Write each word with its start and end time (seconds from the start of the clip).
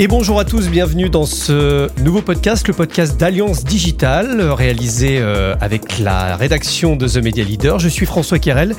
Et 0.00 0.06
bonjour 0.06 0.38
à 0.38 0.44
tous, 0.44 0.68
bienvenue 0.68 1.10
dans 1.10 1.26
ce 1.26 1.90
nouveau 2.00 2.22
podcast, 2.22 2.68
le 2.68 2.72
podcast 2.72 3.18
d'Alliance 3.18 3.64
Digitale, 3.64 4.40
réalisé 4.42 5.18
euh, 5.18 5.56
avec 5.60 5.98
la 5.98 6.36
rédaction 6.36 6.94
de 6.94 7.08
The 7.08 7.16
Media 7.16 7.42
Leader. 7.42 7.80
Je 7.80 7.88
suis 7.88 8.06
François 8.06 8.38
Querel, 8.38 8.76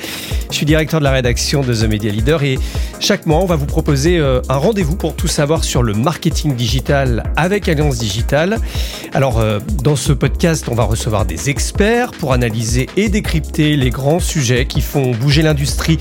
je 0.49 0.55
suis 0.55 0.65
directeur 0.65 1.01
de 1.01 1.03
la 1.03 1.11
rédaction 1.11 1.59
de 1.59 1.73
The 1.73 1.89
Media 1.89 2.09
Leader 2.09 2.41
et 2.43 2.57
chaque 3.01 3.25
mois, 3.25 3.39
on 3.39 3.45
va 3.45 3.57
vous 3.57 3.65
proposer 3.65 4.17
euh, 4.17 4.39
un 4.47 4.55
rendez-vous 4.55 4.95
pour 4.95 5.13
tout 5.13 5.27
savoir 5.27 5.65
sur 5.65 5.83
le 5.83 5.93
marketing 5.93 6.55
digital 6.55 7.23
avec 7.35 7.67
Alliance 7.67 7.97
Digitale. 7.97 8.57
Alors, 9.13 9.39
euh, 9.39 9.59
dans 9.83 9.97
ce 9.97 10.13
podcast, 10.13 10.69
on 10.69 10.75
va 10.75 10.83
recevoir 10.83 11.25
des 11.25 11.49
experts 11.49 12.11
pour 12.11 12.31
analyser 12.31 12.87
et 12.95 13.09
décrypter 13.09 13.75
les 13.75 13.89
grands 13.89 14.21
sujets 14.21 14.65
qui 14.67 14.79
font 14.79 15.11
bouger 15.11 15.41
l'industrie 15.41 15.97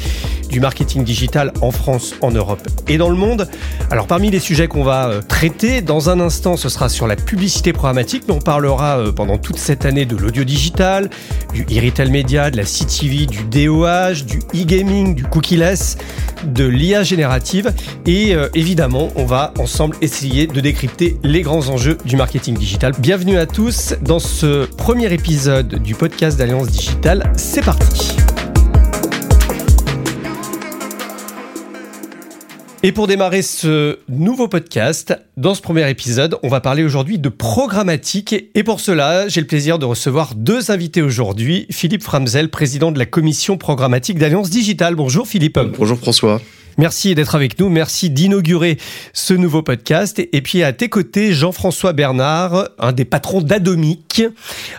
du 0.49 0.61
marketing 0.61 1.03
digital 1.03 1.53
en 1.61 1.73
France, 1.73 2.15
en 2.21 2.31
Europe 2.31 2.67
et 2.87 2.99
dans 2.99 3.11
le 3.11 3.17
monde. 3.17 3.49
Alors, 3.91 4.07
parmi 4.07 4.31
les 4.31 4.41
sujets 4.41 4.69
qu'on 4.69 4.85
va 4.85 5.08
euh, 5.09 5.21
traiter. 5.21 5.83
Dans 5.83 6.11
un 6.11 6.21
instant, 6.21 6.57
ce 6.57 6.69
sera 6.69 6.89
sur 6.89 7.07
la 7.07 7.17
publicité 7.17 7.73
programmatique, 7.73 8.25
mais 8.29 8.35
on 8.35 8.41
parlera 8.41 8.99
euh, 8.99 9.13
pendant 9.13 9.39
toute 9.39 9.59
cette 9.59 9.85
année 9.85 10.07
de 10.07 10.17
l'audio 10.17 10.45
digital, 10.45 11.11
du 11.53 11.63
e-retail 11.63 12.11
média, 12.11 12.51
de 12.51 12.57
la 12.57 12.65
CTV, 12.65 13.27
du 13.27 13.45
DOH, 13.45 14.25
du 14.27 14.39
e-gaming, 14.55 15.15
du 15.15 15.25
cookie-less, 15.25 15.99
de 16.45 16.65
l'IA 16.65 17.03
générative. 17.03 17.73
Et 18.07 18.35
euh, 18.35 18.49
évidemment, 18.55 19.11
on 19.17 19.25
va 19.25 19.53
ensemble 19.59 19.97
essayer 20.01 20.47
de 20.47 20.61
décrypter 20.61 21.19
les 21.23 21.43
grands 21.43 21.69
enjeux 21.69 21.99
du 22.05 22.17
marketing 22.17 22.57
digital. 22.57 22.93
Bienvenue 22.99 23.39
à 23.39 23.47
tous 23.47 23.95
dans 24.03 24.19
ce 24.19 24.67
premier 24.77 25.13
épisode 25.13 25.83
du 25.83 25.95
podcast 25.95 26.39
d'Alliance 26.39 26.69
Digitale. 26.69 27.33
C'est 27.37 27.65
parti. 27.65 28.17
Et 32.85 32.93
pour 32.93 33.09
démarrer 33.09 33.43
ce 33.43 33.99
nouveau 34.09 34.47
podcast, 34.47 35.13
dans 35.37 35.57
ce 35.57 35.61
premier 35.61 35.91
épisode, 35.91 36.39
on 36.45 36.49
va 36.49 36.61
parler 36.61 36.85
aujourd'hui 36.85 37.19
de 37.19 37.29
programmatique. 37.29 38.37
Et 38.55 38.63
pour 38.63 38.79
cela, 38.79 39.27
j'ai 39.27 39.41
le 39.41 39.49
plaisir 39.49 39.81
de 39.81 39.85
recevoir 39.85 40.37
deux 40.37 40.71
invités 40.71 41.03
aujourd'hui. 41.03 41.67
Philippe 41.73 42.05
Framzel, 42.05 42.51
président 42.51 42.93
de 42.93 42.99
la 43.01 43.07
commission 43.07 43.57
programmatique 43.57 44.17
d'Alliance 44.17 44.49
Digitale. 44.49 44.95
Bonjour 44.95 45.27
Philippe. 45.27 45.59
Bonjour 45.77 45.99
François. 45.99 46.41
Merci 46.77 47.17
d'être 47.17 47.35
avec 47.35 47.59
nous. 47.59 47.69
Merci 47.69 48.11
d'inaugurer 48.11 48.79
ce 49.13 49.35
nouveau 49.35 49.63
podcast. 49.63 50.21
Et 50.21 50.41
puis 50.41 50.63
à 50.63 50.73
tes 50.73 50.89
côtés, 50.89 51.33
Jean-François 51.33 51.93
Bernard, 51.93 52.69
un 52.79 52.93
des 52.93 53.05
patrons 53.05 53.41
d'Adomic. 53.41 54.23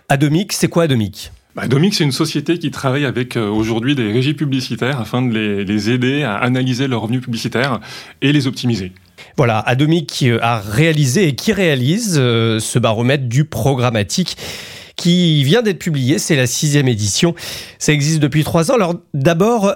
Adomic, 0.07 0.53
c'est 0.53 0.69
quoi 0.69 0.83
Adomic? 0.83 1.33
Bah, 1.55 1.67
Domic, 1.67 1.95
c'est 1.95 2.03
une 2.03 2.11
société 2.11 2.59
qui 2.59 2.69
travaille 2.69 3.05
avec 3.05 3.35
euh, 3.35 3.49
aujourd'hui 3.49 3.95
des 3.95 4.11
régies 4.11 4.35
publicitaires 4.35 4.99
afin 4.99 5.21
de 5.21 5.61
les, 5.61 5.89
aider 5.89 6.23
à 6.23 6.35
analyser 6.35 6.87
leurs 6.87 7.01
revenus 7.01 7.21
publicitaires 7.21 7.79
et 8.21 8.31
les 8.31 8.45
optimiser. 8.45 8.91
Voilà, 9.35 9.59
Adomic 9.59 10.23
euh, 10.23 10.37
a 10.41 10.59
réalisé 10.59 11.27
et 11.27 11.35
qui 11.35 11.51
réalise 11.51 12.17
euh, 12.19 12.59
ce 12.59 12.77
baromètre 12.77 13.25
du 13.25 13.45
programmatique 13.45 14.37
qui 14.95 15.43
vient 15.43 15.63
d'être 15.63 15.79
publié. 15.79 16.19
C'est 16.19 16.35
la 16.35 16.45
sixième 16.45 16.87
édition. 16.87 17.33
Ça 17.79 17.93
existe 17.93 18.19
depuis 18.19 18.43
trois 18.43 18.69
ans. 18.69 18.75
Alors 18.75 18.95
d'abord, 19.13 19.73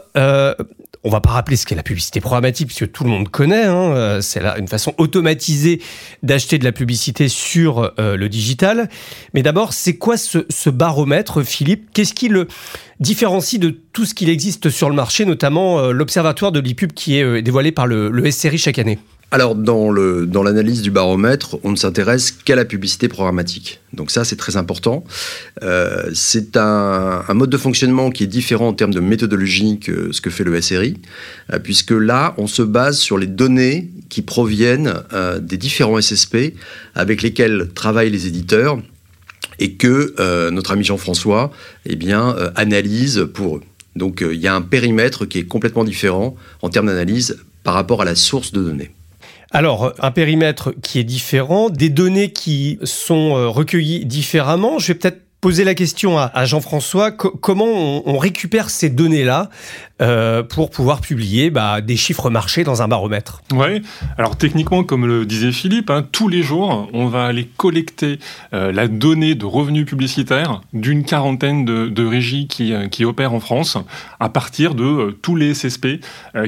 on 1.03 1.09
va 1.09 1.19
pas 1.19 1.31
rappeler 1.31 1.57
ce 1.57 1.65
qu'est 1.65 1.75
la 1.75 1.83
publicité 1.83 2.21
programmatique 2.21 2.67
puisque 2.67 2.91
tout 2.91 3.03
le 3.03 3.09
monde 3.09 3.29
connaît. 3.29 3.65
Hein, 3.65 3.93
euh, 3.93 4.21
c'est 4.21 4.39
là 4.39 4.57
une 4.57 4.67
façon 4.67 4.93
automatisée 4.97 5.81
d'acheter 6.21 6.57
de 6.57 6.63
la 6.63 6.71
publicité 6.71 7.27
sur 7.27 7.93
euh, 7.99 8.15
le 8.15 8.29
digital. 8.29 8.89
Mais 9.33 9.43
d'abord, 9.43 9.73
c'est 9.73 9.97
quoi 9.97 10.15
ce, 10.17 10.69
baromètre, 10.69 11.43
Philippe? 11.43 11.89
Qu'est-ce 11.93 12.13
qui 12.13 12.29
le 12.29 12.47
différencie 12.99 13.59
de 13.59 13.75
tout 13.93 14.05
ce 14.05 14.13
qu'il 14.13 14.29
existe 14.29 14.69
sur 14.69 14.89
le 14.89 14.95
marché, 14.95 15.25
notamment 15.25 15.79
euh, 15.79 15.91
l'observatoire 15.91 16.51
de 16.51 16.59
l'IPUB 16.59 16.93
qui 16.93 17.17
est 17.17 17.41
dévoilé 17.41 17.71
par 17.71 17.87
le, 17.87 18.09
le 18.09 18.31
chaque 18.57 18.79
année 18.79 18.99
alors, 19.33 19.55
dans 19.55 19.91
l'analyse 20.43 20.83
du 20.83 20.91
baromètre, 20.91 21.57
on 21.63 21.71
ne 21.71 21.75
s'intéresse 21.75 22.29
qu'à 22.31 22.55
la 22.55 22.65
publicité 22.65 23.07
programmatique. 23.07 23.79
Donc 23.91 24.11
ça, 24.11 24.25
c'est 24.25 24.35
très 24.35 24.57
important. 24.57 25.03
Euh, 25.63 26.11
c'est 26.13 26.55
un, 26.55 27.23
mode 27.33 27.49
de 27.49 27.57
fonctionnement 27.57 28.11
qui 28.11 28.25
est 28.25 28.27
différent 28.27 28.67
en 28.67 28.73
termes 28.73 28.93
de 28.93 28.99
méthodologie 28.99 29.79
que 29.79 30.11
ce 30.11 30.21
que 30.21 30.29
fait 30.29 30.43
le 30.43 30.61
SRI, 30.61 30.97
euh, 31.51 31.57
puisque 31.57 31.89
là, 31.89 32.35
on 32.37 32.45
se 32.45 32.61
base 32.61 32.99
sur 32.99 33.17
les 33.17 33.25
données 33.25 33.89
qui 34.09 34.21
proviennent 34.21 34.93
euh, 35.13 35.39
des 35.39 35.57
différents 35.57 35.99
SSP 35.99 36.53
avec 36.93 37.23
lesquels 37.23 37.69
travaillent 37.73 38.11
les 38.11 38.27
éditeurs 38.27 38.77
et 39.59 39.73
que 39.73 40.49
notre 40.49 40.71
ami 40.71 40.83
Jean-François 40.83 41.51
eh 41.85 41.95
bien, 41.95 42.35
analyse 42.55 43.27
pour 43.33 43.57
eux. 43.57 43.61
Donc 43.95 44.23
il 44.27 44.39
y 44.39 44.47
a 44.47 44.55
un 44.55 44.61
périmètre 44.61 45.25
qui 45.25 45.39
est 45.39 45.47
complètement 45.47 45.83
différent 45.83 46.35
en 46.61 46.69
termes 46.69 46.87
d'analyse 46.87 47.37
par 47.63 47.73
rapport 47.73 48.01
à 48.01 48.05
la 48.05 48.15
source 48.15 48.51
de 48.51 48.61
données. 48.61 48.91
Alors, 49.51 49.93
un 49.99 50.09
périmètre 50.09 50.73
qui 50.81 50.97
est 50.97 51.03
différent, 51.03 51.69
des 51.69 51.89
données 51.89 52.31
qui 52.31 52.79
sont 52.83 53.37
euh, 53.37 53.47
recueillies 53.47 54.03
différemment. 54.03 54.79
Je 54.79 54.87
vais 54.87 54.95
peut-être 54.95 55.21
poser 55.41 55.63
la 55.63 55.75
question 55.75 56.17
à, 56.17 56.45
Jean-François, 56.45 57.11
comment 57.11 58.07
on, 58.07 58.17
récupère 58.17 58.69
ces 58.69 58.89
données-là? 58.89 59.49
Euh, 60.03 60.43
pour 60.43 60.69
pouvoir 60.69 60.99
publier 60.99 61.49
bah, 61.49 61.79
des 61.79 61.95
chiffres 61.95 62.29
marchés 62.29 62.65
dans 62.65 62.81
un 62.81 62.89
baromètre 62.89 63.41
Oui, 63.53 63.81
alors 64.17 64.35
techniquement, 64.35 64.83
comme 64.83 65.05
le 65.05 65.25
disait 65.25 65.53
Philippe, 65.53 65.89
hein, 65.89 66.05
tous 66.11 66.27
les 66.27 66.43
jours, 66.43 66.89
on 66.91 67.07
va 67.07 67.23
aller 67.23 67.47
collecter 67.55 68.19
euh, 68.53 68.73
la 68.73 68.89
donnée 68.89 69.33
de 69.35 69.45
revenus 69.45 69.85
publicitaires 69.85 70.61
d'une 70.73 71.05
quarantaine 71.05 71.63
de, 71.63 72.05
régies 72.05 72.47
qui, 72.47 72.73
euh, 72.73 72.89
qui, 72.89 73.05
opèrent 73.05 73.33
en 73.33 73.39
France 73.39 73.77
à 74.19 74.27
partir 74.27 74.75
de 74.75 75.17
tous 75.21 75.37
les 75.37 75.53
SSP 75.53 76.01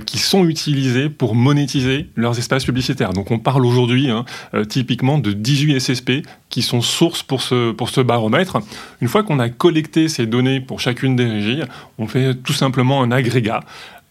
qui 0.06 0.18
sont 0.18 0.46
utilisés 0.46 1.10
pour 1.10 1.36
monétiser 1.36 2.08
leurs 2.16 2.38
espaces 2.38 2.66
publicitaires. 2.66 3.14
Donc 3.14 3.32
on 3.32 3.40
parle 3.40 3.66
aujourd'hui 3.66 4.10
hein, 4.10 4.26
typiquement 4.68 5.18
de 5.18 5.32
18 5.32 5.80
SSP 5.80 6.12
qui 6.50 6.62
sont 6.62 6.82
sources 6.82 7.24
pour 7.24 7.42
ce, 7.42 7.72
pour 7.72 7.90
ce 7.90 8.02
baromètre. 8.02 8.60
Une 9.02 9.08
fois 9.08 9.24
qu'on 9.24 9.40
a 9.40 9.50
collecté 9.50 10.08
ces 10.08 10.26
données 10.26 10.62
pour 10.62 10.80
chacune 10.80 11.16
des 11.16 11.26
régies, 11.26 11.62
on 11.98 12.08
fait 12.08 12.34
tout 12.34 12.54
simplement 12.54 13.04
un 13.04 13.12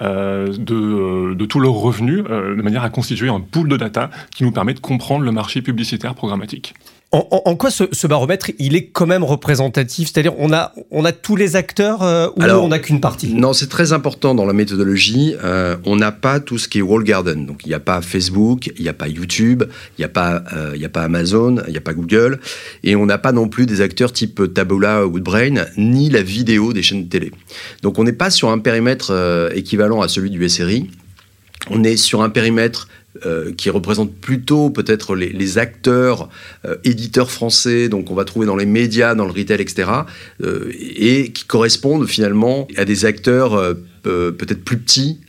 euh, 0.03 0.49
de, 0.49 1.35
de, 1.35 1.47
tous 1.47 1.61
leurs 1.61 1.75
revenus 1.75 2.25
euh, 2.29 2.57
de 2.57 2.63
manière 2.63 2.83
à 2.83 2.91
constituer 2.91 3.29
un 3.29 3.41
pool 3.41 3.69
de 3.69 3.77
data 3.77 4.11
qui 4.35 4.43
nous 4.43 4.51
permet 4.51 4.75
de 4.75 4.81
comprendre 4.81 5.25
le 5.25 5.31
marché 5.31 5.63
publicitaire 5.63 6.15
programmatique. 6.15 6.75
En, 7.15 7.55
quoi 7.55 7.71
ce, 7.71 8.07
baromètre, 8.09 8.51
il 8.59 8.75
est 8.75 8.87
quand 8.87 9.07
même 9.07 9.23
représentatif? 9.23 10.11
C'est-à-dire, 10.13 10.35
on 10.37 10.53
a, 10.53 10.73
on 10.91 11.05
a 11.05 11.13
tous 11.13 11.37
les 11.37 11.55
acteurs 11.55 12.03
euh, 12.03 12.29
ou 12.37 12.43
on 12.43 12.69
n'a 12.69 12.81
qu'une 12.81 13.01
partie? 13.01 13.33
Non, 13.33 13.53
c'est 13.53 13.69
très 13.69 13.93
important 13.93 14.35
dans 14.35 14.45
la 14.45 14.53
méthodologie. 14.53 15.37
Euh, 15.45 15.77
on 15.85 15.95
n'a 15.95 16.11
pas 16.11 16.41
tout 16.41 16.59
ce 16.59 16.67
qui 16.67 16.79
est 16.79 16.83
wall 16.83 17.05
garden. 17.05 17.47
Donc, 17.47 17.67
il 17.67 17.69
n'y 17.69 17.75
a 17.75 17.79
pas 17.81 18.03
Facebook, 18.03 18.73
il 18.77 18.83
n'y 18.83 18.89
a 18.89 18.93
pas 18.95 19.07
YouTube, 19.07 19.63
il 19.97 20.01
n'y 20.01 20.05
a, 20.05 20.09
pas, 20.09 20.43
euh, 20.57 20.77
a 20.85 20.89
pas 20.89 21.03
Amazon, 21.03 21.63
il 21.69 21.71
n'y 21.71 21.77
a 21.77 21.81
pas 21.81 21.95
Google. 21.95 22.41
Et 22.83 22.97
on 22.97 23.07
n'a 23.07 23.19
pas 23.19 23.31
non 23.31 23.47
plus 23.47 23.67
des 23.67 23.81
acteurs 23.81 24.13
type 24.13 24.53
Taboola 24.53 25.07
ou 25.07 25.13
Woodbrain, 25.13 25.67
ni 25.77 26.11
la 26.11 26.23
vidéo 26.23 26.73
des 26.73 26.83
chaînes 26.83 27.05
de 27.05 27.09
télé. 27.09 27.31
Donc, 27.83 28.01
on 28.01 28.03
n'est 28.03 28.13
pas 28.13 28.31
sur 28.31 28.49
un 28.49 28.59
périmètre 28.59 29.51
équivalent 29.55 30.03
à 30.03 30.09
celui 30.09 30.31
du 30.31 30.49
SRI. 30.49 30.91
On 31.71 31.85
est 31.85 31.97
sur 31.97 32.23
un 32.23 32.29
périmètre 32.29 32.89
euh, 33.25 33.53
qui 33.53 33.71
représente 33.71 34.13
plutôt 34.13 34.71
peut-être 34.71 35.15
les, 35.15 35.59
acteurs 35.59 36.29
euh, 36.65 36.75
éditeurs 36.83 37.31
français, 37.31 37.89
donc 37.89 38.11
on 38.11 38.15
va 38.15 38.25
trouver 38.25 38.45
dans 38.45 38.57
les 38.57 38.67
médias, 38.67 39.15
dans 39.15 39.25
le 39.25 39.31
retail, 39.31 39.61
etc., 39.61 39.89
euh, 40.43 40.73
et 40.81 41.31
qui 41.31 41.45
correspondent 41.45 42.09
finalement 42.09 42.67
à 42.77 42.85
des 42.85 43.05
acteurs 43.05 43.77
peut-être 44.03 44.65
plus 44.65 44.79
petits, 44.79 45.21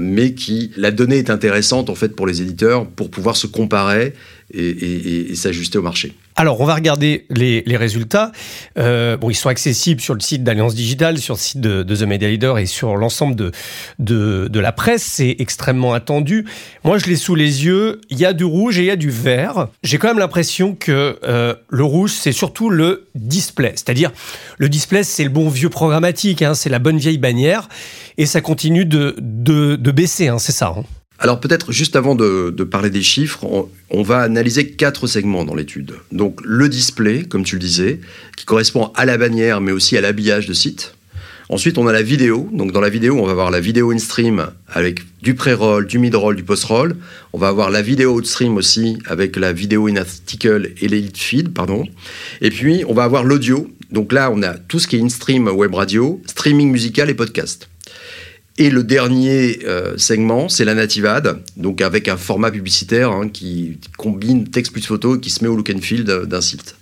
mais 0.00 0.32
qui 0.32 0.70
la 0.76 0.90
donnée 0.90 1.18
est 1.18 1.28
intéressante 1.30 1.90
en 1.90 1.94
fait 1.94 2.16
pour 2.16 2.26
les 2.26 2.40
éditeurs 2.40 2.86
pour 2.86 3.10
pouvoir 3.10 3.36
se 3.36 3.46
comparer 3.46 4.14
et, 4.52 5.34
s'ajuster 5.34 5.78
au 5.78 5.82
marché. 5.82 6.14
Alors, 6.36 6.60
on 6.60 6.64
va 6.64 6.74
regarder 6.74 7.26
les, 7.30 7.62
résultats. 7.76 8.32
Euh, 8.78 9.16
bon, 9.16 9.30
ils 9.30 9.34
sont 9.34 9.48
accessibles 9.48 10.00
sur 10.00 10.14
le 10.14 10.20
site 10.20 10.44
d'Alliance 10.44 10.74
Digital, 10.74 11.18
sur 11.18 11.34
le 11.34 11.38
site 11.38 11.60
de, 11.60 11.82
The 11.82 12.02
Media 12.02 12.28
Leader 12.28 12.58
et 12.58 12.66
sur 12.66 12.96
l'ensemble 12.96 13.34
de, 13.34 13.52
de, 13.98 14.60
la 14.60 14.72
presse. 14.72 15.02
C'est 15.02 15.36
extrêmement 15.38 15.94
attendu. 15.94 16.46
Moi, 16.84 16.98
je 16.98 17.06
l'ai 17.06 17.16
sous 17.16 17.34
les 17.34 17.64
yeux. 17.64 18.00
Il 18.10 18.18
y 18.18 18.24
a 18.24 18.32
du 18.32 18.44
rouge 18.44 18.78
et 18.78 18.82
il 18.82 18.86
y 18.86 18.90
a 18.90 18.96
du 18.96 19.10
vert. 19.10 19.68
J'ai 19.82 19.98
quand 19.98 20.08
même 20.08 20.18
l'impression 20.18 20.74
que 20.74 21.18
euh, 21.24 21.54
le 21.68 21.84
rouge, 21.84 22.12
c'est 22.12 22.32
surtout 22.32 22.70
le 22.70 23.08
display. 23.14 23.72
C'est-à-dire, 23.74 24.10
le 24.58 24.68
display, 24.68 25.02
c'est 25.02 25.24
le 25.24 25.30
bon 25.30 25.48
vieux 25.48 25.70
programmatique. 25.70 26.42
Hein, 26.42 26.54
c'est 26.54 26.70
la 26.70 26.78
bonne 26.78 26.98
vieille 26.98 27.18
bannière. 27.18 27.68
Et 28.18 28.26
ça 28.26 28.40
continue 28.40 28.84
de, 28.84 29.16
de, 29.18 29.90
baisser, 29.90 30.28
hein, 30.28 30.38
c'est 30.38 30.52
ça. 30.52 30.74
Hein. 30.76 30.84
Alors 31.22 31.38
peut-être 31.38 31.70
juste 31.70 31.94
avant 31.94 32.16
de, 32.16 32.50
parler 32.64 32.90
des 32.90 33.00
chiffres, 33.02 33.46
on, 33.90 34.02
va 34.02 34.18
analyser 34.18 34.70
quatre 34.70 35.06
segments 35.06 35.44
dans 35.44 35.54
l'étude. 35.54 35.94
Donc 36.10 36.40
le 36.42 36.68
display, 36.68 37.22
comme 37.22 37.44
tu 37.44 37.54
le 37.54 37.60
disais, 37.60 38.00
qui 38.36 38.44
correspond 38.44 38.90
à 38.96 39.04
la 39.04 39.16
bannière 39.16 39.60
mais 39.60 39.70
aussi 39.70 39.96
à 39.96 40.00
l'habillage 40.00 40.48
de 40.48 40.52
site. 40.52 40.96
Ensuite, 41.48 41.78
on 41.78 41.86
a 41.86 41.92
la 41.92 42.02
vidéo. 42.02 42.48
Donc 42.52 42.72
dans 42.72 42.80
la 42.80 42.88
vidéo, 42.88 43.20
on 43.20 43.26
va 43.26 43.30
avoir 43.30 43.52
la 43.52 43.60
vidéo 43.60 43.92
in-stream 43.92 44.48
avec 44.66 45.02
du 45.22 45.34
pré-roll, 45.34 45.86
du 45.86 46.00
mid-roll, 46.00 46.34
du 46.34 46.42
post-roll. 46.42 46.96
On 47.32 47.38
va 47.38 47.48
avoir 47.48 47.70
la 47.70 47.82
vidéo 47.82 48.14
out-stream 48.16 48.56
aussi 48.56 48.98
avec 49.06 49.36
la 49.36 49.52
vidéo 49.52 49.86
in-article 49.86 50.72
et 50.80 50.88
l'elite 50.88 51.18
feed, 51.18 51.54
pardon. 51.54 51.84
Et 52.40 52.50
puis, 52.50 52.84
on 52.88 52.94
va 52.94 53.04
avoir 53.04 53.22
l'audio. 53.22 53.70
Donc 53.92 54.12
là, 54.12 54.32
on 54.32 54.42
a 54.42 54.54
tout 54.54 54.80
ce 54.80 54.88
qui 54.88 54.96
est 54.96 55.00
in-stream 55.00 55.46
web 55.46 55.72
radio, 55.72 56.20
streaming 56.26 56.72
musical 56.72 57.10
et 57.10 57.14
podcast. 57.14 57.68
Et 58.58 58.68
le 58.68 58.84
dernier 58.84 59.60
euh, 59.64 59.96
segment, 59.96 60.48
c'est 60.48 60.64
la 60.64 60.74
native 60.74 61.06
ad, 61.06 61.38
donc 61.56 61.80
avec 61.80 62.08
un 62.08 62.18
format 62.18 62.50
publicitaire 62.50 63.10
hein, 63.10 63.28
qui 63.28 63.78
combine 63.96 64.46
texte 64.48 64.72
plus 64.72 64.84
photo 64.84 65.16
et 65.16 65.20
qui 65.20 65.30
se 65.30 65.42
met 65.42 65.48
au 65.48 65.56
look 65.56 65.70
and 65.74 65.80
feel 65.80 66.04
d'un 66.04 66.40
site. 66.40 66.76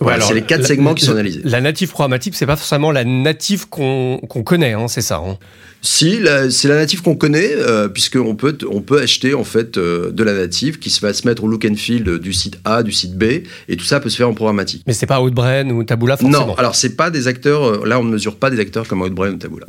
Voilà, 0.00 0.24
c'est 0.24 0.34
les 0.34 0.42
quatre 0.42 0.66
segments 0.66 0.94
qui 0.94 1.04
sont 1.04 1.12
analysés. 1.12 1.40
La 1.44 1.60
native 1.60 1.90
programmatique, 1.90 2.34
c'est 2.36 2.46
pas 2.46 2.56
forcément 2.56 2.92
la 2.92 3.04
native 3.04 3.68
qu'on 3.68 4.20
connaît, 4.44 4.74
hein, 4.74 4.88
c'est 4.88 5.00
ça 5.00 5.22
hein. 5.26 5.38
Si, 5.82 6.18
c'est 6.50 6.68
la 6.68 6.76
native 6.76 7.02
qu'on 7.02 7.14
connaît, 7.14 7.52
euh, 7.54 7.88
puisqu'on 7.88 8.34
peut, 8.34 8.58
on 8.68 8.80
peut 8.80 9.00
acheter 9.00 9.34
en 9.34 9.44
fait 9.44 9.78
euh, 9.78 10.10
de 10.10 10.24
la 10.24 10.32
native 10.32 10.78
qui 10.78 10.96
va 11.00 11.12
se 11.12 11.26
mettre 11.28 11.44
au 11.44 11.48
look 11.48 11.64
and 11.64 11.76
feel 11.76 12.18
du 12.18 12.32
site 12.32 12.58
A, 12.64 12.82
du 12.82 12.90
site 12.92 13.16
B, 13.16 13.24
et 13.68 13.76
tout 13.76 13.84
ça 13.84 14.00
peut 14.00 14.08
se 14.08 14.16
faire 14.16 14.28
en 14.28 14.34
programmatique. 14.34 14.82
Mais 14.86 14.94
c'est 14.94 15.06
pas 15.06 15.20
Outbrain 15.20 15.68
ou 15.70 15.84
Taboola 15.84 16.16
forcément 16.16 16.46
Non, 16.46 16.54
alors 16.56 16.74
c'est 16.74 16.96
pas 16.96 17.10
des 17.10 17.28
acteurs, 17.28 17.64
euh, 17.64 17.86
là 17.86 18.00
on 18.00 18.04
ne 18.04 18.10
mesure 18.10 18.36
pas 18.36 18.50
des 18.50 18.58
acteurs 18.58 18.88
comme 18.88 19.02
Outbrain 19.02 19.32
ou 19.32 19.36
Taboola. 19.36 19.66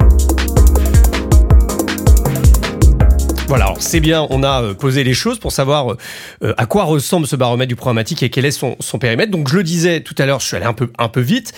Voilà, 3.48 3.74
c'est 3.80 4.02
bien, 4.02 4.28
on 4.30 4.44
a 4.44 4.62
euh, 4.62 4.74
posé 4.74 5.06
les 5.06 5.14
choses 5.14 5.40
pour 5.40 5.54
savoir 5.54 5.96
euh, 6.44 6.54
à 6.58 6.66
quoi 6.66 6.84
ressemble 6.84 7.28
ce 7.28 7.38
baromètre 7.38 7.70
du 7.70 7.78
programmatique 7.78 8.22
et 8.22 8.30
quel 8.30 8.44
est 8.44 8.52
son, 8.52 8.76
son 8.82 9.00
périmètre. 9.00 9.32
Donc 9.32 9.48
je 9.48 9.56
le 9.56 9.64
disais 9.64 10.02
tout 10.02 10.16
à 10.18 10.26
l'heure, 10.26 10.42
je 10.42 10.48
suis 10.48 10.58
allé 10.58 10.66
un 10.66 10.74
peu, 10.74 10.92
un 10.98 11.08
peu 11.08 11.22
vite. 11.22 11.54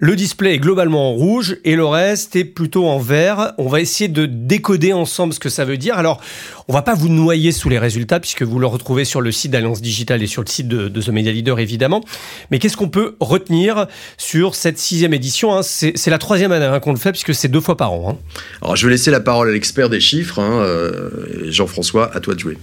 Le 0.00 0.16
display 0.16 0.54
est 0.54 0.58
globalement 0.58 1.10
en 1.10 1.12
rouge 1.12 1.56
et 1.64 1.76
le 1.76 1.86
reste 1.86 2.34
est 2.34 2.44
plutôt 2.44 2.86
en 2.86 2.98
vert. 2.98 3.52
On 3.58 3.68
va 3.68 3.80
essayer 3.80 4.08
de 4.08 4.26
décoder 4.26 4.92
ensemble 4.92 5.32
ce 5.32 5.38
que 5.38 5.48
ça 5.48 5.64
veut 5.64 5.76
dire. 5.76 5.96
Alors, 5.96 6.20
on 6.66 6.72
va 6.72 6.82
pas 6.82 6.94
vous 6.94 7.08
noyer 7.08 7.52
sous 7.52 7.68
les 7.68 7.78
résultats 7.78 8.18
puisque 8.18 8.42
vous 8.42 8.58
le 8.58 8.66
retrouvez 8.66 9.04
sur 9.04 9.20
le 9.20 9.30
site 9.30 9.52
d'Alliance 9.52 9.80
Digital 9.80 10.20
et 10.22 10.26
sur 10.26 10.42
le 10.42 10.48
site 10.48 10.66
de, 10.66 10.88
The 10.88 11.08
Media 11.10 11.30
Leader 11.30 11.60
évidemment. 11.60 12.02
Mais 12.50 12.58
qu'est-ce 12.58 12.76
qu'on 12.76 12.88
peut 12.88 13.16
retenir 13.20 13.86
sur 14.18 14.56
cette 14.56 14.78
sixième 14.78 15.14
édition 15.14 15.56
hein? 15.56 15.62
C'est 15.62 16.08
la 16.08 16.18
troisième 16.18 16.50
année 16.50 16.64
hein, 16.64 16.80
qu'on 16.80 16.92
le 16.92 16.98
fait 16.98 17.12
puisque 17.12 17.34
c'est 17.34 17.48
deux 17.48 17.60
fois 17.60 17.76
par 17.76 17.92
an. 17.92 18.10
Hein. 18.10 18.38
Alors, 18.62 18.74
je 18.74 18.86
vais 18.86 18.92
laisser 18.92 19.12
la 19.12 19.20
parole 19.20 19.48
à 19.48 19.52
l'expert 19.52 19.88
des 19.88 20.00
chiffres, 20.00 20.40
euh, 20.40 21.50
Jean-François, 21.50 22.10
à 22.14 22.20
toi 22.20 22.34
de 22.34 22.40
jouer. 22.40 22.58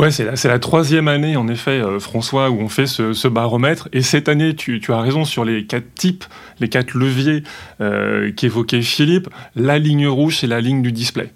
Ouais, 0.00 0.10
c'est 0.10 0.24
la, 0.24 0.58
troisième 0.58 1.08
année, 1.08 1.36
en 1.36 1.46
effet, 1.46 1.72
euh, 1.72 2.00
François, 2.00 2.48
où 2.48 2.58
on 2.58 2.70
fait 2.70 2.86
ce, 2.86 3.28
baromètre. 3.28 3.90
Et 3.92 4.00
cette 4.00 4.30
année, 4.30 4.56
tu, 4.56 4.80
as 4.88 5.00
raison 5.02 5.26
sur 5.26 5.44
les 5.44 5.66
quatre 5.66 5.94
types, 5.94 6.24
les 6.58 6.70
quatre 6.70 6.94
leviers 6.94 7.42
euh, 7.82 8.32
qu'évoquait 8.32 8.80
Philippe. 8.80 9.28
La 9.56 9.78
ligne 9.78 10.08
rouge, 10.08 10.38
c'est 10.38 10.46
la 10.46 10.62
ligne 10.62 10.80
du 10.80 10.90
display. 10.90 11.30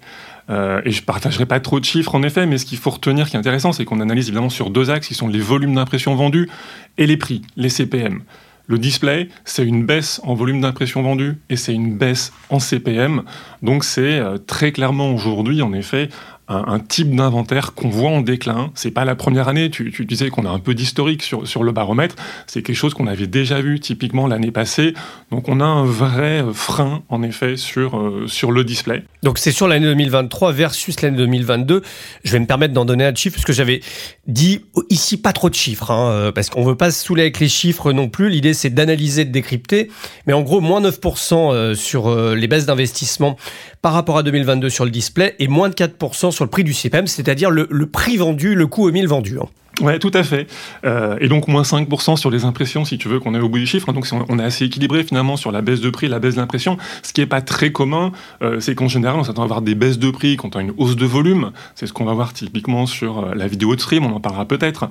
Euh, 0.49 0.81
et 0.83 0.89
je 0.89 1.03
partagerai 1.03 1.45
pas 1.45 1.59
trop 1.59 1.79
de 1.79 1.85
chiffres 1.85 2.15
en 2.15 2.23
effet, 2.23 2.47
mais 2.47 2.57
ce 2.57 2.65
qu'il 2.65 2.79
faut 2.79 2.89
retenir 2.89 3.29
qui 3.29 3.35
est 3.35 3.39
intéressant, 3.39 3.71
c'est 3.71 3.85
qu'on 3.85 3.99
analyse 3.99 4.29
évidemment 4.29 4.49
sur 4.49 4.71
deux 4.71 4.89
axes 4.89 5.09
qui 5.09 5.13
sont 5.13 5.27
les 5.27 5.39
volumes 5.39 5.75
d'impression 5.75 6.15
vendus 6.15 6.49
et 6.97 7.05
les 7.05 7.17
prix, 7.17 7.43
les 7.57 7.69
CPM. 7.69 8.23
Le 8.67 8.79
display, 8.79 9.29
c'est 9.43 9.63
une 9.63 9.85
baisse 9.85 10.19
en 10.23 10.33
volume 10.33 10.61
d'impression 10.61 11.03
vendue 11.03 11.37
et 11.51 11.55
c'est 11.55 11.73
une 11.73 11.97
baisse 11.97 12.33
en 12.49 12.57
CPM. 12.57 13.21
Donc 13.61 13.83
c'est 13.83 14.19
très 14.47 14.71
clairement 14.71 15.11
aujourd'hui, 15.11 15.61
en 15.61 15.71
effet, 15.71 16.09
un, 16.47 16.79
type 16.79 17.15
d'inventaire 17.15 17.73
qu'on 17.73 17.89
voit 17.89 18.11
en 18.11 18.21
déclin. 18.21 18.71
C'est 18.75 18.91
pas 18.91 19.05
la 19.05 19.15
première 19.15 19.47
année. 19.47 19.69
Tu, 19.69 19.91
disais 20.05 20.29
qu'on 20.29 20.45
a 20.45 20.49
un 20.49 20.59
peu 20.59 20.75
d'historique 20.75 21.23
sur, 21.23 21.47
sur 21.47 21.63
le 21.63 21.71
baromètre. 21.71 22.15
C'est 22.45 22.61
quelque 22.61 22.75
chose 22.75 22.93
qu'on 22.93 23.07
avait 23.07 23.27
déjà 23.27 23.61
vu 23.61 23.79
typiquement 23.79 24.27
l'année 24.27 24.51
passée. 24.51 24.93
Donc 25.31 25.49
on 25.49 25.59
a 25.59 25.65
un 25.65 25.85
vrai 25.85 26.43
frein 26.53 27.03
en 27.09 27.23
effet 27.23 27.57
sur, 27.57 27.97
euh, 27.97 28.25
sur 28.27 28.51
le 28.51 28.63
display. 28.63 29.03
Donc 29.23 29.39
c'est 29.39 29.51
sur 29.51 29.67
l'année 29.67 29.85
2023 29.87 30.51
versus 30.51 31.01
l'année 31.01 31.17
2022. 31.17 31.81
Je 32.23 32.31
vais 32.31 32.39
me 32.39 32.45
permettre 32.45 32.73
d'en 32.73 32.85
donner 32.85 33.05
un 33.05 33.15
chiffre 33.15 33.35
parce 33.35 33.45
que 33.45 33.53
j'avais 33.53 33.81
dit 34.27 34.61
ici 34.89 35.17
pas 35.17 35.33
trop 35.33 35.49
de 35.49 35.55
chiffres 35.55 35.89
hein, 35.89 36.09
euh, 36.09 36.31
parce 36.31 36.49
qu'on 36.49 36.63
veut 36.63 36.75
pas 36.75 36.91
se 36.91 37.03
saouler 37.03 37.23
avec 37.23 37.39
les 37.39 37.49
chiffres 37.49 37.91
non 37.91 38.07
plus. 38.07 38.29
L'idée 38.29 38.53
c'est 38.53 38.69
d'analyser, 38.69 39.25
de 39.25 39.31
décrypter. 39.31 39.89
Mais 40.27 40.33
en 40.33 40.43
gros 40.43 40.61
moins 40.61 40.81
9% 40.81 41.53
euh, 41.53 41.73
sur 41.73 42.13
les 42.15 42.47
baisses 42.47 42.67
d'investissement 42.67 43.35
par 43.81 43.93
rapport 43.93 44.17
à 44.17 44.23
2022 44.23 44.69
sur 44.69 44.85
le 44.85 44.91
display 44.91 45.35
et 45.39 45.47
moins 45.47 45.69
de 45.69 45.75
4% 45.75 46.31
sur 46.35 46.45
le 46.45 46.49
prix 46.49 46.63
du 46.63 46.73
CPM, 46.73 47.07
c'est-à-dire 47.07 47.49
le, 47.49 47.85
prix 47.87 48.17
vendu, 48.17 48.55
le 48.55 48.67
coût 48.67 48.87
au 48.87 48.91
mille 48.91 49.07
vendu. 49.07 49.39
Hein. 49.41 49.47
Ouais, 49.81 49.99
tout 49.99 50.11
à 50.13 50.23
fait. 50.23 50.47
Euh, 50.85 51.17
et 51.19 51.27
donc 51.27 51.47
moins 51.49 51.63
5% 51.63 52.15
sur 52.15 52.29
les 52.29 52.45
impressions, 52.45 52.85
si 52.85 52.97
tu 52.97 53.09
veux, 53.09 53.19
qu'on 53.19 53.35
est 53.35 53.39
au 53.39 53.49
bout 53.49 53.57
du 53.57 53.65
chiffre. 53.65 53.91
Donc 53.91 54.07
on 54.29 54.39
est 54.39 54.43
assez 54.43 54.65
équilibré 54.65 55.03
finalement 55.03 55.35
sur 55.35 55.51
la 55.51 55.61
baisse 55.61 55.81
de 55.81 55.89
prix, 55.89 56.07
la 56.07 56.19
baisse 56.19 56.35
d'impression. 56.35 56.77
Ce 57.03 57.11
qui 57.11 57.21
n'est 57.21 57.27
pas 57.27 57.41
très 57.41 57.71
commun, 57.71 58.13
euh, 58.41 58.59
c'est 58.59 58.73
qu'en 58.73 58.87
général, 58.87 59.19
on 59.19 59.23
s'attend 59.23 59.41
à 59.41 59.45
avoir 59.45 59.61
des 59.61 59.75
baisses 59.75 59.99
de 59.99 60.11
prix 60.11 60.37
quand 60.37 60.55
on 60.55 60.59
a 60.59 60.61
une 60.61 60.73
hausse 60.77 60.95
de 60.95 61.05
volume. 61.05 61.51
C'est 61.75 61.87
ce 61.87 61.93
qu'on 61.93 62.05
va 62.05 62.13
voir 62.13 62.31
typiquement 62.31 62.85
sur 62.85 63.19
euh, 63.19 63.35
la 63.35 63.47
vidéo 63.47 63.75
de 63.75 63.81
stream, 63.81 64.05
on 64.05 64.15
en 64.15 64.21
parlera 64.21 64.45
peut-être. 64.45 64.89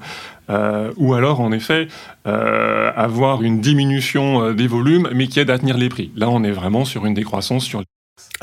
ou 0.97 1.15
alors, 1.15 1.41
en 1.41 1.51
effet, 1.53 1.89
avoir 2.27 3.43
une 3.43 3.61
diminution 3.61 4.53
des 4.53 4.67
volumes, 4.67 5.09
mais 5.15 5.27
qui 5.27 5.41
aide 5.41 5.51
à 5.51 5.59
tenir 5.59 5.79
les 5.79 5.89
prix. 5.89 6.11
Là, 6.17 6.29
on 6.29 6.45
est 6.45 6.51
vraiment 6.51 6.85
sur 6.85 7.07
une 7.07 7.15
décroissance 7.15 7.65
sur 7.65 7.83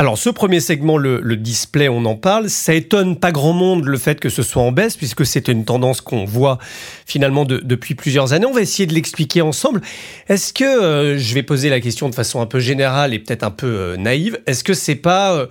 alors 0.01 0.18
ce 0.18 0.31
premier 0.31 0.62
segment, 0.62 0.98
le, 0.98 1.36
display, 1.36 1.88
on 1.88 2.06
en 2.06 2.15
parle, 2.15 2.50
ça 2.50 2.74
étonne 2.74 3.18
pas 3.18 3.31
grand 3.31 3.53
monde 3.53 3.86
le 3.86 4.00
fait 4.00 4.19
que 4.19 4.30
ce 4.30 4.42
soit 4.42 4.63
en 4.63 4.71
baisse, 4.71 4.98
puisque 4.98 5.27
c'est 5.27 5.48
une 5.48 5.63
tendance 5.63 6.01
qu'on 6.01 6.25
voit 6.25 6.57
finalement 7.06 7.45
depuis 7.45 7.94
plusieurs 7.94 8.33
années. 8.33 8.48
On 8.48 8.51
va 8.51 8.62
essayer 8.62 8.88
de 8.88 8.95
l'expliquer 8.95 9.44
ensemble. 9.44 9.80
Est-ce 10.27 10.53
que, 10.53 10.63
euh, 10.63 11.19
je 11.19 11.36
vais 11.36 11.44
poser 11.44 11.69
la 11.69 11.80
question 11.80 12.09
de 12.09 12.15
façon 12.15 12.42
un 12.42 12.48
peu 12.48 12.59
générale 12.59 13.13
et 13.13 13.19
peut-être 13.19 13.44
un 13.44 13.51
peu 13.51 13.68
euh, 13.68 13.95
naïve, 13.95 14.39
est-ce 14.48 14.63
que 14.63 14.74
c'est 14.74 14.95
pas... 14.95 15.36
Euh, 15.36 15.45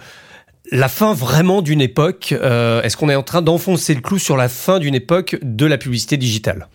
la 0.72 0.88
fin 0.88 1.14
vraiment 1.14 1.62
d'une 1.62 1.80
époque 1.80 2.30
Est-ce 2.30 2.96
qu'on 2.96 3.08
est 3.08 3.16
en 3.16 3.24
train 3.24 3.42
d'enfoncer 3.42 3.92
le 3.92 4.00
clou 4.00 4.18
sur 4.18 4.36
la 4.36 4.48
fin 4.48 4.78
d'une 4.78 4.94
époque 4.94 5.36
de 5.42 5.66
la 5.66 5.78
publicité 5.78 6.16
digitale? 6.16 6.68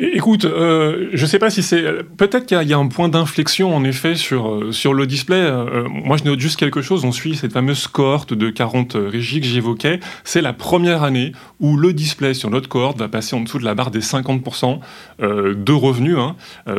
Écoute, 0.00 0.44
euh, 0.44 1.08
je 1.12 1.22
ne 1.22 1.26
sais 1.26 1.40
pas 1.40 1.50
si 1.50 1.60
c'est... 1.60 2.04
Peut-être 2.16 2.46
qu'il 2.46 2.62
y, 2.62 2.72
a 2.72 2.78
un 2.78 2.86
point 2.86 3.08
d'inflexion, 3.08 3.74
en 3.74 3.82
effet, 3.82 4.14
sur, 4.14 4.48
euh, 4.48 4.70
sur 4.70 4.94
le 4.94 5.08
display. 5.08 5.40
Euh, 5.40 5.88
moi, 5.88 6.16
je 6.16 6.22
note 6.22 6.38
juste 6.38 6.56
quelque 6.56 6.82
chose. 6.82 7.04
On 7.04 7.10
suit 7.10 7.34
cette 7.34 7.52
fameuse 7.52 7.88
cohorte 7.88 8.32
de 8.32 8.48
40 8.48 8.96
régies 8.96 9.40
que 9.40 9.46
j'évoquais. 9.48 9.98
C'est 10.22 10.40
la 10.40 10.52
première 10.52 11.02
année 11.02 11.32
où 11.58 11.76
le 11.76 11.92
display 11.92 12.32
sur 12.34 12.48
notre 12.48 12.68
cohorte 12.68 12.96
va 12.96 13.08
passer 13.08 13.34
en 13.34 13.40
dessous 13.40 13.58
de 13.58 13.64
la 13.64 13.74
barre 13.74 13.90
des 13.90 14.00
50% 14.00 14.78
de 15.20 15.72
revenus 15.72 16.16
hein, 16.16 16.36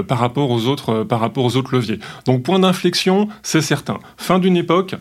par, 0.07 0.19
rapport 0.19 0.49
aux 0.49 0.67
autres, 0.67 1.03
par 1.03 1.19
rapport 1.19 1.43
aux 1.43 1.57
autres 1.57 1.75
leviers. 1.75 1.99
Donc, 2.25 2.43
point 2.43 2.59
d'inflexion, 2.59 3.27
c'est 3.43 3.61
certain. 3.61 3.99
Fin 4.15 4.39
d'une 4.39 4.55
époque. 4.55 4.95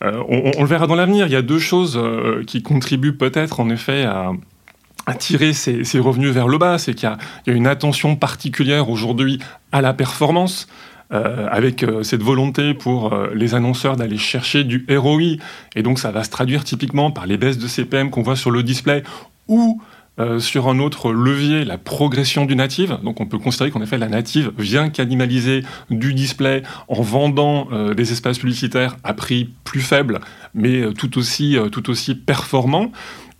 On, 0.00 0.52
on, 0.56 0.62
le 0.62 0.68
verra 0.68 0.86
dans 0.86 0.94
l'avenir. 0.94 1.26
Il 1.26 1.32
y 1.32 1.36
a 1.36 1.42
deux 1.42 1.58
choses 1.58 2.00
qui 2.46 2.62
contribuent 2.62 3.16
peut-être, 3.16 3.58
en 3.58 3.68
effet, 3.68 4.04
à 4.04 4.30
attirer 5.08 5.54
ces, 5.54 5.98
revenus 5.98 6.30
vers 6.30 6.48
le 6.48 6.58
bas, 6.58 6.78
c'est 6.78 6.94
qu'il 6.94 7.08
y, 7.46 7.50
a 7.50 7.52
une 7.52 7.66
attention 7.66 8.14
particulière 8.14 8.90
aujourd'hui 8.90 9.40
à 9.72 9.80
la 9.80 9.94
performance. 9.94 10.68
Euh, 11.10 11.48
avec 11.50 11.84
euh, 11.84 12.02
cette 12.02 12.22
volonté 12.22 12.74
pour 12.74 13.14
euh, 13.14 13.30
les 13.34 13.54
annonceurs 13.54 13.96
d'aller 13.96 14.18
chercher 14.18 14.62
du 14.62 14.84
ROI. 14.90 15.38
Et 15.74 15.82
donc 15.82 15.98
ça 15.98 16.10
va 16.10 16.22
se 16.22 16.28
traduire 16.28 16.64
typiquement 16.64 17.10
par 17.10 17.26
les 17.26 17.38
baisses 17.38 17.56
de 17.56 17.66
CPM 17.66 18.10
qu'on 18.10 18.20
voit 18.20 18.36
sur 18.36 18.50
le 18.50 18.62
display 18.62 19.02
ou 19.46 19.80
sur 20.40 20.68
un 20.68 20.80
autre 20.80 21.12
levier, 21.12 21.64
la 21.64 21.78
progression 21.78 22.44
du 22.44 22.56
native. 22.56 22.98
Donc 23.04 23.20
on 23.20 23.26
peut 23.26 23.38
considérer 23.38 23.70
qu'en 23.70 23.80
effet 23.82 23.98
la 23.98 24.08
native 24.08 24.50
vient 24.58 24.90
cannibaliser 24.90 25.62
du 25.90 26.12
display 26.12 26.64
en 26.88 27.02
vendant 27.02 27.68
des 27.94 28.10
espaces 28.10 28.40
publicitaires 28.40 28.96
à 29.04 29.14
prix 29.14 29.48
plus 29.62 29.80
faible, 29.80 30.18
mais 30.54 30.92
tout 30.94 31.18
aussi, 31.18 31.56
tout 31.70 31.88
aussi 31.88 32.16
performant. 32.16 32.90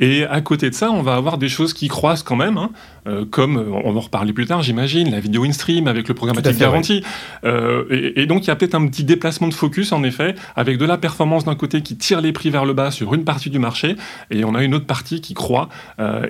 Et 0.01 0.25
à 0.25 0.41
côté 0.41 0.71
de 0.71 0.75
ça, 0.75 0.91
on 0.91 1.03
va 1.03 1.15
avoir 1.15 1.39
des 1.39 1.49
choses 1.49 1.73
qui 1.73 1.89
croissent 1.89 2.23
quand 2.23 2.37
même, 2.37 2.57
hein, 2.57 2.71
euh, 3.07 3.25
comme 3.25 3.57
euh, 3.57 3.81
on 3.85 3.93
va 3.93 3.99
en 3.99 4.03
reparler 4.03 4.33
plus 4.33 4.47
tard, 4.47 4.63
j'imagine, 4.63 5.11
la 5.11 5.21
vidéo 5.21 5.45
in-stream 5.45 5.89
avec 5.89 6.07
le 6.09 6.15
programmatique 6.15 6.57
garanti. 6.57 7.03
Euh, 7.45 8.13
et, 8.17 8.27
donc 8.27 8.45
il 8.45 8.49
y 8.49 8.51
a 8.51 8.57
peut-être 8.57 8.75
un 8.77 8.87
petit 8.87 9.05
déplacement 9.05 9.49
de 9.49 9.55
focus, 9.55 9.93
en 9.93 10.05
effet, 10.05 10.35
avec 10.55 10.79
de 10.79 10.85
la 10.85 10.99
performance 10.99 11.45
d'un 11.45 11.57
côté 11.57 11.83
qui 11.83 11.97
tire 11.97 12.21
les 12.21 12.33
prix 12.33 12.51
vers 12.51 12.65
le 12.65 12.75
bas 12.75 12.91
sur 12.91 13.13
une 13.15 13.25
partie 13.25 13.51
du 13.51 13.59
marché, 13.59 13.97
et 14.31 14.45
on 14.45 14.55
a 14.55 14.63
une 14.63 14.75
autre 14.75 14.87
partie 14.87 15.21
qui 15.21 15.35
croît 15.35 15.69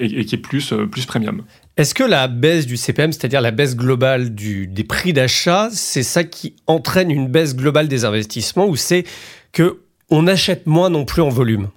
et, 0.01 0.25
qui 0.25 0.35
est 0.35 0.39
plus, 0.39 0.73
plus 0.91 1.07
premium. 1.07 1.43
Est-ce 1.77 1.95
que 1.95 2.05
la 2.05 2.27
baisse 2.27 2.67
du 2.67 2.77
CPM, 2.77 3.13
c'est-à-dire 3.13 3.41
la 3.41 3.51
baisse 3.51 3.77
globale 3.77 4.35
du, 4.35 4.67
des 4.67 4.85
prix 4.85 5.13
d'achat, 5.13 5.69
c'est 5.71 6.03
ça 6.03 6.25
qui 6.25 6.57
entraîne 6.67 7.11
une 7.11 7.29
baisse 7.29 7.55
globale 7.55 7.89
des 7.89 8.05
investissements 8.05 8.67
ou 8.67 8.77
c'est 8.77 9.05
que 9.53 9.81
on 10.11 10.27
achète 10.27 10.67
moins 10.67 10.91
non 10.91 11.05
plus 11.05 11.23
en 11.23 11.29
volume? 11.29 11.69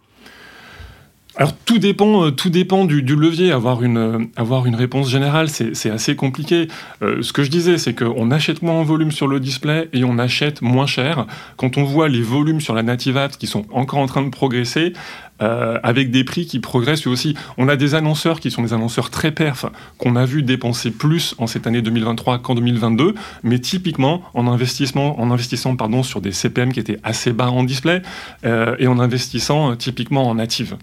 Alors 1.37 1.53
tout 1.55 1.79
dépend, 1.79 2.25
euh, 2.25 2.31
tout 2.31 2.49
dépend 2.49 2.83
du, 2.83 3.01
levier. 3.01 3.51
Avoir 3.53 3.83
une, 3.83 3.97
euh, 3.97 4.19
avoir 4.35 4.65
une 4.65 4.75
réponse 4.75 5.09
générale, 5.09 5.47
c'est 5.49 5.89
assez 5.89 6.15
compliqué. 6.15 6.67
Euh, 7.01 7.21
ce 7.21 7.31
que 7.31 7.43
je 7.43 7.49
disais, 7.49 7.77
c'est 7.77 7.93
qu'on 7.93 8.31
achète 8.31 8.61
moins 8.61 8.73
en 8.73 8.83
volume 8.83 9.11
sur 9.11 9.27
le 9.27 9.39
display 9.39 9.87
et 9.93 10.03
on 10.03 10.17
achète 10.17 10.61
moins 10.61 10.87
cher. 10.87 11.25
Quand 11.55 11.77
on 11.77 11.83
voit 11.83 12.09
les 12.09 12.21
volumes 12.21 12.59
sur 12.59 12.73
la 12.73 12.83
Native 12.83 13.15
App 13.15 13.37
qui 13.37 13.47
sont 13.47 13.65
encore 13.71 13.99
en 13.99 14.07
train 14.07 14.23
de 14.23 14.29
progresser, 14.29 14.93
avec 15.39 16.11
des 16.11 16.23
prix 16.23 16.45
qui 16.45 16.59
progressent 16.59 17.07
aussi. 17.07 17.35
On 17.57 17.67
a 17.67 17.75
des 17.75 17.95
annonceurs 17.95 18.39
qui 18.39 18.51
sont 18.51 18.61
des 18.61 18.73
annonceurs 18.73 19.09
très 19.09 19.31
perf, 19.31 19.65
qu'on 19.97 20.15
a 20.15 20.23
vu 20.23 20.43
dépenser 20.43 20.91
plus 20.91 21.33
en 21.39 21.47
cette 21.47 21.65
année 21.65 21.81
2023 21.81 22.37
qu'en 22.43 22.53
2022, 22.53 23.15
mais 23.41 23.57
typiquement 23.57 24.21
en, 24.35 24.45
investissement, 24.45 25.19
en 25.19 25.31
investissant 25.31 25.75
pardon, 25.75 26.03
sur 26.03 26.21
des 26.21 26.31
CPM 26.31 26.71
qui 26.71 26.79
étaient 26.79 26.99
assez 27.01 27.33
bas 27.33 27.49
en 27.49 27.63
display 27.63 28.03
et 28.43 28.85
en 28.85 28.99
investissant 28.99 29.75
typiquement 29.75 30.29
en 30.29 30.35
native. 30.35 30.77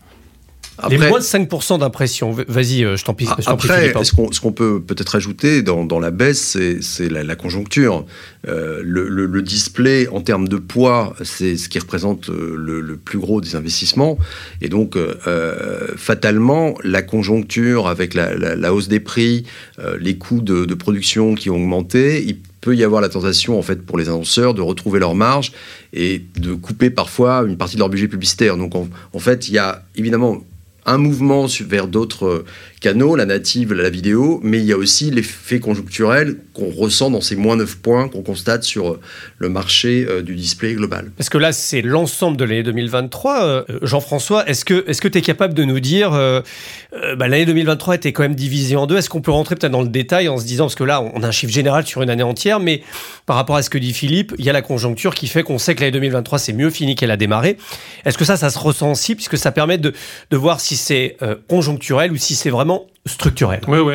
Les 0.90 0.98
moins 0.98 1.18
de 1.18 1.24
5% 1.24 1.78
d'impression. 1.78 2.32
Vas-y, 2.32 2.82
je 2.82 3.04
t'en 3.04 3.14
prie. 3.14 3.26
Après, 3.46 3.92
ce 4.02 4.40
qu'on 4.40 4.52
peut 4.52 4.80
peut-être 4.80 5.16
ajouter 5.16 5.62
dans, 5.62 5.84
dans 5.84 6.00
la 6.00 6.10
baisse, 6.10 6.56
c'est 6.80 7.08
la, 7.08 7.24
la, 7.24 7.36
conjoncture. 7.36 8.04
Euh, 8.46 8.80
le, 8.84 9.08
le, 9.08 9.26
le, 9.26 9.42
display, 9.42 10.06
en 10.08 10.20
termes 10.20 10.48
de 10.48 10.56
poids, 10.56 11.14
c'est 11.24 11.56
ce 11.56 11.68
qui 11.68 11.78
représente 11.78 12.28
le, 12.28 12.80
le, 12.80 12.96
plus 12.96 13.18
gros 13.18 13.40
des 13.40 13.56
investissements. 13.56 14.16
Et 14.60 14.68
donc, 14.68 14.96
euh, 14.96 15.88
fatalement, 15.96 16.74
la 16.84 17.02
conjoncture 17.02 17.88
avec 17.88 18.14
la, 18.14 18.34
la, 18.36 18.54
la 18.54 18.72
hausse 18.72 18.88
des 18.88 19.00
prix, 19.00 19.44
euh, 19.80 19.96
les 20.00 20.16
coûts 20.16 20.40
de, 20.40 20.64
de, 20.64 20.74
production 20.74 21.34
qui 21.34 21.50
ont 21.50 21.56
augmenté, 21.56 22.24
il 22.24 22.36
peut 22.60 22.76
y 22.76 22.84
avoir 22.84 23.00
la 23.00 23.08
tentation, 23.08 23.58
en 23.58 23.62
fait, 23.62 23.82
pour 23.82 23.98
les 23.98 24.08
annonceurs 24.08 24.54
de 24.54 24.62
retrouver 24.62 25.00
leur 25.00 25.14
marge 25.14 25.52
et 25.92 26.22
de 26.36 26.54
couper 26.54 26.90
parfois 26.90 27.44
une 27.46 27.56
partie 27.56 27.74
de 27.74 27.80
leur 27.80 27.88
budget 27.88 28.08
publicitaire. 28.08 28.56
Donc, 28.56 28.74
en, 28.74 28.88
en 29.12 29.18
fait, 29.18 29.48
il 29.48 29.54
y 29.54 29.58
a 29.58 29.82
évidemment 29.96 30.42
un 30.88 30.98
mouvement 30.98 31.46
vers 31.60 31.86
d'autres 31.88 32.44
canaux, 32.80 33.16
la 33.16 33.26
native, 33.26 33.72
la 33.72 33.90
vidéo, 33.90 34.40
mais 34.42 34.58
il 34.58 34.64
y 34.64 34.72
a 34.72 34.76
aussi 34.76 35.10
l'effet 35.10 35.60
conjoncturel 35.60 36.36
qu'on 36.54 36.70
ressent 36.70 37.10
dans 37.10 37.20
ces 37.20 37.36
moins 37.36 37.56
9 37.56 37.78
points 37.78 38.08
qu'on 38.08 38.22
constate 38.22 38.62
sur 38.62 38.90
euh, 38.90 39.00
le 39.38 39.48
marché 39.48 40.06
euh, 40.08 40.22
du 40.22 40.34
display 40.34 40.74
global. 40.74 41.10
Parce 41.16 41.28
que 41.28 41.38
là, 41.38 41.52
c'est 41.52 41.82
l'ensemble 41.82 42.36
de 42.36 42.44
l'année 42.44 42.62
2023. 42.62 43.44
Euh, 43.44 43.64
Jean-François, 43.82 44.48
est-ce 44.48 44.64
que 44.64 45.08
tu 45.08 45.18
es 45.18 45.22
capable 45.22 45.54
de 45.54 45.64
nous 45.64 45.80
dire, 45.80 46.10
bah, 46.10 47.28
l'année 47.28 47.46
2023 47.46 47.96
était 47.96 48.12
quand 48.12 48.22
même 48.22 48.34
divisée 48.34 48.76
en 48.76 48.86
deux, 48.86 48.96
est-ce 48.96 49.08
qu'on 49.08 49.20
peut 49.20 49.30
rentrer 49.30 49.54
peut-être 49.54 49.72
dans 49.72 49.82
le 49.82 49.88
détail 49.88 50.28
en 50.28 50.38
se 50.38 50.44
disant, 50.44 50.64
parce 50.64 50.74
que 50.74 50.84
là, 50.84 51.00
on 51.00 51.22
a 51.22 51.28
un 51.28 51.30
chiffre 51.30 51.52
général 51.52 51.86
sur 51.86 52.02
une 52.02 52.10
année 52.10 52.22
entière, 52.22 52.60
mais 52.60 52.82
par 53.26 53.36
rapport 53.36 53.56
à 53.56 53.62
ce 53.62 53.70
que 53.70 53.78
dit 53.78 53.92
Philippe, 53.92 54.34
il 54.38 54.44
y 54.44 54.50
a 54.50 54.52
la 54.52 54.62
conjoncture 54.62 55.14
qui 55.14 55.26
fait 55.26 55.42
qu'on 55.42 55.58
sait 55.58 55.74
que 55.74 55.80
l'année 55.80 55.92
2023, 55.92 56.38
c'est 56.38 56.52
mieux 56.52 56.70
fini 56.70 56.94
qu'elle 56.94 57.10
a 57.10 57.16
démarré. 57.16 57.56
Est-ce 58.04 58.18
que 58.18 58.24
ça, 58.24 58.36
ça 58.36 58.50
se 58.50 58.58
ressent 58.58 58.92
aussi, 58.92 59.14
puisque 59.14 59.38
ça 59.38 59.52
permet 59.52 59.78
de, 59.78 59.92
de 60.30 60.36
voir 60.36 60.60
si 60.60 60.76
c'est 60.76 61.16
conjoncturel 61.48 62.12
ou 62.12 62.16
si 62.16 62.34
c'est 62.34 62.50
vraiment 62.50 62.67
structurel. 63.06 63.60
Oui, 63.66 63.78
oui. 63.78 63.94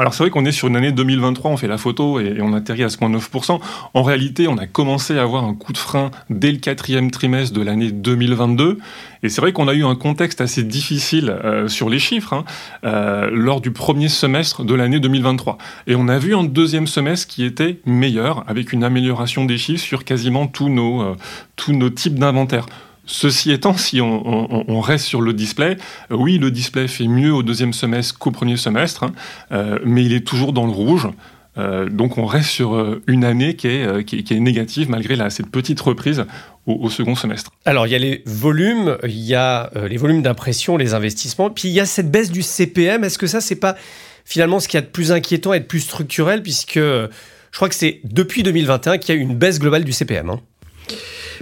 alors 0.00 0.12
c'est 0.12 0.24
vrai 0.24 0.30
qu'on 0.30 0.44
est 0.44 0.52
sur 0.52 0.68
une 0.68 0.76
année 0.76 0.92
2023, 0.92 1.50
on 1.50 1.56
fait 1.56 1.68
la 1.68 1.78
photo 1.78 2.20
et, 2.20 2.40
on 2.40 2.52
atterrit 2.52 2.84
à 2.84 2.88
ce 2.88 2.98
point 2.98 3.08
9%. 3.08 3.60
En 3.94 4.02
réalité, 4.02 4.48
on 4.48 4.58
a 4.58 4.66
commencé 4.66 5.18
à 5.18 5.22
avoir 5.22 5.44
un 5.44 5.54
coup 5.54 5.72
de 5.72 5.78
frein 5.78 6.10
dès 6.28 6.50
le 6.50 6.58
quatrième 6.58 7.10
trimestre 7.10 7.54
de 7.54 7.62
l'année 7.62 7.92
2022. 7.92 8.78
Et 9.22 9.28
c'est 9.28 9.40
vrai 9.40 9.52
qu'on 9.52 9.68
a 9.68 9.74
eu 9.74 9.84
un 9.84 9.94
contexte 9.94 10.40
assez 10.40 10.62
difficile 10.62 11.30
euh, 11.30 11.68
sur 11.68 11.88
les 11.88 11.98
chiffres 11.98 12.32
hein, 12.32 12.44
euh, 12.84 13.28
lors 13.32 13.60
du 13.60 13.70
premier 13.70 14.08
semestre 14.08 14.64
de 14.64 14.74
l'année 14.74 15.00
2023. 15.00 15.58
Et 15.86 15.94
on 15.94 16.08
a 16.08 16.18
vu 16.18 16.34
un 16.34 16.44
deuxième 16.44 16.86
semestre 16.86 17.28
qui 17.28 17.44
était 17.44 17.80
meilleur, 17.86 18.44
avec 18.46 18.72
une 18.72 18.84
amélioration 18.84 19.44
des 19.44 19.58
chiffres 19.58 19.84
sur 19.84 20.04
quasiment 20.04 20.46
tous 20.46 20.68
nos, 20.68 21.02
euh, 21.02 21.14
tous 21.56 21.72
nos 21.72 21.90
types 21.90 22.18
d'inventaire. 22.18 22.66
Ceci 23.06 23.52
étant, 23.52 23.76
si 23.76 24.00
on, 24.00 24.80
reste 24.80 25.04
sur 25.04 25.22
le 25.22 25.32
display, 25.32 25.76
euh, 26.10 26.16
oui, 26.16 26.38
le 26.38 26.50
display 26.50 26.88
fait 26.88 27.06
mieux 27.06 27.32
au 27.32 27.44
deuxième 27.44 27.72
semestre 27.72 28.18
qu'au 28.18 28.32
premier 28.32 28.56
semestre, 28.56 29.04
hein, 29.04 29.12
euh, 29.52 29.78
mais 29.84 30.04
il 30.04 30.12
est 30.12 30.26
toujours 30.26 30.52
dans 30.52 30.66
le 30.66 30.72
rouge. 30.72 31.08
Euh, 31.56 31.88
donc 31.88 32.18
on 32.18 32.26
reste 32.26 32.50
sur 32.50 33.00
une 33.06 33.24
année 33.24 33.54
qui 33.54 33.68
est, 33.68 34.04
qui, 34.04 34.18
est 34.18 34.40
négative 34.40 34.90
malgré 34.90 35.16
cette 35.30 35.50
petite 35.50 35.80
reprise 35.80 36.24
au, 36.66 36.90
second 36.90 37.14
semestre. 37.14 37.50
Alors 37.64 37.86
il 37.86 37.90
y 37.90 37.94
a 37.94 37.98
les 37.98 38.22
volumes, 38.26 38.98
il 39.04 39.22
y 39.22 39.34
a 39.34 39.70
les 39.88 39.96
volumes 39.96 40.20
d'impression, 40.20 40.76
les 40.76 40.92
investissements, 40.92 41.48
puis 41.48 41.68
il 41.68 41.74
y 41.74 41.80
a 41.80 41.86
cette 41.86 42.10
baisse 42.10 42.30
du 42.30 42.42
CPM. 42.42 43.04
Est-ce 43.04 43.18
que 43.18 43.28
ça, 43.28 43.40
c'est 43.40 43.56
pas 43.56 43.76
finalement 44.24 44.60
ce 44.60 44.68
qui 44.68 44.76
a 44.76 44.80
de 44.80 44.86
plus 44.86 45.12
inquiétant 45.12 45.54
et 45.54 45.60
de 45.60 45.64
plus 45.64 45.80
structurel, 45.80 46.42
puisque 46.42 46.74
je 46.76 47.08
crois 47.52 47.68
que 47.68 47.74
c'est 47.74 48.00
depuis 48.04 48.42
2021 48.42 48.98
qu'il 48.98 49.14
y 49.14 49.18
a 49.18 49.20
eu 49.20 49.24
une 49.24 49.36
baisse 49.36 49.60
globale 49.60 49.84
du 49.84 49.92
CPM 49.92 50.28
hein? 50.28 50.40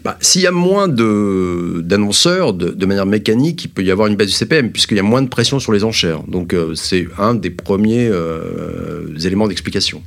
Bah, 0.02 0.16
S'il 0.20 0.42
y 0.42 0.46
a 0.46 0.50
moins 0.50 0.88
d'annonceurs, 0.88 2.52
de, 2.52 2.70
de, 2.70 2.86
manière 2.86 3.06
mécanique, 3.06 3.64
il 3.64 3.68
peut 3.68 3.82
y 3.82 3.90
avoir 3.90 4.08
une 4.08 4.16
baisse 4.16 4.28
du 4.28 4.34
CPM, 4.34 4.70
puisqu'il 4.70 4.96
y 4.96 5.00
a 5.00 5.04
moins 5.04 5.22
de 5.22 5.28
pression 5.28 5.58
sur 5.58 5.72
les 5.72 5.84
enchères. 5.84 6.22
Donc 6.24 6.52
euh, 6.52 6.74
c'est 6.74 7.06
un 7.18 7.34
des 7.34 7.50
premiers 7.50 8.08
euh, 8.10 9.16
éléments 9.24 9.48
d'explication. 9.48 10.02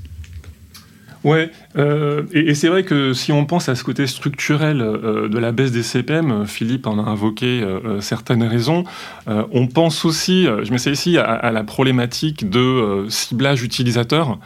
Ouais, 1.23 1.49
euh, 1.77 2.23
et, 2.31 2.53
c'est 2.53 2.69
vrai 2.69 2.83
que 2.83 3.11
si 3.11 3.31
on 3.31 3.43
pense 3.45 3.67
à 3.67 3.75
ce 3.75 3.83
côté 3.83 4.07
structurel 4.07 4.77
de 4.77 5.37
la 5.37 5.51
baisse 5.51 5.71
des 5.71 5.83
CPM, 5.83 6.45
Philippe 6.45 6.87
en 6.87 6.99
a 6.99 7.09
invoqué 7.09 7.65
certaines 7.99 8.43
raisons. 8.43 8.85
on 9.25 9.67
pense 9.67 10.05
aussi, 10.05 10.45
je 10.45 10.71
mets 10.71 10.77
ça 10.77 10.91
ici, 10.91 11.17
à 11.17 11.51
la 11.51 11.63
problématique 11.63 12.49
de 12.49 13.07
ciblage 13.09 13.61
utilisateur. 13.63 14.39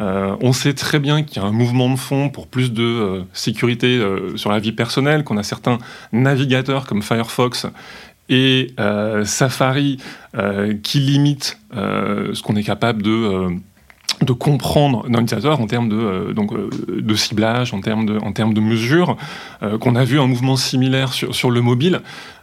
Euh, 0.00 0.36
on 0.40 0.52
sait 0.52 0.74
très 0.74 0.98
bien 0.98 1.22
qu'il 1.22 1.42
y 1.42 1.44
a 1.44 1.48
un 1.48 1.52
mouvement 1.52 1.90
de 1.90 1.96
fond 1.96 2.28
pour 2.28 2.46
plus 2.46 2.72
de 2.72 2.82
euh, 2.82 3.22
sécurité 3.32 3.98
euh, 3.98 4.36
sur 4.36 4.50
la 4.50 4.58
vie 4.58 4.72
personnelle, 4.72 5.24
qu'on 5.24 5.36
a 5.36 5.42
certains 5.42 5.78
navigateurs 6.12 6.86
comme 6.86 7.02
Firefox 7.02 7.66
et 8.30 8.74
Safari 9.24 9.96
qui 10.82 11.00
limitent 11.00 11.58
ce 11.72 12.42
qu'on 12.42 12.56
est 12.56 12.62
capable 12.62 13.00
de 13.00 13.48
de 14.22 14.32
comprendre 14.32 15.08
d'un 15.08 15.22
utilisateur 15.22 15.60
en 15.60 15.66
termes 15.66 15.88
de, 15.88 16.32
donc, 16.32 16.52
de 16.88 17.14
ciblage, 17.14 17.72
en 17.72 17.80
termes 17.80 18.06
de, 18.06 18.18
en 18.18 18.32
termes 18.32 18.54
de 18.54 18.60
mesures, 18.60 19.16
qu'on 19.80 19.94
a 19.94 20.04
vu 20.04 20.18
un 20.20 20.26
mouvement 20.26 20.56
similaire 20.56 21.12
sur, 21.12 21.34
sur 21.34 21.50
le 21.50 21.60
mobile. 21.60 22.00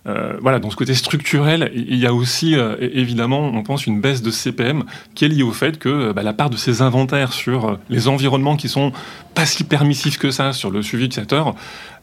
Euh, 0.07 0.37
voilà, 0.39 0.59
dans 0.59 0.69
ce 0.69 0.75
côté 0.75 0.93
structurel, 0.93 1.71
il 1.73 1.97
y 1.97 2.05
a 2.05 2.13
aussi 2.13 2.55
évidemment, 2.79 3.51
on 3.53 3.63
pense, 3.63 3.87
une 3.87 3.99
baisse 3.99 4.21
de 4.21 4.31
CPM 4.31 4.83
qui 5.15 5.25
est 5.25 5.27
liée 5.27 5.43
au 5.43 5.51
fait 5.51 5.77
que 5.77 6.11
bah, 6.13 6.23
la 6.23 6.33
part 6.33 6.49
de 6.49 6.57
ces 6.57 6.81
inventaires 6.81 7.33
sur 7.33 7.77
les 7.89 8.07
environnements 8.07 8.55
qui 8.55 8.69
sont 8.69 8.91
pas 9.33 9.45
si 9.45 9.63
permissifs 9.63 10.17
que 10.17 10.31
ça 10.31 10.53
sur 10.53 10.71
le 10.71 10.81
suivi 10.81 11.05
utilisateur, 11.05 11.55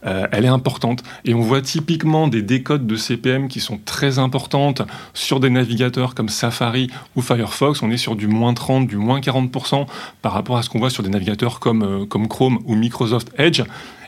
euh, 0.05 0.27
elle 0.33 0.45
est 0.45 0.49
importante. 0.49 1.03
Et 1.25 1.35
on 1.35 1.41
voit 1.41 1.63
typiquement 1.63 2.29
des 2.29 2.43
décodes 2.43 2.87
de 2.87 2.97
CPM 2.97 3.49
qui 3.49 3.61
sont 3.61 3.79
très 3.85 4.19
importantes 4.19 4.83
sur 5.15 5.41
des 5.41 5.51
navigateurs 5.51 6.15
comme 6.15 6.29
Safari 6.29 6.91
ou 7.17 7.23
Firefox. 7.23 7.83
On 7.83 7.91
est 7.91 7.97
sur 7.97 8.17
du 8.17 8.27
moins 8.27 8.55
30, 8.55 8.87
du 8.87 8.97
moins 8.97 9.21
40% 9.21 9.87
par 10.21 10.33
rapport 10.33 10.57
à 10.57 10.63
ce 10.63 10.71
qu'on 10.71 10.79
voit 10.79 10.91
sur 10.91 11.03
des 11.03 11.11
navigateurs 11.11 11.61
comme, 11.61 11.83
euh, 11.83 12.07
comme 12.07 12.29
Chrome 12.29 12.59
ou 12.65 12.75
Microsoft 12.75 13.33
Edge 13.39 13.63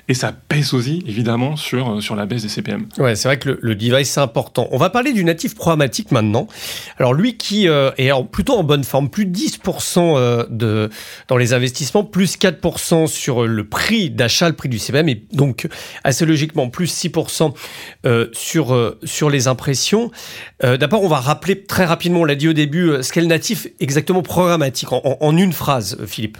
et 0.09 0.15
ça 0.15 0.33
pèse 0.33 0.75
aussi 0.75 1.03
évidemment 1.07 1.57
sur, 1.57 1.91
euh, 1.91 2.01
sur 2.01 2.15
la 2.15 2.27
baisse 2.27 2.43
des 2.43 2.49
CPM. 2.49 2.87
Ouais, 2.99 3.17
c'est 3.17 3.29
vrai 3.29 3.39
que 3.39 3.59
le, 3.61 3.75
device 3.75 4.11
c'est 4.11 4.21
important. 4.21 4.69
On 4.71 4.77
va 4.77 4.91
parler 4.91 5.13
du 5.13 5.25
natif 5.25 5.55
programmatique 5.55 6.13
maintenant. 6.13 6.47
Alors 6.99 7.15
lui 7.15 7.37
qui 7.37 7.69
euh, 7.69 7.91
est 7.97 8.11
plutôt 8.31 8.55
en 8.55 8.65
bonne 8.65 8.85
forme, 8.85 9.09
plus 9.09 9.27
de 9.27 9.37
10% 9.37 9.99
euh, 9.99 10.45
de, 10.51 10.91
dans 11.29 11.37
les 11.37 11.53
investissements, 11.55 12.05
plus 12.05 12.37
4% 12.37 13.07
sur 13.07 13.47
le 13.47 13.65
prix 13.67 14.11
d'achat, 14.11 14.49
le 14.49 14.55
prix 14.55 14.69
du 14.69 14.79
CPM, 14.79 15.09
et 15.09 15.23
donc 15.33 15.69
assez 16.05 16.27
logiquement 16.27 16.69
plus 16.69 16.93
6% 16.93 17.55
euh, 18.05 18.29
sur, 18.33 18.97
sur 19.05 19.31
les 19.31 19.49
impressions. 19.49 20.11
D'abord, 20.63 21.03
on 21.03 21.09
va 21.09 21.21
rappeler 21.21 21.63
très 21.63 21.85
rapidement, 21.85 22.21
on 22.21 22.25
l'a 22.25 22.35
dit 22.35 22.49
au 22.49 22.53
début, 22.53 23.03
ce 23.03 23.13
qu'est 23.13 23.21
le 23.21 23.27
natif 23.27 23.67
exactement 23.81 24.23
programmatique, 24.23 24.89
en 24.93 25.37
une 25.37 25.53
phrase, 25.53 25.99
Philippe. 26.07 26.39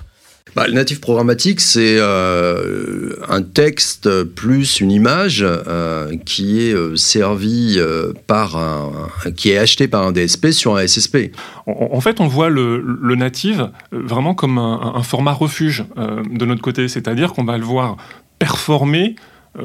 Bah, 0.55 0.69
le 0.69 0.75
natif 0.75 1.01
programmatique, 1.01 1.61
c'est 1.61 1.97
euh, 1.99 3.17
un 3.29 3.43
texte 3.43 4.23
plus 4.23 4.79
une 4.81 4.93
image 4.93 5.45
euh, 5.45 6.17
qui 6.25 6.61
est 6.61 6.73
euh, 6.73 6.95
euh, 7.17 8.13
par 8.29 8.57
un, 8.57 8.93
qui 9.35 9.51
est 9.51 9.59
acheté 9.59 9.89
par 9.89 10.07
un 10.07 10.13
DSP 10.13 10.51
sur 10.51 10.77
un 10.77 10.87
SSP. 10.87 11.33
En, 11.67 12.01
fait, 12.01 12.21
on 12.21 12.29
voit 12.29 12.51
le, 12.51 12.79
le 12.81 13.17
native 13.17 13.71
vraiment 13.91 14.35
comme 14.35 14.59
un, 14.59 15.03
format 15.03 15.33
refuge 15.33 15.85
de 15.97 16.45
notre 16.45 16.63
côté, 16.63 16.87
c'est-à-dire 16.87 17.33
qu'on 17.33 17.45
va 17.45 17.59
le 17.59 17.65
voir 17.65 17.97
performer 18.39 19.17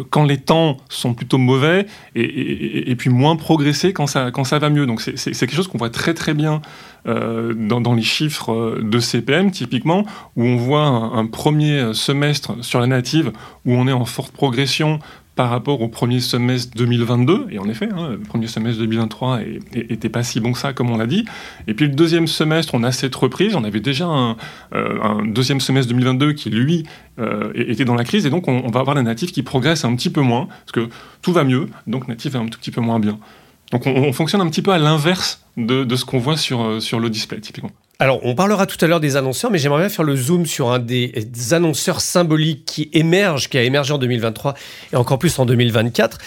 quand 0.09 0.23
les 0.23 0.37
temps 0.37 0.77
sont 0.89 1.13
plutôt 1.13 1.37
mauvais 1.37 1.85
et, 2.15 2.95
puis 2.95 3.09
moins 3.09 3.35
progresser 3.35 3.93
quand 3.93 4.07
ça, 4.07 4.31
quand 4.31 4.43
ça 4.43 4.59
va 4.59 4.69
mieux. 4.69 4.85
Donc 4.85 5.01
c'est 5.01 5.31
quelque 5.31 5.55
chose 5.55 5.67
qu'on 5.67 5.77
voit 5.77 5.89
très 5.89 6.13
très 6.13 6.33
bien 6.33 6.61
euh, 7.07 7.53
dans, 7.53 7.93
les 7.93 8.03
chiffres 8.03 8.79
de 8.81 8.99
CPM 8.99 9.51
typiquement, 9.51 10.05
où 10.35 10.43
on 10.43 10.57
voit 10.57 10.81
un, 10.81 11.17
un, 11.17 11.25
premier 11.25 11.93
semestre 11.93 12.63
sur 12.63 12.79
la 12.79 12.87
native 12.87 13.31
où 13.65 13.73
on 13.73 13.87
est 13.87 13.93
en 13.93 14.05
forte 14.05 14.31
progression 14.31 14.99
par 15.39 15.51
rapport 15.51 15.79
au 15.79 15.87
premier 15.87 16.19
semestre 16.19 16.75
2022, 16.75 17.47
et 17.51 17.59
en 17.59 17.69
effet, 17.69 17.87
hein, 17.95 18.09
le 18.09 18.19
premier 18.19 18.47
semestre 18.47 18.81
2023 18.81 19.39
était 19.73 20.09
pas 20.09 20.21
si 20.21 20.41
bon 20.41 20.51
que 20.51 20.57
ça, 20.59 20.73
comme 20.73 20.89
on 20.89 20.97
l'a 20.97 21.07
dit. 21.07 21.23
Et 21.65 21.73
puis 21.73 21.87
le 21.87 21.93
deuxième 21.93 22.27
semestre, 22.27 22.75
on 22.75 22.83
a 22.83 22.91
cette 22.91 23.15
reprise, 23.15 23.55
on 23.55 23.63
avait 23.63 23.79
déjà 23.79 24.05
un, 24.05 24.35
euh, 24.75 25.21
deuxième 25.27 25.61
semestre 25.61 25.93
2022 25.93 26.33
qui, 26.33 26.49
lui, 26.49 26.83
euh, 27.19 27.53
était 27.55 27.85
dans 27.85 27.95
la 27.95 28.03
crise, 28.03 28.25
et 28.25 28.29
donc 28.29 28.49
on, 28.49 28.69
va 28.69 28.81
avoir 28.81 28.97
les 28.97 29.01
natifs 29.01 29.31
qui 29.31 29.41
progressent 29.41 29.85
un 29.85 29.95
petit 29.95 30.09
peu 30.09 30.19
moins, 30.19 30.47
parce 30.47 30.73
que 30.73 30.93
tout 31.21 31.31
va 31.31 31.45
mieux, 31.45 31.69
donc 31.87 32.09
natif 32.09 32.35
est 32.35 32.37
un 32.37 32.47
tout 32.47 32.59
petit 32.59 32.71
peu 32.71 32.81
moins 32.81 32.99
bien. 32.99 33.17
Donc 33.71 33.85
on, 33.85 33.91
on 33.91 34.13
fonctionne 34.13 34.41
un 34.41 34.49
petit 34.49 34.61
peu 34.61 34.71
à 34.71 34.77
l'inverse 34.77 35.41
de, 35.57 35.83
de, 35.83 35.95
ce 35.95 36.05
qu'on 36.05 36.19
voit 36.19 36.37
sur, 36.37 36.61
euh, 36.61 36.79
sur 36.79 36.99
le 36.99 37.09
display, 37.09 37.39
typiquement. 37.39 37.71
Alors, 38.01 38.21
on 38.23 38.33
parlera 38.33 38.65
tout 38.65 38.77
à 38.83 38.87
l'heure 38.87 39.01
des 39.01 39.17
annonceurs, 39.17 39.51
mais 39.51 39.57
j'aimerais 39.57 39.81
bien 39.81 39.89
faire 39.89 40.05
le 40.05 40.15
zoom 40.15 40.45
sur 40.45 40.71
un 40.71 40.79
des, 40.79 41.07
des, 41.09 41.53
annonceurs 41.53 41.99
symboliques 41.99 42.63
qui 42.65 42.89
émerge, 42.93 43.49
qui 43.49 43.57
a 43.57 43.63
émergé 43.63 43.93
en 43.93 43.97
2023 43.97 44.53
et 44.93 44.95
encore 44.95 45.19
plus 45.19 45.37
en 45.37 45.45
2024. 45.45 46.17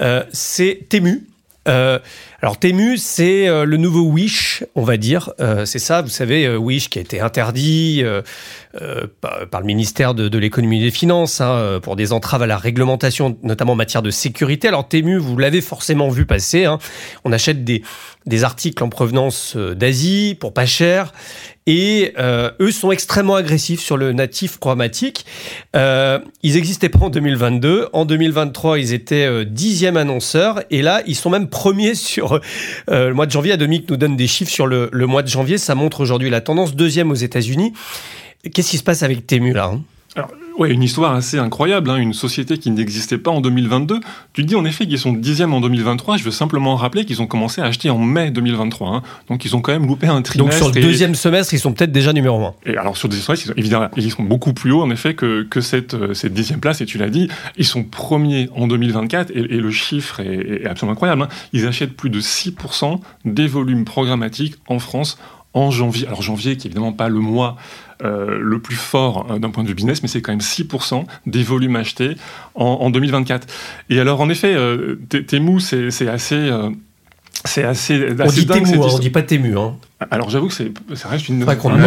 Euh, 0.00 0.24
c'est 0.32 0.86
Temu. 0.90 1.26
Euh, 1.68 1.98
alors 2.40 2.58
Temu, 2.58 2.96
c'est 2.98 3.46
euh, 3.46 3.64
le 3.64 3.76
nouveau 3.76 4.02
Wish, 4.02 4.64
on 4.74 4.82
va 4.82 4.96
dire. 4.96 5.32
Euh, 5.40 5.64
c'est 5.64 5.78
ça, 5.78 6.02
vous 6.02 6.08
savez, 6.08 6.56
Wish 6.56 6.90
qui 6.90 6.98
a 6.98 7.02
été 7.02 7.20
interdit 7.20 8.02
par, 9.20 9.60
le 9.60 9.66
ministère 9.66 10.14
de, 10.14 10.38
l'économie 10.38 10.80
et 10.80 10.84
des 10.84 10.90
finances 10.90 11.40
hein, 11.40 11.78
pour 11.82 11.94
des 11.96 12.12
entraves 12.12 12.42
à 12.42 12.46
la 12.46 12.56
réglementation, 12.56 13.38
notamment 13.42 13.72
en 13.72 13.76
matière 13.76 14.02
de 14.02 14.10
sécurité. 14.10 14.68
Alors 14.68 14.88
Temu, 14.88 15.18
vous 15.18 15.36
l'avez 15.38 15.60
forcément 15.60 16.08
vu 16.08 16.26
passer. 16.26 16.64
Hein. 16.64 16.78
On 17.24 17.32
achète 17.32 17.64
des, 17.64 17.82
des 18.26 18.44
articles 18.44 18.82
en 18.82 18.88
provenance 18.88 19.56
d'Asie 19.56 20.36
pour 20.38 20.52
pas 20.52 20.66
cher 20.66 21.12
et 21.66 22.12
euh, 22.18 22.50
eux 22.60 22.72
sont 22.72 22.90
extrêmement 22.90 23.36
agressifs 23.36 23.80
sur 23.80 23.96
le 23.96 24.12
natif 24.12 24.58
programmatique. 24.58 25.24
Euh, 25.76 26.18
ils 26.42 26.54
n'existaient 26.54 26.88
pas 26.88 26.98
en 27.00 27.10
2022. 27.10 27.88
En 27.92 28.04
2023, 28.04 28.78
ils 28.78 28.92
étaient 28.92 29.26
euh, 29.26 29.44
dixième 29.44 29.96
annonceur. 29.96 30.62
Et 30.70 30.82
là, 30.82 31.02
ils 31.06 31.16
sont 31.16 31.30
même 31.30 31.48
premiers 31.48 31.94
sur 32.02 32.40
le 32.88 33.12
mois 33.12 33.26
de 33.26 33.30
janvier. 33.30 33.52
Adomic 33.52 33.88
nous 33.90 33.96
donne 33.96 34.16
des 34.16 34.26
chiffres 34.26 34.52
sur 34.52 34.66
le, 34.66 34.88
le 34.92 35.06
mois 35.06 35.22
de 35.22 35.28
janvier. 35.28 35.58
Ça 35.58 35.74
montre 35.74 36.00
aujourd'hui 36.00 36.30
la 36.30 36.40
tendance. 36.40 36.74
Deuxième 36.74 37.10
aux 37.10 37.16
États-Unis. 37.16 37.72
Qu'est-ce 38.52 38.70
qui 38.70 38.78
se 38.78 38.82
passe 38.82 39.02
avec 39.02 39.26
Temu 39.26 39.52
là 39.52 39.72
hein? 40.16 40.26
Ouais, 40.58 40.70
une 40.70 40.82
histoire 40.82 41.14
assez 41.14 41.38
incroyable, 41.38 41.90
hein, 41.90 41.96
une 41.96 42.12
société 42.12 42.58
qui 42.58 42.70
n'existait 42.70 43.18
pas 43.18 43.30
en 43.30 43.40
2022. 43.40 44.00
Tu 44.32 44.44
dis 44.44 44.54
en 44.54 44.64
effet 44.64 44.86
qu'ils 44.86 44.98
sont 44.98 45.12
dixième 45.12 45.52
en 45.54 45.60
2023. 45.60 46.16
Je 46.16 46.24
veux 46.24 46.30
simplement 46.30 46.76
rappeler 46.76 47.04
qu'ils 47.04 47.22
ont 47.22 47.26
commencé 47.26 47.60
à 47.60 47.64
acheter 47.64 47.90
en 47.90 47.98
mai 47.98 48.30
2023. 48.30 48.88
Hein. 48.88 49.02
Donc 49.28 49.44
ils 49.44 49.56
ont 49.56 49.60
quand 49.60 49.72
même 49.72 49.86
loupé 49.86 50.06
un 50.06 50.22
trimestre. 50.22 50.38
Donc 50.38 50.52
sur 50.52 50.74
le 50.74 50.80
deuxième 50.80 51.14
semestre, 51.14 51.54
ils 51.54 51.58
sont 51.60 51.72
peut-être 51.72 51.92
déjà 51.92 52.12
numéro 52.12 52.44
un. 52.44 52.54
Et 52.66 52.76
alors 52.76 52.96
sur 52.96 53.08
le 53.08 53.12
deuxième 53.12 53.26
semestre, 53.26 53.46
ils 53.46 53.48
sont, 53.48 53.58
évidemment, 53.58 53.88
ils 53.96 54.10
sont 54.10 54.22
beaucoup 54.22 54.52
plus 54.52 54.72
hauts 54.72 54.82
en 54.82 54.90
effet 54.90 55.14
que, 55.14 55.42
que 55.42 55.60
cette, 55.60 55.94
euh, 55.94 56.14
cette 56.14 56.34
dixième 56.34 56.60
place. 56.60 56.80
Et 56.80 56.86
tu 56.86 56.98
l'as 56.98 57.10
dit, 57.10 57.28
ils 57.56 57.66
sont 57.66 57.84
premiers 57.84 58.48
en 58.54 58.66
2024 58.66 59.30
et, 59.34 59.42
le 59.42 59.70
chiffre 59.70 60.20
est, 60.20 60.66
absolument 60.66 60.92
incroyable. 60.92 61.22
Hein. 61.22 61.28
Ils 61.52 61.66
achètent 61.66 61.94
plus 61.94 62.10
de 62.10 62.20
6% 62.20 63.00
des 63.24 63.46
volumes 63.46 63.84
programmatiques 63.84 64.56
en 64.68 64.78
France 64.78 65.18
en 65.54 65.70
janvier. 65.70 66.06
Alors 66.06 66.22
janvier, 66.22 66.56
qui 66.56 66.66
est 66.66 66.70
évidemment 66.70 66.92
pas 66.92 67.08
le 67.08 67.18
mois 67.18 67.56
euh, 68.04 68.38
le 68.40 68.58
plus 68.58 68.76
fort 68.76 69.26
euh, 69.30 69.38
d'un 69.38 69.50
point 69.50 69.62
de 69.62 69.68
vue 69.68 69.74
business, 69.74 70.02
mais 70.02 70.08
c'est 70.08 70.22
quand 70.22 70.32
même 70.32 70.40
6% 70.40 71.04
des 71.26 71.42
volumes 71.42 71.76
achetés 71.76 72.16
en, 72.54 72.90
2024. 72.90 73.46
Et 73.90 74.00
alors 74.00 74.20
en 74.20 74.28
effet, 74.28 74.54
euh, 74.54 74.96
Temu, 75.26 75.60
c'est 75.60 76.08
assez... 76.08 76.50
c'est 77.44 77.64
assez, 77.64 78.08
on 78.18 78.26
dit 78.26 78.46
Temu, 78.46 78.74
hein, 78.74 78.88
on 78.92 78.98
dit 78.98 79.10
pas 79.10 79.22
Temu. 79.22 79.56
Hein. 79.56 79.76
Alors 80.10 80.30
j'avoue 80.30 80.48
que 80.48 80.54
ça 80.94 81.08
reste 81.08 81.28
une, 81.28 81.42
un 81.42 81.46
mystère 81.46 81.58
pour 81.58 81.70
nous. 81.70 81.78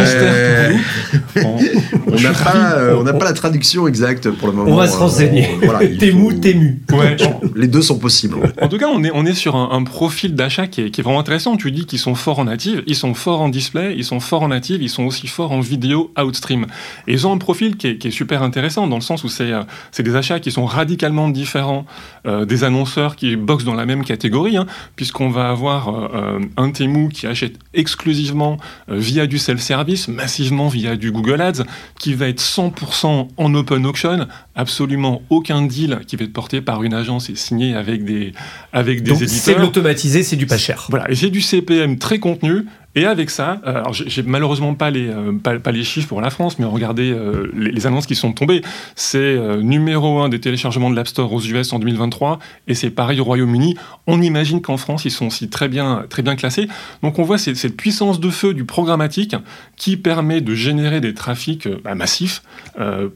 on 2.06 2.20
n'a 2.20 2.32
pas, 2.32 2.74
euh, 2.76 3.12
pas, 3.12 3.24
la 3.24 3.32
traduction 3.32 3.86
exacte 3.88 4.30
pour 4.30 4.48
le 4.48 4.54
moment. 4.54 4.70
On 4.70 4.76
va 4.76 4.88
se 4.88 4.96
renseigner. 4.96 5.48
Euh, 5.62 5.66
voilà, 5.66 5.86
tému, 5.86 6.40
tému. 6.40 6.82
Ouais. 6.92 7.16
Les 7.56 7.68
deux 7.68 7.82
sont 7.82 7.98
possibles. 7.98 8.36
En 8.60 8.68
tout 8.68 8.78
cas, 8.78 8.88
on 8.88 9.02
est, 9.04 9.10
on 9.12 9.26
est 9.26 9.34
sur 9.34 9.56
un, 9.56 9.84
profil 9.84 10.34
d'achat 10.34 10.66
qui 10.66 10.82
est, 10.82 10.90
qui 10.90 11.00
est, 11.00 11.04
vraiment 11.04 11.20
intéressant. 11.20 11.56
Tu 11.56 11.70
dis 11.70 11.86
qu'ils 11.86 11.98
sont 11.98 12.14
forts 12.14 12.38
en 12.38 12.44
native, 12.44 12.82
ils 12.86 12.96
sont 12.96 13.14
forts 13.14 13.40
en 13.40 13.48
display, 13.48 13.94
ils 13.96 14.04
sont 14.04 14.20
forts 14.20 14.42
en 14.42 14.48
native, 14.48 14.82
ils 14.82 14.90
sont 14.90 15.04
aussi 15.04 15.26
forts 15.26 15.52
en 15.52 15.60
vidéo 15.60 16.12
outstream. 16.18 16.66
Et 17.06 17.12
ils 17.12 17.26
ont 17.26 17.32
un 17.32 17.38
profil 17.38 17.76
qui 17.76 17.88
est, 17.88 17.98
qui 17.98 18.08
est 18.08 18.12
super 18.12 18.42
intéressant 18.42 18.86
dans 18.86 18.96
le 18.96 19.02
sens 19.02 19.24
où 19.24 19.28
c'est 19.28 19.52
euh, 19.52 19.62
des 19.98 20.16
achats 20.16 20.40
qui 20.40 20.50
sont 20.50 20.64
radicalement 20.64 21.28
différents 21.28 21.84
des 22.26 22.64
annonceurs 22.64 23.14
qui 23.14 23.36
boxent 23.36 23.64
dans 23.64 23.74
la 23.74 23.86
même 23.86 24.04
catégorie, 24.04 24.56
hein, 24.56 24.66
puisqu'on 24.96 25.30
va 25.30 25.48
avoir 25.48 26.10
un 26.56 26.70
Temu 26.70 27.08
qui 27.08 27.26
achète 27.26 27.54
exclusivement 27.72 28.05
exclusivement 28.06 28.56
euh, 28.88 28.98
via 28.98 29.26
du 29.26 29.36
self-service, 29.36 30.06
massivement 30.06 30.68
via 30.68 30.94
du 30.94 31.10
Google 31.10 31.40
Ads, 31.40 31.64
qui 31.98 32.14
va 32.14 32.28
être 32.28 32.40
100% 32.40 33.28
en 33.36 33.54
open 33.54 33.84
auction, 33.84 34.28
absolument 34.54 35.22
aucun 35.28 35.62
deal 35.62 36.00
qui 36.06 36.14
va 36.14 36.24
être 36.24 36.32
porté 36.32 36.60
par 36.60 36.84
une 36.84 36.94
agence 36.94 37.30
et 37.30 37.34
signé 37.34 37.74
avec 37.74 38.04
des, 38.04 38.32
avec 38.72 39.02
des 39.02 39.24
éditeurs. 39.24 39.28
C'est 39.28 39.58
l'automatisé, 39.58 40.22
c'est 40.22 40.36
du 40.36 40.46
pas 40.46 40.56
cher. 40.56 40.86
Voilà, 40.88 41.06
j'ai 41.08 41.30
du 41.30 41.40
CPM 41.40 41.98
très 41.98 42.20
contenu, 42.20 42.66
et 42.96 43.04
avec 43.04 43.28
ça, 43.28 43.60
euh, 43.66 43.76
alors 43.76 43.92
j'ai 43.92 44.22
malheureusement 44.22 44.74
pas 44.74 44.90
les, 44.90 45.08
euh, 45.08 45.32
pas, 45.32 45.70
les 45.70 45.84
chiffres 45.84 46.08
pour 46.08 46.22
la 46.22 46.30
France, 46.30 46.58
mais 46.58 46.64
regardez 46.64 47.10
euh, 47.10 47.52
les, 47.54 47.86
annonces 47.86 48.06
qui 48.06 48.14
sont 48.14 48.32
tombées. 48.32 48.62
C'est 48.94 49.36
numéro 49.62 50.20
un 50.20 50.30
des 50.30 50.40
téléchargements 50.40 50.88
de 50.88 50.96
l'App 50.96 51.06
Store 51.06 51.30
aux 51.30 51.42
US 51.42 51.74
en 51.74 51.78
2023, 51.78 52.38
et 52.68 52.74
c'est 52.74 52.88
pareil 52.88 53.20
au 53.20 53.24
Royaume-Uni. 53.24 53.76
On 54.06 54.22
imagine 54.22 54.62
qu'en 54.62 54.78
France, 54.78 55.04
ils 55.04 55.10
sont 55.10 55.26
aussi 55.26 55.50
très 55.50 55.68
bien, 55.68 56.06
très 56.08 56.22
bien 56.22 56.36
classés. 56.36 56.68
Donc 57.02 57.18
on 57.18 57.22
voit 57.22 57.36
cette, 57.36 57.56
cette 57.56 57.76
puissance 57.76 58.18
de 58.18 58.30
feu 58.30 58.54
du 58.54 58.64
programmatique 58.64 59.36
qui 59.76 59.98
permet 59.98 60.40
de 60.40 60.54
générer 60.54 61.02
des 61.02 61.12
trafics 61.12 61.68
bah, 61.84 61.94
massifs 61.94 62.42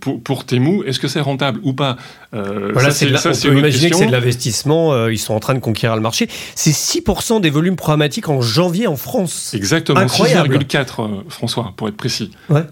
pour, 0.00 0.22
pour 0.22 0.44
Temu. 0.44 0.84
Est-ce 0.87 1.00
que 1.00 1.08
c'est 1.08 1.20
rentable 1.20 1.58
ou 1.62 1.72
pas? 1.72 1.96
Voilà, 2.32 2.90
on 2.90 3.32
peut 3.32 3.58
imaginer 3.58 3.90
que 3.90 3.96
c'est 3.96 4.06
de 4.06 4.12
l'investissement. 4.12 5.08
ils 5.08 5.18
sont 5.18 5.32
en 5.32 5.40
train 5.40 5.54
de 5.54 5.58
conquérir 5.58 5.96
le 5.96 6.02
marché. 6.02 6.28
C'est 6.54 6.70
6% 6.70 7.40
des 7.40 7.50
volumes 7.50 7.76
programmatiques 7.76 8.28
en 8.28 8.42
janvier 8.42 8.87
en 8.87 8.96
France. 8.96 9.54
Exactement, 9.54 9.69
6,4 9.78 11.02
euh, 11.02 11.22
François, 11.28 11.72
pour 11.76 11.88
être 11.88 11.96
précis. 11.96 12.30
Ouais. 12.48 12.64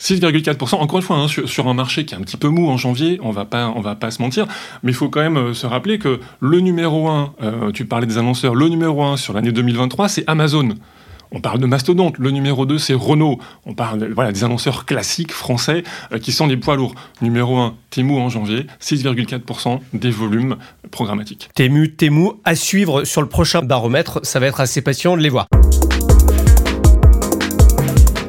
6,4%. 0.00 0.74
Encore 0.76 0.98
une 0.98 1.04
fois, 1.04 1.16
hein, 1.16 1.28
sur, 1.28 1.68
un 1.68 1.74
marché 1.74 2.04
qui 2.04 2.14
est 2.14 2.18
un 2.18 2.22
petit 2.22 2.36
peu 2.36 2.48
mou 2.48 2.68
en 2.68 2.76
janvier, 2.76 3.20
on 3.22 3.30
va 3.30 3.44
pas, 3.44 3.72
on 3.76 3.80
va 3.80 3.94
pas 3.94 4.10
se 4.10 4.20
mentir, 4.20 4.46
mais 4.82 4.90
il 4.90 4.94
faut 4.94 5.08
quand 5.08 5.20
même 5.20 5.36
euh, 5.36 5.54
se 5.54 5.66
rappeler 5.66 5.98
que 5.98 6.18
le 6.40 6.60
numéro 6.60 7.08
1, 7.08 7.34
euh, 7.42 7.70
tu 7.70 7.84
parlais 7.84 8.06
des 8.06 8.18
annonceurs, 8.18 8.54
le 8.56 8.68
numéro 8.68 9.02
1 9.04 9.16
sur 9.16 9.32
l'année 9.32 9.52
2023, 9.52 10.08
c'est 10.08 10.24
Amazon. 10.26 10.70
On 11.34 11.40
parle 11.40 11.60
de 11.60 11.66
mastodonte. 11.66 12.18
Le 12.18 12.30
numéro 12.30 12.66
2, 12.66 12.76
c'est 12.76 12.92
Renault. 12.92 13.38
On 13.64 13.72
parle 13.72 14.12
voilà, 14.12 14.32
des 14.32 14.44
annonceurs 14.44 14.84
classiques 14.84 15.32
français 15.32 15.82
qui 16.20 16.30
sont 16.30 16.46
des 16.46 16.58
poids 16.58 16.76
lourds. 16.76 16.94
Numéro 17.22 17.56
1, 17.56 17.74
Temu 17.90 18.18
en 18.18 18.28
janvier, 18.28 18.66
6,4% 18.82 19.80
des 19.94 20.10
volumes 20.10 20.56
programmatiques. 20.90 21.48
Temu, 21.54 21.94
Temu, 21.94 22.32
à 22.44 22.54
suivre 22.54 23.04
sur 23.04 23.22
le 23.22 23.28
prochain 23.28 23.62
baromètre. 23.62 24.20
Ça 24.24 24.40
va 24.40 24.46
être 24.46 24.60
assez 24.60 24.82
patient 24.82 25.16
de 25.16 25.22
les 25.22 25.30
voir. 25.30 25.46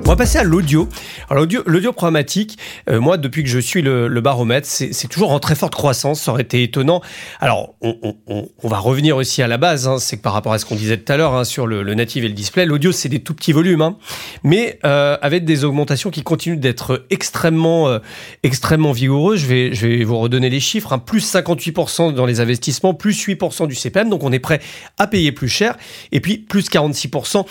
On 0.05 0.09
va 0.09 0.17
passer 0.17 0.37
à 0.37 0.43
l'audio. 0.43 0.89
Alors 1.29 1.45
l'audio, 1.65 1.93
programmatique, 1.93 2.57
euh, 2.89 2.99
moi 2.99 3.15
depuis 3.15 3.41
que 3.41 3.47
je 3.47 3.57
suis 3.57 3.81
le, 3.81 4.09
baromètre, 4.19 4.67
c'est, 4.67 5.07
toujours 5.07 5.31
en 5.31 5.39
très 5.39 5.55
forte 5.55 5.73
croissance. 5.73 6.21
Ça 6.21 6.31
aurait 6.31 6.41
été 6.41 6.61
étonnant. 6.61 7.01
Alors 7.39 7.75
on, 7.81 8.17
va 8.63 8.79
revenir 8.79 9.15
aussi 9.15 9.41
à 9.41 9.47
la 9.47 9.57
base. 9.57 9.87
Hein. 9.87 9.99
c'est 9.99 10.17
que 10.17 10.21
par 10.21 10.33
rapport 10.33 10.51
à 10.51 10.59
ce 10.59 10.65
qu'on 10.65 10.75
disait 10.75 10.97
tout 10.97 11.11
à 11.11 11.15
l'heure 11.15 11.33
hein, 11.33 11.45
sur 11.45 11.67
le, 11.67 11.81
native 11.93 12.25
et 12.25 12.27
le 12.27 12.33
display, 12.33 12.65
l'audio 12.65 12.91
c'est 12.91 13.07
des 13.07 13.21
tout 13.21 13.33
petits 13.33 13.53
volumes, 13.53 13.81
hein. 13.81 13.97
mais 14.43 14.77
euh, 14.83 15.17
avec 15.21 15.45
des 15.45 15.63
augmentations 15.63 16.09
qui 16.09 16.21
continuent 16.21 16.59
d'être 16.59 17.05
extrêmement, 17.09 17.87
euh, 17.87 17.99
extrêmement 18.43 18.91
vigoureuses. 18.91 19.39
Je 19.39 19.47
vais, 19.47 19.73
je 19.73 19.87
vais 19.87 20.03
vous 20.03 20.19
redonner 20.19 20.49
les 20.49 20.59
chiffres. 20.59 20.97
plus 20.97 21.33
58% 21.33 22.13
dans 22.13 22.25
les 22.25 22.41
investissements, 22.41 22.93
plus 22.93 23.25
8% 23.25 23.67
du 23.67 23.75
CPM. 23.75 24.09
Donc 24.09 24.23
on 24.23 24.33
est 24.33 24.39
prêt 24.39 24.59
à 24.97 25.07
payer 25.07 25.31
plus 25.31 25.49
cher. 25.49 25.77
Et 26.11 26.19
puis 26.19 26.39
plus 26.39 26.69
46% 26.69 27.45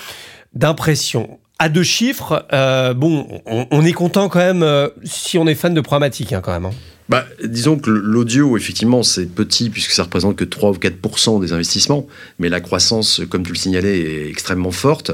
d'impression 0.55 1.39
à 1.59 1.69
deux 1.69 1.83
chiffres, 1.83 2.47
euh, 2.53 2.93
bon, 2.93 3.41
on, 3.47 3.85
est 3.85 3.93
content 3.93 4.29
quand 4.29 4.41
même 4.41 4.63
euh, 4.63 4.89
si 5.05 5.39
on 5.39 5.47
est 5.47 5.55
fan 5.55 5.75
de 5.75 5.81
programmatique 5.81 6.33
hein, 6.33 6.41
quand 6.43 6.53
même. 6.53 6.67
Hein. 6.67 6.73
Bah, 7.09 7.27
disons 7.45 7.79
que 7.79 7.91
l'audio, 7.91 8.57
effectivement, 8.57 9.03
c'est 9.03 9.27
petit 9.27 9.71
puisque 9.71 9.91
ça 9.91 10.05
représente 10.05 10.37
que 10.37 10.45
3 10.45 10.71
ou 10.71 10.75
4 10.75 11.41
des 11.41 11.53
investissements, 11.53 12.07
mais 12.39 12.49
la 12.49 12.61
croissance, 12.61 13.21
comme 13.29 13.45
tu 13.45 13.53
le 13.53 13.59
signalais, 13.59 14.01
est 14.01 14.29
extrêmement 14.29 14.71
forte. 14.71 15.13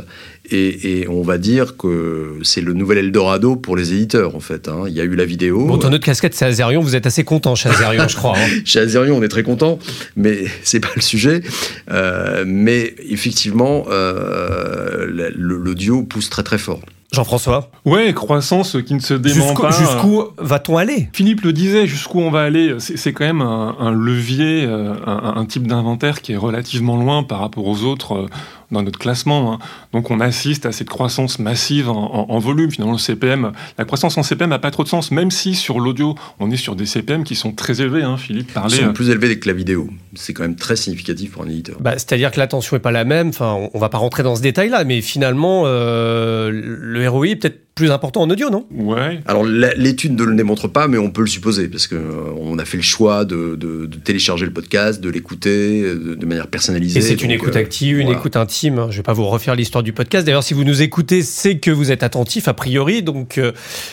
Et, 0.51 1.07
on 1.09 1.23
va 1.23 1.37
dire 1.37 1.77
que 1.77 2.39
c'est 2.43 2.63
le 2.63 2.73
nouvel 2.73 2.99
Eldorado 2.99 3.57
pour 3.57 3.77
les 3.77 3.93
éditeurs, 3.93 4.35
en 4.35 4.41
fait. 4.41 4.69
Hein. 4.69 4.85
Il 4.87 4.95
y 4.95 5.01
a 5.01 5.05
eu 5.05 5.15
la 5.15 5.27
vidéo. 5.27 5.67
Bon, 5.67 5.77
ton 5.77 5.93
autre 5.93 6.05
casquette, 6.05 6.35
c'est 6.35 6.47
Azerion. 6.47 6.81
Vous 6.81 6.97
êtes 6.97 7.07
assez 7.07 7.25
content 7.25 7.55
chez 7.55 7.69
Azerion, 7.69 8.09
je 8.09 8.17
crois. 8.17 8.35
Hein. 8.39 8.49
Chez 8.65 8.81
Azerion, 8.81 9.17
on 9.17 9.23
est 9.23 9.29
très 9.29 9.43
content, 9.43 9.79
mais 10.17 10.45
c'est 10.63 10.81
pas 10.81 10.89
le 10.97 11.03
sujet. 11.03 11.43
Euh, 11.91 12.45
mais 12.47 12.95
effectivement, 13.11 13.85
euh, 13.91 15.07
l'audio 15.37 16.03
pousse 16.03 16.31
très 16.31 16.43
très 16.43 16.59
fort. 16.59 16.81
Jean-François 17.13 17.71
Ouais, 17.87 18.13
croissance 18.13 18.77
qui 18.87 18.95
ne 18.95 19.01
se 19.01 19.15
dément 19.15 19.55
pas. 19.55 19.71
Jusqu'où 19.71 20.25
va-t-on 20.37 20.77
aller? 20.77 21.09
Philippe 21.13 21.41
le 21.41 21.55
disait, 21.55 21.87
jusqu'où 21.87 22.21
on 22.21 22.31
va 22.31 22.43
aller, 22.43 22.77
c'est 22.79 23.13
quand 23.13 23.25
même 23.25 23.41
un, 23.41 23.91
levier, 23.91 24.67
euh, 24.67 24.95
un, 25.07 25.45
type 25.47 25.67
d'inventaire 25.67 26.21
qui 26.21 26.33
est 26.33 26.37
relativement 26.37 26.97
loin 26.97 27.23
par 27.23 27.41
rapport 27.41 27.67
aux 27.67 27.83
autres 27.83 28.15
euh, 28.15 28.27
dans 28.71 28.83
notre 28.83 28.99
classement. 28.99 29.55
Hein. 29.55 29.59
Donc 29.93 30.11
on 30.11 30.21
assiste 30.21 30.67
à 30.67 30.73
cette 30.73 30.89
croissance 30.89 31.39
massive 31.39 31.89
en, 31.89 32.39
volume. 32.39 32.71
Finalement, 32.71 32.93
le 32.93 32.99
CPM, 32.99 33.53
la 33.79 33.85
croissance 33.85 34.17
en 34.19 34.23
CPM 34.23 34.51
n'a 34.51 34.59
pas 34.59 34.71
trop 34.71 34.85
de 34.85 34.89
sens, 34.89 35.11
même 35.11 35.31
si 35.31 35.55
sur 35.55 35.81
l'audio, 35.81 36.15
on 36.39 36.51
est 36.51 36.57
sur 36.57 36.77
des 36.77 36.87
CPM 36.87 37.25
qui 37.25 37.35
sont 37.35 37.53
très 37.53 37.81
élevés. 37.81 38.03
Hein, 38.03 38.17
Philippe 38.17 38.53
parlait. 38.53 38.77
Ils 38.77 38.81
sont 38.81 38.89
euh, 38.89 38.93
plus 38.93 39.11
élevés 39.11 39.39
que 39.39 39.49
la 39.49 39.55
vidéo. 39.55 39.89
C'est 40.15 40.33
quand 40.33 40.43
même 40.43 40.57
très 40.57 40.77
significatif 40.77 41.33
pour 41.33 41.43
un 41.43 41.49
éditeur. 41.49 41.77
Bah, 41.81 41.93
C'est-à-dire 41.93 42.31
que 42.31 42.39
l'attention 42.39 42.77
n'est 42.77 42.81
pas 42.81 42.93
la 42.93 43.05
même. 43.05 43.29
Enfin, 43.29 43.69
on 43.73 43.79
va 43.79 43.89
pas 43.89 43.99
rentrer 43.99 44.23
dans 44.23 44.37
ce 44.37 44.43
détail-là, 44.43 44.85
mais 44.85 45.01
finalement, 45.01 45.65
le 45.65 47.09
ROI 47.09 47.29
est 47.29 47.37
peut-être 47.37 47.68
plus 47.79 47.93
important 47.93 48.23
en 48.23 48.31
audio, 48.31 48.51
non? 48.51 48.67
Ouais. 48.73 49.21
Alors 49.25 49.45
l'étude 49.45 50.19
ne 50.19 50.25
le 50.25 50.35
démontre 50.35 50.67
pas, 50.67 50.89
mais 50.89 50.99
on 50.99 51.11
peut 51.11 51.21
le 51.21 51.29
supposer, 51.29 51.69
parce 51.69 51.87
qu'on 51.87 51.97
euh, 51.97 52.59
a 52.59 52.65
fait 52.65 52.77
le 52.77 52.83
choix 52.83 53.25
de, 53.25 53.57
télécharger 54.03 54.45
le 54.45 54.53
podcast, 54.53 55.01
de 55.01 55.09
l'écouter 55.09 55.83
de, 55.83 56.27
manière 56.27 56.49
personnalisée. 56.49 56.99
Et 56.99 57.03
c'est 57.03 57.23
une 57.23 57.31
écoute 57.31 57.55
active, 57.55 58.01
une 58.01 58.09
écoute 58.09 58.35
intime. 58.35 58.87
Je 58.91 58.95
ne 58.95 58.97
vais 58.97 59.03
pas 59.03 59.13
vous 59.13 59.27
refaire 59.27 59.55
l'histoire 59.55 59.85
du 59.85 59.93
podcast. 59.93 60.27
D'ailleurs, 60.27 60.43
si 60.43 60.55
vous 60.55 60.65
nous 60.65 60.83
écoutez, 60.83 61.23
c'est 61.23 61.59
que 61.59 61.71
vous 61.71 61.93
êtes 61.93 62.03
attentif, 62.03 62.49
a 62.49 62.55
priori. 62.55 63.05
Donc 63.05 63.41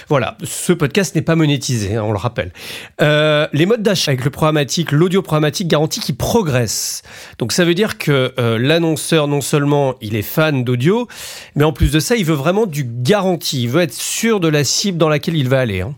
voilà, 0.10 0.36
ce 0.44 0.74
podcast 0.74 1.14
n'est 1.14 1.22
pas 1.22 1.36
monétisé, 1.36 1.96
hein, 1.96 2.04
on 2.04 2.12
le 2.12 2.18
rappelle. 2.18 2.52
les 3.00 3.66
modes 3.68 3.84
d'achat 3.84 4.12
avec 4.12 4.26
le 4.26 4.32
programmatique, 4.32 4.92
l'audio 4.92 5.22
programmatique 5.22 5.68
garantit 5.68 6.00
qu'il 6.00 6.16
progresse. 6.16 7.04
Donc 7.38 7.52
ça 7.52 7.66
veut 7.66 7.76
dire 7.76 8.00
que 8.00 8.34
l'annonceur, 8.58 9.28
non 9.28 9.42
seulement 9.42 9.94
il 10.02 10.16
est 10.16 10.24
fan 10.24 10.64
d'audio, 10.64 11.08
mais 11.56 11.64
en 11.64 11.72
plus 11.72 11.92
de 11.92 12.00
ça, 12.00 12.16
il 12.16 12.26
veut 12.26 12.34
vraiment 12.34 12.66
du 12.66 12.84
garantie. 12.84 13.68
Veut 13.76 13.82
être 13.82 13.94
sûr 13.94 14.40
de 14.40 14.48
la 14.48 14.64
cible 14.64 14.98
dans 14.98 15.10
laquelle 15.10 15.36
il 15.36 15.50
va 15.50 15.60
aller. 15.60 15.82
Hein. 15.82 15.96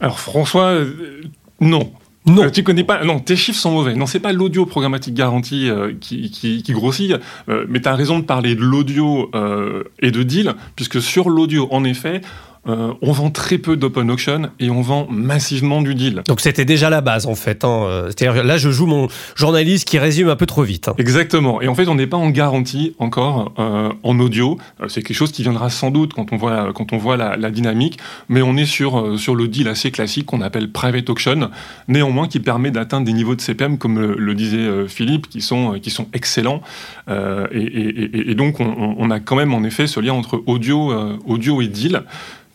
Alors 0.00 0.18
François, 0.18 0.70
euh, 0.70 1.20
non. 1.60 1.92
Non. 2.26 2.42
Euh, 2.42 2.50
tu 2.50 2.64
connais 2.64 2.82
pas. 2.82 3.04
Non, 3.04 3.20
tes 3.20 3.36
chiffres 3.36 3.60
sont 3.60 3.70
mauvais. 3.70 3.94
Non, 3.94 4.06
c'est 4.06 4.18
pas 4.18 4.32
l'audio 4.32 4.66
programmatique 4.66 5.14
garanti 5.14 5.70
euh, 5.70 5.92
qui, 6.00 6.64
grossit. 6.70 7.14
mais 7.46 7.80
tu 7.80 7.88
as 7.88 7.94
raison 7.94 8.18
de 8.18 8.24
parler 8.24 8.56
de 8.56 8.62
l'audio 8.62 9.30
et 10.00 10.10
de 10.10 10.22
deal, 10.24 10.56
puisque 10.74 11.00
sur 11.00 11.30
l'audio, 11.30 11.68
en 11.70 11.84
effet, 11.84 12.22
euh, 12.68 12.92
on 13.00 13.12
vend 13.12 13.30
très 13.30 13.56
peu 13.56 13.76
d'open 13.76 14.10
auction 14.10 14.50
et 14.60 14.68
on 14.68 14.82
vend 14.82 15.06
massivement 15.10 15.80
du 15.80 15.94
deal. 15.94 16.22
Donc 16.28 16.40
c'était 16.40 16.66
déjà 16.66 16.90
la 16.90 17.00
base 17.00 17.26
en 17.26 17.34
fait. 17.34 17.64
Hein. 17.64 18.04
C'est-à-dire 18.08 18.44
là 18.44 18.58
je 18.58 18.70
joue 18.70 18.84
mon 18.84 19.08
journaliste 19.34 19.88
qui 19.88 19.98
résume 19.98 20.28
un 20.28 20.36
peu 20.36 20.44
trop 20.44 20.62
vite. 20.62 20.88
Hein. 20.88 20.94
Exactement. 20.98 21.62
Et 21.62 21.68
en 21.68 21.74
fait 21.74 21.88
on 21.88 21.94
n'est 21.94 22.06
pas 22.06 22.18
en 22.18 22.28
garantie 22.28 22.94
encore 22.98 23.54
euh, 23.58 23.90
en 24.02 24.20
audio. 24.20 24.58
Euh, 24.82 24.88
c'est 24.88 25.02
quelque 25.02 25.16
chose 25.16 25.32
qui 25.32 25.42
viendra 25.42 25.70
sans 25.70 25.90
doute 25.90 26.12
quand 26.12 26.32
on 26.32 26.36
voit, 26.36 26.72
quand 26.74 26.92
on 26.92 26.98
voit 26.98 27.16
la, 27.16 27.50
dynamique. 27.50 27.98
Mais 28.28 28.42
on 28.42 28.56
est 28.56 28.66
sur, 28.66 29.18
sur 29.18 29.34
le 29.34 29.48
deal 29.48 29.66
assez 29.66 29.90
classique 29.90 30.26
qu'on 30.26 30.42
appelle 30.42 30.70
private 30.70 31.08
auction. 31.08 31.50
Néanmoins 31.88 32.28
qui 32.28 32.40
permet 32.40 32.70
d'atteindre 32.70 33.06
des 33.06 33.14
niveaux 33.14 33.34
de 33.34 33.40
CPM 33.40 33.78
comme 33.78 33.98
le, 33.98 34.34
disait 34.34 34.86
Philippe 34.86 35.28
qui 35.28 35.40
sont, 35.40 35.80
qui 35.80 35.90
sont 35.90 36.06
excellents. 36.12 36.60
Et, 37.08 38.34
donc 38.34 38.60
on, 38.60 38.94
on, 38.98 39.10
a 39.10 39.18
quand 39.18 39.34
même 39.34 39.52
en 39.52 39.64
effet 39.64 39.86
ce 39.86 39.98
lien 39.98 40.12
entre 40.12 40.42
audio, 40.46 40.92
audio 41.26 41.60
et 41.60 41.66
deal. 41.66 42.04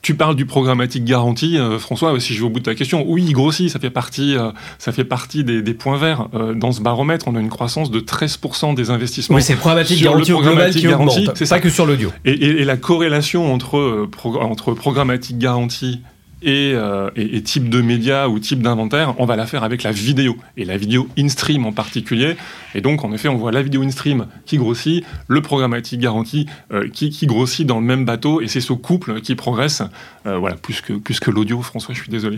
Tu 0.06 0.13
parles 0.13 0.36
du 0.36 0.46
programmatique 0.46 1.04
garanti, 1.04 1.58
euh, 1.58 1.80
François, 1.80 2.20
si 2.20 2.36
je 2.36 2.41
vais 2.41 2.46
au 2.46 2.52
bout 2.52 2.60
de 2.60 2.65
ta 2.65 2.76
question, 2.76 3.04
oui, 3.08 3.26
il 3.28 3.34
grossit, 3.34 3.72
ça 3.72 3.80
fait 3.80 3.89
partie, 3.89 4.38
euh, 4.38 4.52
ça 4.78 4.91
fait 4.91 5.04
partie 5.04 5.44
des, 5.44 5.74
points 5.74 5.98
verts. 5.98 6.28
Euh, 6.36 6.54
dans 6.54 6.72
ce 6.72 6.82
baromètre, 6.82 7.28
on 7.28 7.36
a 7.36 7.39
une 7.39 7.50
croissance 7.50 7.89
de 7.89 8.00
13% 8.00 8.76
des 8.76 8.91
investissements. 8.91 9.36
Oui, 9.36 9.41
c'est 9.41 9.54
le 9.54 9.60
programmatique 9.60 10.04
garanti 10.04 10.32
au 10.32 10.41
global 10.41 10.70
qui 10.70 10.86
c'est 11.34 11.50
pas 11.50 11.60
que 11.60 11.72
sur 11.72 11.88
l'audio. 11.88 12.12
Et, 12.24 12.63
la 12.63 12.78
corrélation 12.78 13.52
entre, 13.52 14.08
entre 14.39 14.74
programmatique 14.74 15.39
garanti 15.39 16.02
euh, 16.45 17.10
et, 17.15 17.41
type 17.41 17.69
de 17.69 17.81
média 17.81 18.29
ou 18.29 18.39
type 18.39 18.62
d'inventaire, 18.62 19.15
on 19.17 19.25
va 19.25 19.36
la 19.36 19.45
faire 19.45 19.63
avec 19.63 19.84
la 19.84 19.91
vidéo, 19.91 20.38
et 20.58 20.65
la 20.65 20.77
vidéo 20.77 21.08
in-stream 21.17 21.65
en 21.65 21.71
particulier. 21.71 22.36
Et 22.73 22.81
donc, 22.81 23.03
en 23.03 23.12
effet, 23.13 23.27
on 23.27 23.36
voit 23.36 23.51
la 23.51 23.62
vidéo 23.62 23.81
in-stream 23.81 24.27
qui 24.45 24.58
grossit, 24.58 25.03
le 25.27 25.41
programmatique 25.41 25.99
garanti 25.99 26.45
euh, 26.71 26.88
qui, 26.89 27.25
grossit 27.25 27.65
dans 27.65 27.79
le 27.79 27.86
même 27.86 28.05
bateau, 28.05 28.41
et 28.41 28.47
c'est 28.47 28.62
ce 28.62 28.73
couple 28.73 29.21
qui 29.21 29.36
progresse. 29.36 29.81
Euh, 30.25 30.38
voilà, 30.38 30.55
plus 30.55 30.81
que, 30.81 30.93
plus 30.93 31.19
que 31.19 31.31
l'audio, 31.31 31.62
François, 31.62 31.93
je 31.93 32.01
suis 32.01 32.12
désolé 32.12 32.38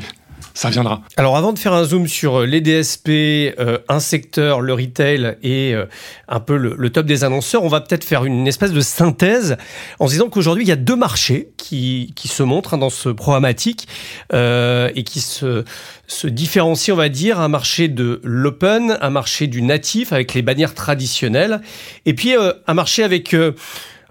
ça 0.57 0.71
viendra. 0.71 1.03
Alors 1.17 1.37
avant 1.37 1.53
de 1.53 1.59
faire 1.59 1.73
un 1.73 1.83
zoom 1.83 2.07
sur 2.07 2.39
euh, 2.39 2.45
les 2.47 2.61
DSP, 2.61 3.09
euh, 3.09 3.77
un 3.89 3.99
secteur, 3.99 4.59
le 4.59 4.73
retail 4.73 5.37
et 5.43 5.75
euh, 5.75 5.85
un 6.27 6.39
peu 6.39 6.57
le, 6.57 6.89
top 6.89 7.05
des 7.05 7.23
annonceurs, 7.23 7.63
on 7.63 7.67
va 7.67 7.79
peut-être 7.79 8.03
faire 8.03 8.25
une 8.25 8.47
espèce 8.47 8.71
de 8.71 8.81
synthèse 8.81 9.57
en 9.99 10.07
se 10.07 10.13
disant 10.13 10.29
qu'aujourd'hui 10.29 10.63
il 10.63 10.67
y 10.67 10.71
a 10.71 10.75
deux 10.75 10.95
marchés 10.95 11.51
qui, 11.57 12.11
qui 12.15 12.27
se 12.27 12.41
montrent 12.41 12.73
hein, 12.73 12.79
dans 12.79 12.89
ce 12.89 13.09
programmatique 13.09 13.87
et 14.33 15.03
qui 15.05 15.21
se, 15.21 15.63
se 16.07 16.27
différencient, 16.27 16.95
on 16.95 16.97
va 16.97 17.09
dire, 17.09 17.39
un 17.39 17.49
marché 17.49 17.87
de 17.87 18.19
l'open, 18.23 18.97
un 18.99 19.09
marché 19.11 19.45
du 19.45 19.61
natif 19.61 20.11
avec 20.11 20.33
les 20.33 20.41
bannières 20.41 20.73
traditionnelles 20.73 21.61
et 22.07 22.15
puis 22.15 22.33
un 22.35 22.73
marché 22.73 23.03
avec 23.03 23.35
un 23.35 23.53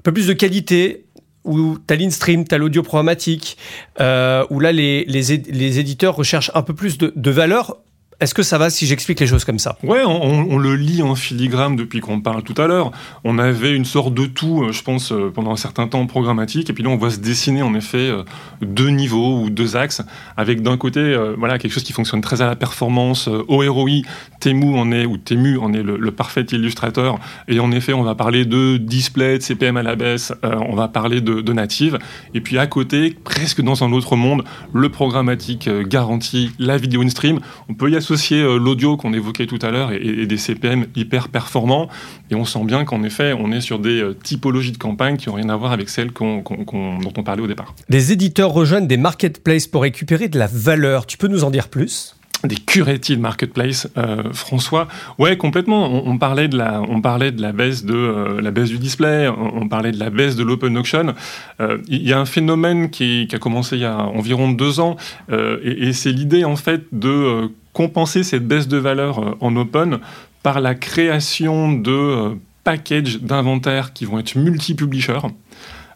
peu 0.04 0.12
plus 0.12 0.28
de 0.28 0.32
qualité, 0.32 1.05
où 1.46 1.78
tu 1.78 1.94
as 1.94 1.96
l'instream, 1.96 2.46
tu 2.46 2.54
as 2.54 2.58
l'audio 2.58 2.82
programmatique, 2.82 3.56
euh, 4.00 4.44
où 4.50 4.60
là, 4.60 4.72
les, 4.72 5.04
les, 5.04 5.78
éditeurs 5.78 6.16
recherchent 6.16 6.50
un 6.54 6.62
peu 6.62 6.74
plus 6.74 6.98
de, 6.98 7.12
de 7.14 7.30
valeur 7.30 7.78
est-ce 8.18 8.32
que 8.32 8.42
ça 8.42 8.56
va 8.56 8.70
si 8.70 8.86
j'explique 8.86 9.20
les 9.20 9.26
choses 9.26 9.44
comme 9.44 9.58
ça? 9.58 9.76
Ouais, 9.82 10.02
on, 10.06 10.56
le 10.56 10.74
lit 10.74 11.02
en 11.02 11.14
filigrane 11.14 11.76
depuis 11.76 12.00
qu'on 12.00 12.22
parle 12.22 12.42
tout 12.42 12.54
à 12.56 12.66
l'heure. 12.66 12.90
On 13.24 13.38
avait 13.38 13.76
une 13.76 13.84
sorte 13.84 14.14
de 14.14 14.24
tout, 14.24 14.62
euh, 14.62 14.72
je 14.72 14.82
pense, 14.82 15.12
euh, 15.12 15.30
pendant 15.30 15.50
un 15.50 15.56
certain 15.56 15.86
temps 15.86 16.06
programmatique, 16.06 16.70
et 16.70 16.72
puis 16.72 16.82
là 16.82 16.88
on 16.88 16.96
voit 16.96 17.10
se 17.10 17.18
dessiner 17.18 17.60
en 17.60 17.74
effet 17.74 17.98
euh, 17.98 18.22
deux 18.62 18.88
niveaux 18.88 19.42
ou 19.42 19.50
deux 19.50 19.76
axes, 19.76 20.00
avec 20.38 20.62
d'un 20.62 20.78
côté 20.78 21.16
voilà 21.36 21.58
quelque 21.58 21.72
chose 21.72 21.82
qui 21.82 21.92
fonctionne 21.92 22.22
très 22.22 22.40
à 22.40 22.46
la 22.46 22.56
performance. 22.56 23.28
Au 23.28 23.58
ROI, 23.58 24.02
Temu 24.40 24.78
en 24.78 24.92
est 24.92 25.04
ou 25.04 25.18
Temu 25.18 25.58
en 25.58 25.74
est 25.74 25.82
le, 25.82 26.10
parfait 26.10 26.46
illustrateur, 26.52 27.18
et 27.48 27.60
en 27.60 27.70
effet 27.70 27.92
on 27.92 28.02
va 28.02 28.14
parler 28.14 28.46
de 28.46 28.78
display, 28.78 29.38
de 29.38 29.42
CPM 29.42 29.76
à 29.76 29.82
la 29.82 29.94
baisse, 29.94 30.32
on 30.42 30.74
va 30.74 30.88
parler 30.88 31.20
de, 31.20 31.40
de, 31.42 31.52
native, 31.52 31.98
et 32.32 32.40
puis 32.40 32.58
à 32.58 32.66
côté, 32.66 33.14
presque 33.24 33.60
dans 33.60 33.84
un 33.84 33.92
autre 33.92 34.16
monde, 34.16 34.44
le 34.72 34.88
programmatique 34.88 35.68
garanti, 35.68 36.50
la 36.58 36.78
vidéo 36.78 37.02
in 37.02 37.08
stream. 37.08 37.40
On 37.68 37.74
peut 37.74 37.90
y 37.90 37.96
associer 38.06 38.40
euh, 38.40 38.56
l'audio 38.56 38.96
qu'on 38.96 39.12
évoquait 39.12 39.46
tout 39.46 39.58
à 39.62 39.70
l'heure 39.72 39.90
et, 39.92 40.26
des 40.26 40.36
CPM 40.36 40.86
hyper 40.94 41.28
performants. 41.28 41.88
Et 42.30 42.36
on 42.36 42.44
sent 42.44 42.64
bien 42.64 42.84
qu'en 42.84 43.02
effet, 43.02 43.32
on 43.32 43.50
est 43.50 43.60
sur 43.60 43.80
des 43.80 44.00
euh, 44.00 44.14
typologies 44.14 44.72
de 44.72 44.78
campagne 44.78 45.16
qui 45.16 45.28
n'ont 45.28 45.34
rien 45.34 45.48
à 45.48 45.56
voir 45.56 45.72
avec 45.72 45.88
celles 45.88 46.12
dont 46.12 46.44
on 46.48 47.22
parlait 47.24 47.42
au 47.42 47.48
départ. 47.48 47.74
Des 47.88 48.12
éditeurs 48.12 48.50
rejoignent 48.50 48.86
des 48.86 48.96
marketplaces 48.96 49.66
pour 49.66 49.82
récupérer 49.82 50.28
de 50.28 50.38
la 50.38 50.46
valeur. 50.46 51.06
Tu 51.06 51.18
peux 51.18 51.28
nous 51.28 51.42
en 51.42 51.50
dire 51.50 51.68
plus? 51.68 52.15
Des 52.44 52.56
curated 52.56 53.18
marketplace, 53.18 53.88
euh, 53.96 54.32
François? 54.32 54.88
Ouais, 55.18 55.36
complètement. 55.36 56.06
On, 56.06 56.18
parlait 56.18 56.48
de 56.48 56.56
la, 56.56 56.82
on 56.82 57.00
parlait 57.00 57.32
de 57.32 57.40
la 57.40 57.52
baisse 57.52 57.84
de 57.84 58.38
la 58.40 58.50
baisse 58.50 58.68
du 58.68 58.78
display. 58.78 59.28
On, 59.28 59.68
parlait 59.68 59.92
de 59.92 59.98
la 59.98 60.10
baisse 60.10 60.36
de 60.36 60.44
l'open 60.44 60.76
auction. 60.76 61.14
Il 61.88 62.02
y 62.02 62.12
a 62.12 62.20
un 62.20 62.26
phénomène 62.26 62.90
qui, 62.90 63.28
a 63.32 63.38
commencé 63.38 63.76
il 63.76 63.82
y 63.82 63.84
a 63.84 63.96
environ 63.96 64.50
deux 64.50 64.80
ans, 64.80 64.96
et, 65.30 65.92
c'est 65.92 66.12
l'idée 66.12 66.44
en 66.44 66.56
fait 66.56 66.84
de 66.92 67.50
compenser 67.76 68.22
cette 68.22 68.48
baisse 68.48 68.68
de 68.68 68.78
valeur 68.78 69.18
euh, 69.18 69.36
en 69.40 69.54
open 69.54 69.98
par 70.42 70.60
la 70.60 70.74
création 70.74 71.72
de 71.72 71.90
euh, 71.90 72.34
packages 72.64 73.20
d'inventaire 73.20 73.92
qui 73.92 74.06
vont 74.06 74.18
être 74.18 74.34
multi-publishers. 74.34 75.28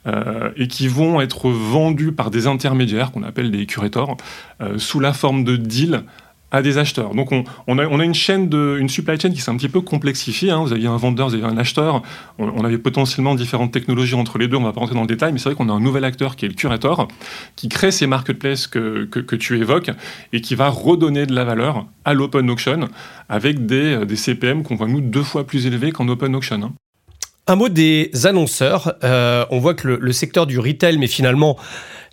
Euh, 0.07 0.51
et 0.57 0.67
qui 0.67 0.89
vont 0.89 1.21
être 1.21 1.51
vendus 1.51 2.13
par 2.13 2.31
des 2.31 2.47
intermédiaires 2.47 3.13
qu'on 3.13 3.23
appelle 3.23 3.51
des 3.51 3.67
curators 3.67 4.17
sous 4.79 4.99
la 4.99 5.13
forme 5.13 5.45
de 5.45 5.57
deals 5.57 6.05
à 6.51 6.63
des 6.63 6.79
acheteurs. 6.79 7.15
Donc 7.15 7.31
on, 7.33 7.79
a, 7.79 8.05
une 8.05 8.15
chaîne 8.15 8.49
de, 8.49 8.77
une 8.81 8.89
supply 8.89 9.19
chain 9.21 9.31
qui 9.31 9.41
s'est 9.41 9.51
un 9.51 9.57
petit 9.57 9.69
peu 9.69 9.81
complexifiée. 9.81 10.51
Hein. 10.51 10.63
Vous 10.63 10.73
aviez 10.73 10.89
un 10.89 10.97
vendeur, 10.97 11.29
vous 11.29 11.35
aviez 11.35 11.47
un 11.47 11.57
acheteur. 11.57 12.03
On, 12.39 12.65
avait 12.65 12.79
potentiellement 12.79 13.35
différentes 13.35 13.73
technologies 13.73 14.15
entre 14.15 14.39
les 14.39 14.49
deux. 14.49 14.57
On 14.57 14.63
va 14.63 14.73
pas 14.73 14.81
rentrer 14.81 14.95
dans 14.95 15.03
le 15.03 15.07
détail, 15.07 15.33
mais 15.33 15.39
c'est 15.39 15.49
vrai 15.49 15.55
qu'on 15.55 15.69
a 15.69 15.73
un 15.73 15.81
nouvel 15.81 16.05
acteur 16.05 16.37
qui 16.37 16.45
est 16.45 16.49
le 16.49 16.55
curator, 16.55 17.09
qui 17.57 17.69
crée 17.69 17.91
ces 17.91 18.07
marketplaces 18.07 18.67
que, 18.67 19.09
tu 19.37 19.59
évoques 19.59 19.91
et 20.33 20.41
qui 20.41 20.55
va 20.55 20.69
redonner 20.69 21.27
de 21.27 21.35
la 21.35 21.45
valeur 21.45 21.87
à 22.05 22.15
l'open 22.15 22.51
auction 22.51 22.89
avec 23.29 23.67
des, 23.67 23.99
CPM 24.17 24.63
qu'on 24.65 24.75
voit 24.75 24.89
nous 24.89 25.01
deux 25.01 25.23
fois 25.23 25.47
plus 25.47 25.67
élevés 25.67 25.93
qu'en 25.93 26.09
open 26.09 26.35
auction. 26.35 26.61
Hein. 26.63 26.73
Un 27.47 27.57
mot 27.57 27.69
des 27.69 28.11
annonceurs. 28.25 28.95
Euh, 29.03 29.45
on 29.51 29.61
voit 29.61 29.75
que 29.75 29.89
le 29.89 30.13
secteur 30.13 30.47
du 30.47 30.59
retail, 30.59 30.99
mais 30.99 31.07
finalement 31.07 31.57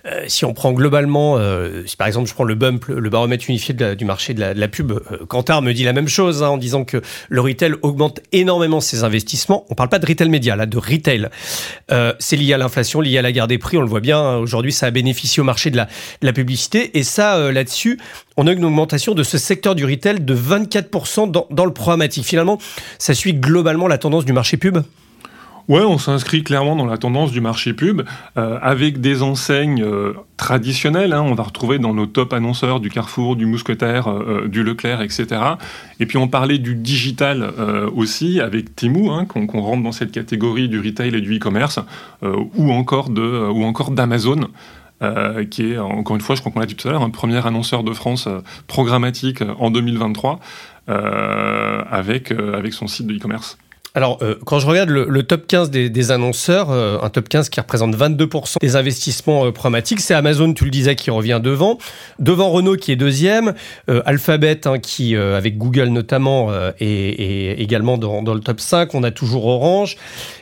euh, 0.05 0.25
si 0.27 0.45
on 0.45 0.53
prend 0.53 0.71
globalement, 0.73 1.37
euh, 1.37 1.83
par 1.97 2.07
exemple 2.07 2.29
je 2.29 2.33
prends 2.33 2.43
le 2.43 2.55
bump, 2.55 2.85
le 2.87 3.09
baromètre 3.09 3.45
unifié 3.49 3.73
du 3.73 4.05
marché 4.05 4.33
de 4.33 4.39
la, 4.39 4.67
pub, 4.67 4.91
euh, 4.91 5.61
me 5.61 5.71
dit 5.73 5.83
la 5.83 5.93
même 5.93 6.07
chose 6.07 6.43
hein, 6.43 6.49
en 6.49 6.57
disant 6.57 6.85
que 6.85 7.01
le 7.29 7.41
retail 7.41 7.73
augmente 7.81 8.21
énormément 8.31 8.79
ses 8.79 9.03
investissements. 9.03 9.65
On 9.69 9.73
ne 9.73 9.75
parle 9.75 9.89
pas 9.89 9.99
de 9.99 10.05
retail 10.05 10.29
média, 10.29 10.55
là, 10.55 10.65
de 10.65 10.77
retail. 10.77 11.29
c'est 12.19 12.35
lié 12.35 12.53
à 12.53 12.57
l'inflation, 12.57 13.01
lié 13.01 13.17
à 13.17 13.21
la 13.21 13.31
guerre 13.31 13.47
des 13.47 13.57
prix, 13.57 13.77
on 13.77 13.81
le 13.81 13.87
voit 13.87 13.99
bien. 13.99 14.19
Hein. 14.19 14.37
Aujourd'hui, 14.37 14.71
ça 14.71 14.85
a 14.85 14.91
bénéficié 14.91 15.41
au 15.41 15.43
marché 15.43 15.71
de 15.71 15.77
la, 15.77 16.33
publicité. 16.33 16.97
Et 16.97 17.03
ça, 17.03 17.51
là-dessus, 17.51 17.99
on 18.35 18.47
a 18.47 18.51
une 18.51 18.63
augmentation 18.63 19.15
de 19.15 19.23
ce 19.23 19.37
secteur 19.37 19.75
du 19.75 19.85
retail 19.85 20.19
de 20.19 20.35
24% 20.35 21.31
dans, 21.31 21.47
dans 21.49 21.65
le 21.65 21.73
programmatique. 21.73 22.25
Finalement, 22.25 22.59
ça 22.99 23.13
suit 23.13 23.33
globalement 23.33 23.87
la 23.87 23.97
tendance 23.97 24.25
du 24.25 24.33
marché 24.33 24.57
pub? 24.57 24.79
Ouais, 25.67 25.83
on 25.83 25.97
s'inscrit 25.97 26.43
clairement 26.43 26.77
dans 26.77 26.85
la 26.85 26.97
tendance 26.97 27.33
du 27.33 27.41
marché 27.41 27.73
pub, 27.73 28.03
euh, 28.37 28.57
avec 28.61 29.01
des 29.01 29.21
enseignes 29.21 29.83
euh, 29.83 30.13
traditionnelles. 30.37 31.11
Hein, 31.11 31.23
on 31.23 31.33
va 31.33 31.43
retrouver 31.43 31.77
dans 31.77 31.93
nos 31.93 32.05
top 32.05 32.31
annonceurs 32.31 32.79
du 32.79 32.89
Carrefour, 32.89 33.35
du 33.35 33.45
Mousquetaire, 33.45 34.07
euh, 34.07 34.47
du 34.47 34.63
Leclerc, 34.63 35.01
etc. 35.01 35.27
Et 35.99 36.05
puis 36.05 36.17
on 36.17 36.29
parlait 36.29 36.57
du 36.57 36.75
digital 36.75 37.51
aussi, 37.93 38.39
avec 38.39 38.75
Temu, 38.77 39.09
hein, 39.09 39.25
qu'on 39.25 39.61
rentre 39.61 39.83
dans 39.83 39.91
cette 39.91 40.11
catégorie 40.11 40.69
du 40.69 40.79
retail 40.79 41.13
et 41.13 41.21
du 41.21 41.35
e-commerce, 41.35 41.79
ou 42.21 42.71
encore 42.71 43.09
ou 43.09 43.63
encore 43.63 43.91
d'Amazon. 43.91 44.47
qui 45.49 45.71
est, 45.73 45.77
encore 45.77 46.15
une 46.15 46.21
fois, 46.21 46.35
je 46.35 46.41
crois 46.41 46.51
qu'on 46.51 46.59
l'a 46.59 46.65
dit 46.65 46.75
tout 46.75 46.87
à 46.87 46.91
l'heure, 46.91 47.01
un 47.01 47.09
premier 47.09 47.45
annonceur 47.45 47.83
de 47.83 47.93
France 47.93 48.29
programmatique 48.67 49.43
en 49.59 49.71
2023 49.71 50.39
avec, 50.87 52.31
avec 52.31 52.73
son 52.73 52.87
site 52.87 53.07
de 53.07 53.15
e-commerce. 53.15 53.57
Alors, 53.97 54.19
euh, 54.21 54.35
quand 54.45 54.59
je 54.59 54.67
regarde 54.67 54.89
le, 54.89 55.23
top 55.23 55.47
15 55.47 55.71
des, 55.71 56.11
annonceurs, 56.11 56.69
euh, 56.69 56.99
un 57.01 57.09
top 57.09 57.27
15 57.29 57.49
qui 57.49 57.59
représente 57.59 57.97
22% 57.97 58.57
des 58.61 58.75
investissements 58.75 59.47
euh, 59.47 59.51
programmatiques, 59.51 60.01
c'est 60.01 60.13
Amazon, 60.13 60.53
tu 60.53 60.65
le 60.65 60.69
disais, 60.69 60.95
qui 60.95 61.09
revient 61.09 61.41
devant. 61.43 61.79
Devant 62.19 62.51
Renault, 62.51 62.75
qui 62.75 62.91
est 62.91 62.95
deuxième. 62.95 63.55
Alphabet, 64.05 64.67
hein, 64.67 64.77
qui, 64.77 65.15
avec 65.15 65.57
Google 65.57 65.87
notamment, 65.87 66.51
est, 66.79 67.55
également 67.59 67.97
dans, 67.97 68.33
le 68.33 68.39
top 68.39 68.59
5. 68.59 68.93
On 68.93 69.01
a 69.01 69.09
toujours 69.09 69.47
Orange. 69.47 69.97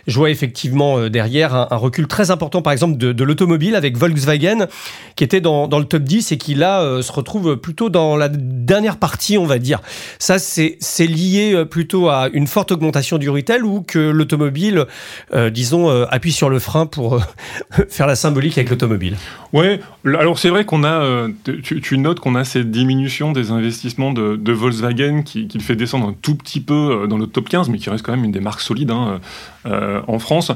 Je 0.06 0.18
vois 0.18 0.30
effectivement 0.30 1.08
derrière 1.08 1.56
un, 1.56 1.78
recul 1.78 2.08
très 2.08 2.32
important, 2.32 2.62
par 2.62 2.74
exemple, 2.74 2.98
de, 2.98 3.24
l'automobile 3.24 3.76
avec 3.76 3.98
Volkswagen, 3.98 4.68
qui 5.16 5.24
était 5.24 5.42
dans, 5.42 5.68
le 5.68 5.86
top 5.86 6.04
10 6.04 6.34
et 6.34 6.38
qui, 6.38 6.56
là, 6.56 7.02
se 7.02 7.12
retrouve 7.12 7.56
plutôt 7.56 7.90
dans 7.90 8.18
la 8.18 8.28
dernière 8.30 8.98
partie, 8.98 9.38
on 9.38 9.46
va 9.46 9.60
dire. 9.60 9.82
Ça, 10.20 10.40
c'est 10.40 11.08
lié 11.08 11.64
plutôt 11.70 12.10
à 12.10 12.30
une 12.34 12.48
forte 12.48 12.74
augmentation 12.74 13.18
du 13.18 13.30
retail 13.46 13.62
ou 13.62 13.82
que 13.82 14.00
l'automobile, 14.00 14.86
euh, 15.34 15.50
disons, 15.50 15.90
euh, 15.90 16.06
appuie 16.10 16.32
sur 16.32 16.50
le 16.50 16.60
frein 16.60 16.86
pour 16.86 17.16
euh, 17.16 17.20
faire 17.90 18.08
la 18.08 18.16
symbolique 18.16 18.58
avec 18.58 18.70
l'automobile 18.70 19.16
Ouais, 19.54 19.80
alors 20.06 20.40
c'est 20.40 20.50
vrai 20.50 20.66
qu'on 20.66 20.84
a, 20.84 21.28
tu, 21.64 21.98
notes 21.98 22.20
qu'on 22.20 22.36
a 22.36 22.44
cette 22.44 22.72
diminution 22.72 23.32
des 23.32 23.52
investissements 23.52 24.12
de, 24.12 24.52
Volkswagen 24.52 25.22
qui, 25.24 25.48
le 25.54 25.62
fait 25.62 25.78
descendre 25.78 26.10
un 26.10 26.16
tout 26.22 26.36
petit 26.36 26.60
peu 26.60 27.08
dans 27.08 27.18
le 27.18 27.26
top 27.26 27.48
15, 27.48 27.70
mais 27.70 27.78
qui 27.78 27.90
reste 27.90 28.06
quand 28.06 28.14
même 28.14 28.26
une 28.26 28.34
des 28.34 28.42
marques 28.42 28.60
solides 28.60 28.92
hein, 28.92 29.22
en 29.64 30.20
France. 30.20 30.52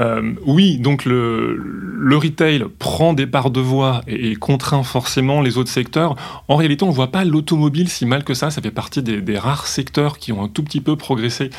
Euh, 0.00 0.32
oui, 0.46 0.78
donc 0.78 1.04
le, 1.04 2.16
retail 2.16 2.64
prend 2.78 3.12
des 3.12 3.26
parts 3.26 3.50
de 3.50 3.60
voix 3.60 4.00
et, 4.06 4.36
contraint 4.36 4.82
forcément 4.82 5.40
les 5.40 5.58
autres 5.58 5.70
secteurs. 5.70 6.16
En 6.48 6.56
réalité, 6.56 6.84
on 6.84 6.88
ne 6.88 6.94
voit 6.94 7.12
pas 7.12 7.24
l'automobile 7.24 7.88
si 7.88 8.06
mal 8.06 8.24
que 8.24 8.34
ça. 8.34 8.50
Ça 8.50 8.62
fait 8.62 8.70
partie 8.70 9.02
des, 9.02 9.38
rares 9.38 9.66
secteurs 9.66 10.18
qui 10.18 10.32
ont 10.32 10.42
un 10.42 10.48
tout 10.48 10.62
petit 10.62 10.80
peu 10.80 10.96
progressé 10.96 11.50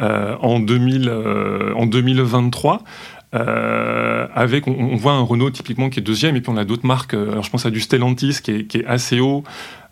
euh, 0.00 0.36
en, 0.40 0.60
2000, 0.60 1.08
euh, 1.08 1.86
2023. 1.86 2.82
avec, 3.32 4.66
on, 4.66 4.96
voit 4.96 5.12
un 5.12 5.22
Renault 5.22 5.50
typiquement 5.50 5.90
qui 5.90 6.00
est 6.00 6.02
deuxième, 6.02 6.36
et 6.36 6.40
puis 6.40 6.50
on 6.50 6.56
a 6.56 6.64
d'autres 6.64 6.86
marques. 6.86 7.14
Alors 7.14 7.42
je 7.42 7.50
pense 7.50 7.66
à 7.66 7.70
du 7.70 7.80
Stellantis 7.80 8.38
qui 8.42 8.50
est, 8.52 8.64
qui 8.64 8.78
est 8.78 8.86
assez 8.86 9.20
haut. 9.20 9.44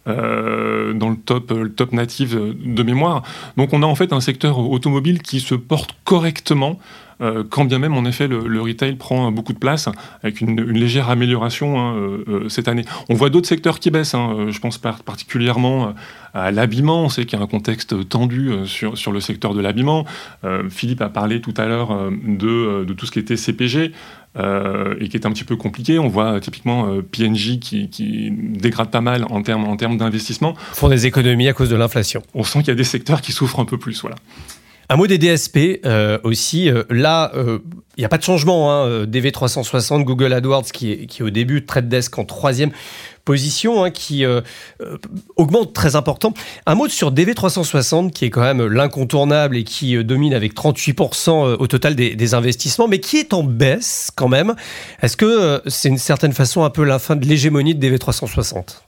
dans 0.07 1.11
le 1.11 1.17
top, 1.17 1.51
le 1.51 1.71
top 1.71 1.93
natif 1.93 2.35
de 2.35 2.83
mémoire. 2.83 3.23
Donc 3.57 3.73
on 3.73 3.83
a 3.83 3.87
en 3.87 3.95
fait 3.95 4.13
un 4.13 4.21
secteur 4.21 4.59
automobile 4.59 5.21
qui 5.21 5.41
se 5.41 5.55
porte 5.55 5.95
correctement 6.05 6.79
euh, 7.23 7.45
quand 7.49 7.65
bien 7.65 7.79
même 7.79 7.97
en 7.97 8.05
effet 8.05 8.29
le, 8.29 8.61
retail 8.61 8.97
prend 8.97 9.31
beaucoup 9.31 9.53
de 9.53 9.59
place, 9.59 9.89
avec 10.23 10.41
une, 10.41 10.61
légère 10.61 11.11
amélioration 11.11 11.79
hein, 11.79 11.95
euh, 11.97 12.25
euh, 12.29 12.49
cette 12.49 12.69
année. 12.69 12.85
On 13.09 13.15
voit 13.15 13.31
d'autres 13.31 13.49
secteurs 13.49 13.79
qui 13.79 13.91
baissent, 13.91 14.15
hein. 14.15 14.47
je 14.51 14.59
pense 14.59 14.79
particulièrement 14.79 15.95
à 16.33 16.51
l'habillement, 16.53 17.05
on 17.05 17.09
sait 17.09 17.25
qu'il 17.25 17.39
y 17.39 17.43
a 17.43 17.45
un 17.45 17.49
contexte 17.49 18.09
tendu 18.09 18.53
sur, 18.65 18.97
sur 18.97 19.11
le 19.11 19.21
secteur 19.21 19.53
de 19.53 19.61
l'habillement. 19.61 20.05
Philippe 20.69 21.03
a 21.03 21.09
parlé 21.09 21.41
tout 21.41 21.55
à 21.57 21.67
l'heure 21.67 22.11
de, 22.11 22.85
de, 22.85 22.93
tout 22.93 23.05
ce 23.05 23.11
qui 23.11 23.19
était 23.19 23.37
CPG. 23.37 23.93
et 24.37 25.09
qui 25.09 25.17
est 25.17 25.27
un 25.27 25.33
petit 25.33 25.43
peu 25.43 25.57
compliqué. 25.57 25.99
On 25.99 26.07
voit 26.07 26.39
typiquement 26.39 27.01
PNJ 27.11 27.59
qui, 27.59 27.91
qui, 27.91 28.31
dégrade 28.31 28.93
pas 28.93 29.01
mal 29.01 29.27
en 29.29 29.43
termes 29.43 29.65
en 29.65 29.77
termes 29.77 29.97
d'investissement. 29.97 30.55
Font 30.73 30.89
des 30.89 31.07
économies 31.07 31.49
à 31.49 31.53
cause 31.53 31.69
de 31.69 31.77
l'inflation. 31.77 32.23
On 32.35 32.45
sent 32.45 32.61
qu'il 32.61 32.69
y 32.69 32.73
a 32.73 32.77
des 32.77 32.85
secteurs 32.85 33.23
qui 33.23 33.33
souffrent 33.33 33.59
un 33.59 33.65
peu 33.65 33.77
plus. 33.77 34.01
Voilà. 34.01 34.17
Un 34.91 34.97
mot 34.97 35.07
des 35.07 35.19
DSP 35.19 35.87
euh, 35.87 36.19
aussi. 36.25 36.69
Euh, 36.69 36.83
là, 36.91 37.31
il 37.35 37.39
euh, 37.39 37.59
n'y 37.97 38.05
a 38.05 38.09
pas 38.09 38.19
de 38.19 38.25
changement. 38.25 38.73
Hein. 38.73 39.05
DV360, 39.05 40.03
Google 40.03 40.33
AdWords 40.33 40.65
qui 40.65 40.91
est, 40.91 41.07
qui 41.07 41.23
est 41.23 41.25
au 41.25 41.31
début, 41.31 41.65
Trade 41.65 41.89
Desk 41.89 42.19
en 42.19 42.25
troisième 42.25 42.73
position, 43.25 43.85
hein, 43.85 43.91
qui 43.93 44.25
augmente 45.37 45.73
très 45.73 45.95
important. 45.95 46.35
Un 46.67 46.75
mot 46.75 46.89
sur 46.89 47.13
DV360 47.13 48.11
qui 48.11 48.25
est 48.25 48.31
quand 48.31 48.41
même 48.41 48.67
l'incontournable 48.67 49.57
et 49.57 49.63
qui 49.63 50.03
domine 50.03 50.35
avec 50.35 50.55
38% 50.55 51.57
au 51.57 51.67
total 51.69 51.95
des, 51.95 52.17
des, 52.17 52.35
investissements, 52.35 52.89
mais 52.89 52.99
qui 52.99 53.19
est 53.19 53.33
en 53.33 53.45
baisse 53.45 54.11
quand 54.17 54.29
même. 54.29 54.57
Est-ce 55.03 55.17
que 55.17 55.63
c'est 55.67 55.91
une 55.91 55.99
certaine 55.99 56.33
façon 56.33 56.65
un 56.65 56.71
peu 56.71 56.83
la 56.83 56.99
fin 56.99 57.15
de 57.15 57.25
l'hégémonie 57.25 57.77
de 57.77 57.87
DV360 57.87 58.81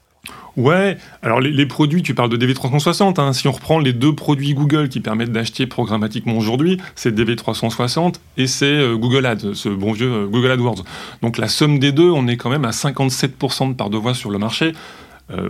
Ouais, 0.57 0.99
alors 1.23 1.41
les, 1.41 1.67
produits, 1.67 2.03
tu 2.03 2.15
parles 2.15 2.29
de 2.29 2.37
DV360, 2.37 3.19
hein. 3.19 3.33
si 3.33 3.49
on 3.49 3.53
reprend 3.53 3.79
les 3.79 3.95
deux 3.95 4.15
produits 4.15 4.53
Google 4.53 4.91
qui 4.91 5.01
permettent 5.01 5.33
d'acheter 5.33 5.67
programmatiquement 5.67 6.37
aujourd'hui, 6.37 6.79
c'est 6.95 7.15
DV360 7.15 8.17
et 8.37 8.47
c'est 8.47 8.67
euh, 8.67 8.97
Google 8.97 9.25
Ads, 9.25 9.55
ce 9.55 9.71
bon 9.71 9.93
vieux 9.93 10.13
euh, 10.13 10.27
Google 10.27 10.51
AdWords. 10.51 10.85
Donc 11.23 11.39
la 11.39 11.49
somme 11.49 11.79
des 11.79 11.91
deux, 11.91 12.11
on 12.11 12.29
est 12.29 12.37
quand 12.37 12.51
même 12.51 12.67
à 12.67 12.71
57% 12.71 13.71
de 13.71 13.75
part 13.75 13.89
de 13.89 13.97
voix 13.97 14.13
sur 14.13 14.31
le 14.31 14.39
marché. 14.39 14.73
Euh, 15.31 15.49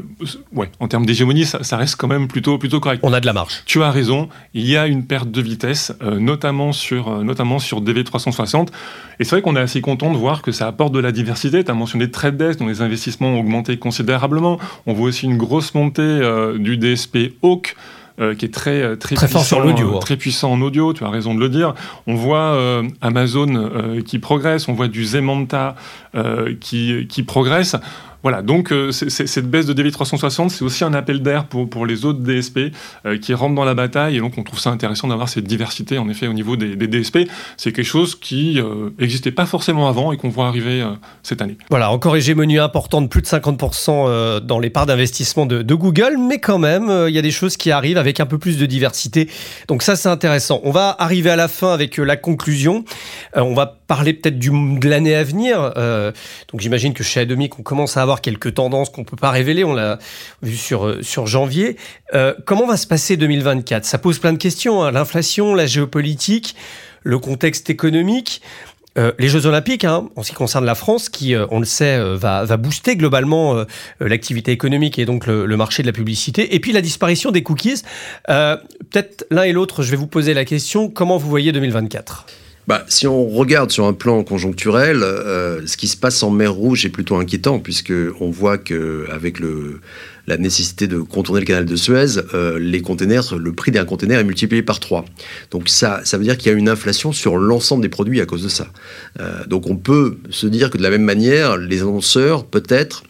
ouais, 0.53 0.71
en 0.81 0.89
termes 0.89 1.07
d'hégémonie, 1.07 1.45
ça, 1.45 1.77
reste 1.77 1.97
quand 1.97 2.09
même 2.09 2.29
plutôt, 2.29 2.59
plutôt 2.59 2.81
correct. 2.81 3.01
On 3.03 3.13
a 3.13 3.21
de 3.21 3.27
la 3.27 3.33
marge. 3.33 3.63
Tu 3.67 3.83
as 3.83 3.91
raison, 3.91 4.29
il 4.55 4.67
y 4.67 4.77
a 4.77 4.87
une 4.87 5.07
perte 5.07 5.31
de 5.31 5.41
vitesse, 5.41 5.93
euh, 6.03 6.19
notamment, 6.19 6.73
sur, 6.73 7.09
euh, 7.09 7.25
notamment 7.25 7.59
sur 7.59 7.81
DV360. 7.81 8.69
Et 9.19 9.25
c'est 9.25 9.31
vrai 9.31 9.43
qu'on 9.43 9.57
est 9.57 9.61
assez 9.61 9.81
content 9.81 10.13
de 10.13 10.17
voir 10.17 10.43
que 10.43 10.53
ça 10.53 10.67
apporte 10.67 10.93
de 10.93 11.01
la 11.01 11.13
diversité. 11.13 11.65
Tu 11.65 11.71
as 11.71 11.75
mentionné 11.75 12.11
TradeDesk, 12.11 12.59
dont 12.59 12.69
les 12.69 12.83
investissements 12.83 13.29
ont 13.29 13.41
augmenté 13.41 13.79
considérablement. 13.79 14.59
On 14.87 14.93
voit 14.93 15.09
aussi 15.09 15.27
une 15.27 15.39
grosse 15.39 15.75
montée 15.75 16.21
du 16.59 16.77
DSP 16.77 17.35
Hawk. 17.43 17.77
qui 18.39 18.45
est 18.45 18.55
très 18.55 18.97
très, 18.99 19.15
très 19.17 19.29
fort 19.29 19.45
sur 19.45 19.61
l'audio, 19.61 19.99
très 19.99 20.17
puissant 20.17 20.53
en 20.53 20.61
audio. 20.61 20.93
Tu 20.93 21.05
as 21.05 21.09
raison 21.09 21.35
de 21.35 21.41
le 21.41 21.49
dire. 21.49 21.75
On 22.07 22.15
voit 22.15 22.83
Amazon 23.01 23.71
qui 24.05 24.19
progresse, 24.19 24.69
on 24.69 24.75
voit 24.75 24.89
du 24.89 25.05
Zemanta 25.05 25.77
qui, 26.61 27.07
qui 27.09 27.23
progresse. 27.23 27.77
Voilà, 28.23 28.43
donc 28.43 28.73
euh, 28.73 28.93
cette 28.93 29.51
baisse 29.51 29.67
de 29.67 29.75
DV360, 29.75 30.49
c'est 30.51 30.65
aussi 30.65 30.85
un 30.85 30.95
appel 30.95 31.23
d'air 31.23 31.47
pour, 31.47 31.69
pour 31.69 31.87
les 31.87 32.05
autres 32.05 32.21
DSP 32.21 32.73
euh, 33.05 33.19
qui 33.19 33.35
rentrent 33.35 33.55
dans 33.55 33.65
la 33.65 33.75
bataille. 33.75 34.17
Et 34.17 34.21
donc, 34.21 34.35
on 34.39 34.45
trouve 34.45 34.61
ça 34.61 34.71
intéressant 34.71 35.09
d'avoir 35.09 35.29
cette 35.29 35.45
diversité, 35.45 35.99
en 35.99 36.09
effet, 36.09 36.29
au 36.29 36.33
niveau 36.33 36.57
des, 36.57 36.77
DSP. 36.77 37.29
C'est 37.57 37.73
quelque 37.73 37.85
chose 37.85 38.15
qui 38.15 38.61
n'existait 38.99 39.31
euh, 39.31 39.35
pas 39.35 39.47
forcément 39.47 39.89
avant 39.89 40.13
et 40.13 40.17
qu'on 40.17 40.29
voit 40.29 40.47
arriver 40.47 40.85
cette 41.23 41.43
année. 41.43 41.57
Voilà, 41.71 41.91
encore 41.91 42.17
hégémonie 42.17 42.59
importante, 42.59 43.11
plus 43.11 43.23
de 43.23 43.27
50% 43.27 44.41
dans 44.41 44.59
les 44.59 44.71
parts 44.71 44.87
d'investissement 44.87 45.47
de, 45.47 45.63
de, 45.63 45.75
Google, 45.75 46.17
mais 46.19 46.39
quand 46.39 46.59
même, 46.59 47.07
il 47.09 47.15
y 47.15 47.19
a 47.19 47.23
des 47.23 47.31
choses 47.31 47.57
qui 47.57 47.71
arrivent 47.71 47.99
avec 47.99 48.21
un 48.21 48.27
peu 48.27 48.39
plus 48.39 48.59
de 48.59 48.67
diversité. 48.67 49.29
Donc 49.69 49.83
ça, 49.83 49.97
c'est 49.97 50.09
intéressant. 50.09 50.61
On 50.65 50.71
va 50.71 50.95
arriver 50.99 51.31
à 51.31 51.37
la 51.37 51.49
fin 51.49 51.73
avec 51.73 51.97
la 51.97 52.17
conclusion. 52.17 52.85
on 53.35 53.55
va 53.55 53.82
parler 53.93 54.15
peut-être 54.15 54.39
de 54.39 54.89
l'année 54.89 55.15
à 55.15 55.23
venir. 55.23 55.75
donc 56.51 56.61
j'imagine 56.61 56.95
que 56.95 57.03
chez 57.03 57.21
Adomic, 57.21 57.59
on 57.59 57.63
commence 57.63 57.99
à 57.99 58.03
avoir 58.03 58.23
quelques 58.23 58.55
tendances 58.55 58.89
qu'on 58.89 59.03
ne 59.03 59.07
peut 59.07 59.17
pas 59.17 59.31
révéler, 59.31 59.65
on 59.65 59.75
l'a 59.75 59.99
vu 60.43 60.57
sur, 60.57 60.87
euh, 60.87 61.03
sur 61.03 61.27
janvier. 61.27 61.77
Euh, 62.15 62.35
comment 62.47 62.67
va 62.67 62.79
se 62.79 62.87
passer 62.87 63.19
2024 63.19 63.85
Ça 63.85 63.99
pose 63.99 64.19
plein 64.19 64.33
de 64.33 64.39
questions, 64.39 64.83
hein. 64.83 64.91
l'inflation, 64.91 65.55
la 65.55 65.67
géopolitique, 65.67 66.57
le 67.03 67.19
contexte 67.19 67.69
économique. 67.69 68.41
Euh, 68.99 69.13
les 69.19 69.29
Jeux 69.29 69.47
Olympiques, 69.47 69.85
hein, 69.85 70.09
en 70.17 70.23
ce 70.23 70.31
qui 70.31 70.37
concerne 70.37 70.67
la 70.67 70.75
France, 70.75 71.09
qui, 71.09 71.35
on 71.51 71.61
le 71.61 71.65
sait, 71.65 71.99
va, 72.15 72.45
va, 72.45 72.57
booster 72.59 72.95
globalement 72.97 73.65
l'activité 74.01 74.53
économique 74.53 74.99
et 74.99 75.07
donc 75.07 75.27
le, 75.27 75.57
marché 75.57 75.83
de 75.83 75.87
la 75.89 75.95
publicité. 75.95 76.55
Et 76.55 76.61
puis 76.61 76.73
la 76.73 76.83
disparition 76.83 77.31
des 77.31 77.43
cookies. 77.43 77.83
Peut-être 78.27 79.27
l'un 79.31 79.45
et 79.45 79.53
l'autre, 79.53 79.83
je 79.83 79.91
vais 79.91 79.97
vous 79.97 80.07
poser 80.07 80.35
la 80.35 80.45
question, 80.45 80.91
comment 80.91 81.17
vous 81.17 81.31
voyez 81.31 81.53
2024 81.53 82.27
bah, 82.69 82.85
si 82.89 83.07
on 83.07 83.29
regarde 83.29 83.73
sur 83.73 83.87
un 83.87 83.93
plan 83.93 84.23
conjoncturel, 84.23 85.03
euh, 85.03 85.67
ce 85.67 85.77
qui 85.77 85.89
se 85.89 85.97
passe 85.97 86.23
en 86.23 86.31
mer 86.31 86.53
Rouge 86.53 86.87
est 86.87 86.91
plutôt 86.91 87.17
inquiétant, 87.17 87.59
puisque 87.59 87.93
on 88.21 88.31
voit 88.31 88.57
que 88.57 89.07
avec 89.11 89.41
le, 89.41 89.81
la 90.27 90.37
nécessité 90.37 90.87
de 90.87 90.99
contourner 90.99 91.41
le 91.41 91.47
canal 91.47 91.65
de 91.65 91.77
Suez, 91.77 92.19
euh, 92.35 92.59
les 92.59 92.81
le 92.81 93.53
prix 93.53 93.73
d'un 93.73 93.85
container 93.85 94.21
est 94.21 94.25
multiplié 94.25 94.63
par 94.63 94.79
3. 94.79 95.05
Donc 95.51 95.69
ça, 95.69 96.03
ça 96.05 96.19
veut 96.19 96.25
dire 96.25 96.37
qu'il 96.37 96.53
y 96.53 96.55
a 96.55 96.59
une 96.59 96.69
inflation 96.69 97.13
sur 97.13 97.37
l'ensemble 97.37 97.83
des 97.83 97.89
produits 97.89 98.21
à 98.21 98.27
cause 98.27 98.43
de 98.43 98.49
ça. 98.49 98.69
Euh, 99.21 99.45
donc 99.47 99.69
on 99.69 99.77
peut 99.77 100.19
se 100.31 100.47
dire 100.47 100.71
que 100.71 100.79
de 100.79 100.83
la 100.83 100.91
même 100.91 101.03
manière, 101.03 101.57
les 101.57 101.81
annonceurs, 101.81 102.45
peut-être, 102.45 103.03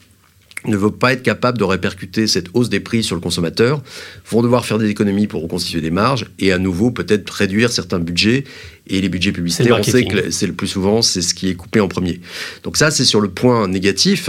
ne 0.66 0.77
veulent 0.77 0.92
pas 0.92 1.12
être 1.12 1.22
capables 1.22 1.59
de 1.59 1.64
répercuter 1.64 2.27
cette 2.27 2.46
hausse 2.55 2.68
des 2.68 2.81
prix 2.81 3.03
sur 3.03 3.14
le 3.14 3.20
consommateur, 3.20 3.83
vont 4.31 4.42
devoir 4.42 4.64
faire 4.64 4.79
des 4.79 4.88
économies 4.88 5.27
pour 5.27 5.42
reconstituer 5.42 5.81
des 5.81 5.90
marges 5.90 6.27
et 6.38 6.53
à 6.53 6.59
nouveau 6.59 6.90
peut-être 6.90 7.29
réduire 7.31 7.72
certains 7.72 7.98
budgets. 7.98 8.44
Et 8.87 9.01
les 9.01 9.09
budgets 9.09 9.33
publicitaires, 9.33 9.79
on 9.79 9.83
sait 9.83 10.05
que 10.05 10.31
c'est 10.31 10.46
le 10.46 10.55
plus 10.55 10.66
souvent, 10.66 11.03
c'est 11.03 11.22
ce 11.22 11.35
qui 11.35 11.48
est 11.48 11.55
coupé 11.55 11.81
en 11.81 11.88
premier. 11.88 12.20
Donc 12.62 12.77
ça, 12.77 12.90
c'est 12.90 13.05
sur 13.05 13.20
le 13.20 13.29
point 13.29 13.68
négatif. 13.68 14.29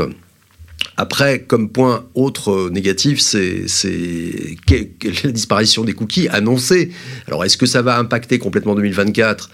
Après, 0.96 1.40
comme 1.40 1.70
point 1.70 2.06
autre 2.14 2.70
négatif, 2.70 3.20
c'est 3.20 3.66
la 5.24 5.32
disparition 5.32 5.84
des 5.84 5.94
cookies 5.94 6.28
annoncés. 6.28 6.92
Alors, 7.28 7.44
est-ce 7.44 7.58
que 7.58 7.66
ça 7.66 7.82
va 7.82 7.98
impacter 7.98 8.38
complètement 8.38 8.76
2024 8.76 9.50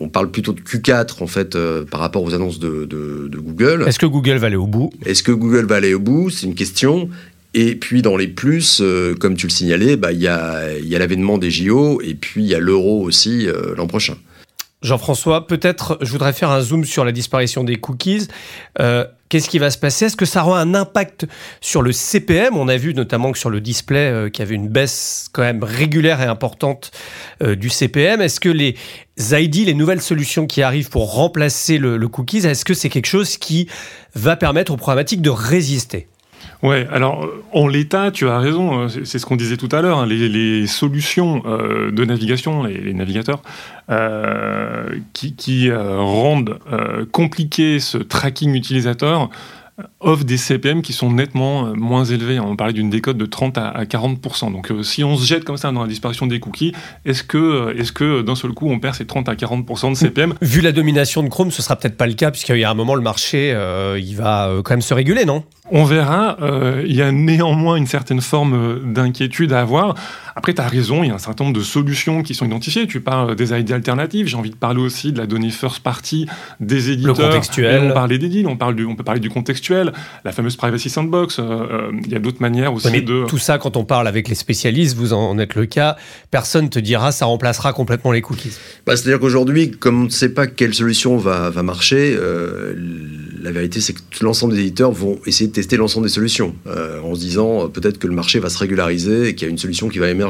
On 0.00 0.08
parle 0.08 0.30
plutôt 0.30 0.52
de 0.52 0.60
Q4, 0.60 1.22
en 1.22 1.26
fait, 1.26 1.56
euh, 1.56 1.84
par 1.84 2.00
rapport 2.00 2.22
aux 2.22 2.34
annonces 2.34 2.58
de, 2.58 2.86
Google. 3.32 3.84
Est-ce 3.86 3.98
que 3.98 4.06
Google 4.06 4.36
va 4.36 4.48
aller 4.48 4.56
au 4.56 4.66
bout? 4.66 4.92
Est-ce 5.06 5.22
que 5.22 5.32
Google 5.32 5.64
va 5.64 5.76
aller 5.76 5.94
au 5.94 5.98
bout? 5.98 6.30
C'est 6.30 6.46
une 6.46 6.54
question. 6.54 7.08
Et 7.54 7.74
puis 7.74 8.00
dans 8.00 8.16
les 8.16 8.28
plus, 8.28 8.80
euh, 8.80 9.14
comme 9.14 9.34
tu 9.34 9.46
le 9.46 9.52
signalais, 9.52 9.96
bah, 9.96 10.12
il 10.12 10.20
y 10.20 10.28
a, 10.28 10.78
y 10.78 10.94
a 10.94 10.98
l'avènement 10.98 11.36
des 11.36 11.50
JO 11.50 12.00
et 12.02 12.14
puis 12.14 12.42
il 12.44 12.48
y 12.48 12.54
a 12.54 12.58
l'euro 12.58 13.02
aussi 13.02 13.46
euh, 13.46 13.74
l'an 13.76 13.86
prochain. 13.86 14.16
Jean-François, 14.82 15.46
peut-être 15.46 15.98
je 16.00 16.10
voudrais 16.10 16.32
faire 16.32 16.50
un 16.50 16.60
zoom 16.60 16.84
sur 16.84 17.04
la 17.04 17.12
disparition 17.12 17.62
des 17.62 17.76
cookies. 17.76 18.26
Euh, 18.80 19.04
qu'est-ce 19.28 19.48
qui 19.48 19.58
va 19.58 19.70
se 19.70 19.78
passer? 19.78 20.06
Est-ce 20.06 20.16
que 20.16 20.24
ça 20.24 20.44
aura 20.44 20.60
un 20.60 20.74
impact 20.74 21.26
sur 21.60 21.82
le 21.82 21.92
CPM 21.92 22.56
On 22.56 22.68
a 22.68 22.76
vu 22.76 22.92
notamment 22.92 23.30
que 23.30 23.38
sur 23.38 23.50
le 23.50 23.60
display 23.60 24.10
euh, 24.10 24.28
qu'il 24.28 24.44
y 24.44 24.46
avait 24.46 24.56
une 24.56 24.68
baisse 24.68 25.28
quand 25.32 25.42
même 25.42 25.62
régulière 25.62 26.20
et 26.20 26.26
importante 26.26 26.90
euh, 27.42 27.54
du 27.54 27.70
CPM. 27.70 28.20
Est-ce 28.20 28.40
que 28.40 28.48
les 28.48 28.76
ID, 29.18 29.66
les 29.66 29.74
nouvelles 29.74 30.02
solutions 30.02 30.46
qui 30.46 30.62
arrivent 30.62 30.90
pour 30.90 31.14
remplacer 31.14 31.78
le, 31.78 31.96
le 31.96 32.08
cookies, 32.08 32.46
est-ce 32.46 32.64
que 32.64 32.74
c'est 32.74 32.88
quelque 32.88 33.06
chose 33.06 33.36
qui 33.36 33.68
va 34.14 34.36
permettre 34.36 34.72
aux 34.72 34.76
problématiques 34.76 35.22
de 35.22 35.30
résister? 35.30 36.08
Ouais, 36.62 36.86
alors 36.92 37.28
en 37.52 37.66
l'état, 37.66 38.10
tu 38.12 38.28
as 38.28 38.38
raison, 38.38 38.84
euh, 38.84 38.88
c'est 38.88 39.18
ce 39.18 39.26
qu'on 39.26 39.36
disait 39.36 39.56
tout 39.56 39.68
à 39.72 39.82
l'heure, 39.82 39.98
hein, 39.98 40.06
les, 40.06 40.66
solutions 40.66 41.42
euh, 41.44 41.90
de 41.90 42.04
navigation, 42.04 42.64
les, 42.64 42.94
navigateurs, 42.94 43.42
euh, 43.90 44.96
qui, 45.12 45.70
rendent 45.72 46.58
compliqué 47.10 47.80
ce 47.80 47.98
tracking 47.98 48.54
utilisateur, 48.54 49.28
offrent 50.00 50.24
des 50.24 50.36
CPM 50.36 50.82
qui 50.82 50.92
sont 50.92 51.10
nettement 51.12 51.74
moins 51.74 52.04
élevés. 52.04 52.40
On 52.40 52.56
parlait 52.56 52.72
d'une 52.72 52.90
décote 52.90 53.16
de 53.16 53.26
30 53.26 53.58
à 53.58 53.84
40%. 53.84 54.52
Donc 54.52 54.72
si 54.82 55.04
on 55.04 55.16
se 55.16 55.26
jette 55.26 55.44
comme 55.44 55.56
ça 55.56 55.72
dans 55.72 55.82
la 55.82 55.88
disparition 55.88 56.26
des 56.26 56.40
cookies, 56.40 56.72
est-ce 57.04 57.22
que, 57.22 57.74
est 57.78 57.92
que 57.92 58.22
d'un 58.22 58.34
seul 58.34 58.52
coup 58.52 58.68
on 58.68 58.78
perd 58.78 58.94
ces 58.94 59.06
30 59.06 59.28
à 59.28 59.34
40% 59.34 59.90
de 59.90 59.96
CPM 59.96 60.34
Vu 60.40 60.60
la 60.60 60.72
domination 60.72 61.22
de 61.22 61.28
Chrome, 61.28 61.50
ce 61.50 61.62
sera 61.62 61.76
peut-être 61.76 61.96
pas 61.96 62.06
le 62.06 62.14
cas, 62.14 62.30
puisqu'il 62.30 62.58
y 62.58 62.64
a 62.64 62.70
un 62.70 62.74
moment 62.74 62.94
le 62.94 63.02
marché, 63.02 63.50
il 63.98 64.16
va 64.16 64.50
quand 64.64 64.72
même 64.72 64.82
se 64.82 64.94
réguler, 64.94 65.24
non? 65.24 65.44
On 65.74 65.84
verra. 65.84 66.36
Euh, 66.42 66.82
il 66.86 66.94
y 66.94 67.00
a 67.00 67.10
néanmoins 67.12 67.76
une 67.76 67.86
certaine 67.86 68.20
forme 68.20 68.54
euh, 68.54 68.78
d'inquiétude 68.84 69.52
à 69.54 69.60
avoir. 69.60 69.94
Après, 70.34 70.54
tu 70.54 70.60
as 70.60 70.68
raison, 70.68 71.02
il 71.02 71.08
y 71.08 71.10
a 71.10 71.14
un 71.14 71.18
certain 71.18 71.44
nombre 71.44 71.56
de 71.56 71.62
solutions 71.62 72.22
qui 72.22 72.34
sont 72.34 72.46
identifiées. 72.46 72.86
Tu 72.86 73.00
parles 73.00 73.36
des 73.36 73.58
idées 73.58 73.74
alternatives. 73.74 74.26
J'ai 74.26 74.36
envie 74.36 74.50
de 74.50 74.56
parler 74.56 74.80
aussi 74.80 75.12
de 75.12 75.18
la 75.18 75.26
donnée 75.26 75.50
first 75.50 75.80
party 75.80 76.26
des 76.60 76.90
éditeurs. 76.90 77.16
Le 77.16 77.24
contextuel. 77.26 77.82
on 77.82 77.92
parlait 77.92 78.18
des 78.18 78.28
deals, 78.28 78.46
on, 78.46 78.56
parle 78.56 78.74
du, 78.74 78.84
on 78.84 78.94
peut 78.94 79.04
parler 79.04 79.20
du 79.20 79.30
contextuel, 79.30 79.92
la 80.24 80.32
fameuse 80.32 80.56
privacy 80.56 80.90
sandbox. 80.90 81.38
Euh, 81.38 81.90
il 82.04 82.10
y 82.10 82.16
a 82.16 82.18
d'autres 82.18 82.40
manières 82.40 82.72
aussi 82.72 83.02
de. 83.02 83.26
Tout 83.26 83.38
ça, 83.38 83.58
quand 83.58 83.76
on 83.76 83.84
parle 83.84 84.08
avec 84.08 84.28
les 84.28 84.34
spécialistes, 84.34 84.96
vous 84.96 85.12
en 85.12 85.38
êtes 85.38 85.54
le 85.54 85.66
cas, 85.66 85.96
personne 86.30 86.70
te 86.70 86.78
dira 86.78 87.12
ça 87.12 87.26
remplacera 87.26 87.72
complètement 87.72 88.12
les 88.12 88.22
cookies. 88.22 88.52
Bah, 88.86 88.96
C'est-à-dire 88.96 89.20
qu'aujourd'hui, 89.20 89.70
comme 89.70 90.02
on 90.02 90.04
ne 90.04 90.10
sait 90.10 90.30
pas 90.30 90.46
quelle 90.46 90.74
solution 90.74 91.16
va, 91.16 91.50
va 91.50 91.62
marcher, 91.62 92.16
la 93.42 93.50
vérité, 93.50 93.80
c'est 93.80 93.92
que 93.92 94.00
l'ensemble 94.22 94.54
des 94.54 94.60
éditeurs 94.60 94.92
vont 94.92 95.18
essayer 95.26 95.48
de 95.48 95.52
tester 95.52 95.76
l'ensemble 95.76 96.06
des 96.06 96.12
solutions, 96.12 96.54
euh, 96.66 97.00
en 97.00 97.14
se 97.14 97.20
disant 97.20 97.64
euh, 97.64 97.68
peut-être 97.68 97.98
que 97.98 98.06
le 98.06 98.14
marché 98.14 98.38
va 98.38 98.48
se 98.48 98.58
régulariser 98.58 99.28
et 99.28 99.34
qu'il 99.34 99.46
y 99.46 99.50
a 99.50 99.50
une 99.50 99.58
solution 99.58 99.88
qui 99.88 99.98
va 99.98 100.08
émerger. 100.08 100.21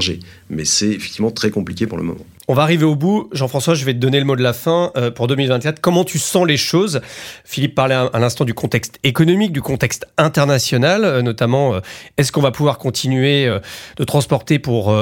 Mais 0.50 0.64
c'est 0.64 0.88
effectivement 0.88 1.30
très 1.30 1.50
compliqué 1.50 1.86
pour 1.86 1.98
le 1.98 2.04
moment. 2.04 2.24
On 2.48 2.54
va 2.54 2.62
arriver 2.62 2.84
au 2.84 2.96
bout. 2.96 3.28
Jean-François, 3.32 3.74
je 3.74 3.84
vais 3.84 3.94
te 3.94 3.98
donner 3.98 4.18
le 4.18 4.24
mot 4.24 4.36
de 4.36 4.42
la 4.42 4.52
fin 4.52 4.90
euh, 4.96 5.10
pour 5.10 5.28
2024. 5.28 5.80
Comment 5.80 6.04
tu 6.04 6.18
sens 6.18 6.46
les 6.46 6.56
choses? 6.56 7.00
Philippe 7.44 7.74
parlait 7.74 7.94
à, 7.94 8.18
l'instant 8.18 8.44
du 8.44 8.54
contexte 8.54 8.98
économique, 9.04 9.52
du 9.52 9.62
contexte 9.62 10.06
international, 10.18 11.20
notamment 11.20 11.80
est-ce 12.18 12.32
qu'on 12.32 12.40
va 12.40 12.50
pouvoir 12.50 12.78
continuer 12.78 13.48
de 13.96 14.04
transporter 14.04 14.58
pour 14.58 14.94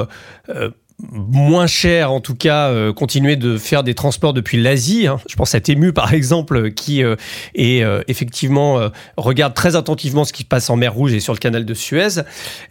moins 1.11 1.67
cher, 1.67 2.11
en 2.11 2.21
tout 2.21 2.35
cas, 2.35 2.69
euh, 2.69 2.93
continuer 2.93 3.35
de 3.35 3.57
faire 3.57 3.83
des 3.83 3.93
transports 3.93 4.33
depuis 4.33 4.61
l'Asie. 4.61 5.07
Hein. 5.07 5.19
Je 5.27 5.35
pense 5.35 5.55
à 5.55 5.59
Tému, 5.59 5.93
par 5.93 6.13
exemple, 6.13 6.71
qui 6.71 7.03
euh, 7.03 7.15
est 7.55 7.83
euh, 7.83 8.01
effectivement 8.07 8.89
regarde 9.17 9.53
très 9.53 9.75
attentivement 9.75 10.25
ce 10.25 10.33
qui 10.33 10.43
se 10.43 10.47
passe 10.47 10.69
en 10.69 10.75
mer 10.75 10.93
Rouge 10.93 11.13
et 11.13 11.19
sur 11.19 11.33
le 11.33 11.39
canal 11.39 11.65
de 11.65 11.73
Suez. 11.73 12.21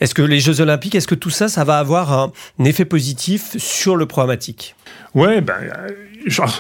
Est-ce 0.01 0.15
que 0.15 0.23
les 0.23 0.41
Jeux 0.41 0.61
Olympiques, 0.61 0.95
est-ce 0.95 1.09
que 1.09 1.15
tout 1.15 1.31
ça, 1.31 1.49
ça 1.49 1.65
va 1.65 1.79
avoir 1.79 2.13
un, 2.13 2.33
effet 2.65 2.85
positif 2.85 3.57
sur 3.59 3.97
le 3.97 4.07
programmatique? 4.07 4.75
Ouais, 5.15 5.41
ben, 5.41 5.55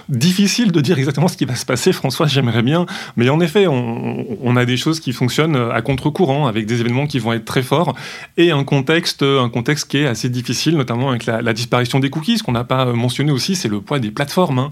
difficile 0.08 0.72
de 0.72 0.80
dire 0.80 0.98
exactement 0.98 1.28
ce 1.28 1.36
qui 1.36 1.44
va 1.44 1.54
se 1.54 1.66
passer, 1.66 1.92
François, 1.92 2.26
j'aimerais 2.26 2.62
bien. 2.62 2.86
Mais 3.16 3.28
en 3.28 3.40
effet, 3.40 3.66
on, 3.66 4.56
a 4.56 4.64
des 4.64 4.76
choses 4.76 5.00
qui 5.00 5.12
fonctionnent 5.12 5.56
à 5.56 5.80
contre-courant, 5.82 6.46
avec 6.46 6.66
des 6.66 6.80
événements 6.80 7.06
qui 7.06 7.18
vont 7.18 7.32
être 7.32 7.44
très 7.44 7.62
forts, 7.62 7.94
et 8.36 8.50
un 8.50 8.64
contexte, 8.64 9.22
un 9.22 9.48
contexte 9.48 9.90
qui 9.90 9.98
est 9.98 10.06
assez 10.06 10.28
difficile, 10.28 10.76
notamment 10.76 11.10
avec 11.10 11.26
la, 11.26 11.52
disparition 11.52 12.00
des 12.00 12.10
cookies. 12.10 12.38
Ce 12.38 12.42
qu'on 12.42 12.52
n'a 12.52 12.64
pas 12.64 12.86
mentionné 12.86 13.32
aussi, 13.32 13.56
c'est 13.56 13.68
le 13.68 13.80
poids 13.80 13.98
des 13.98 14.10
plateformes. 14.10 14.58
Hein. 14.58 14.68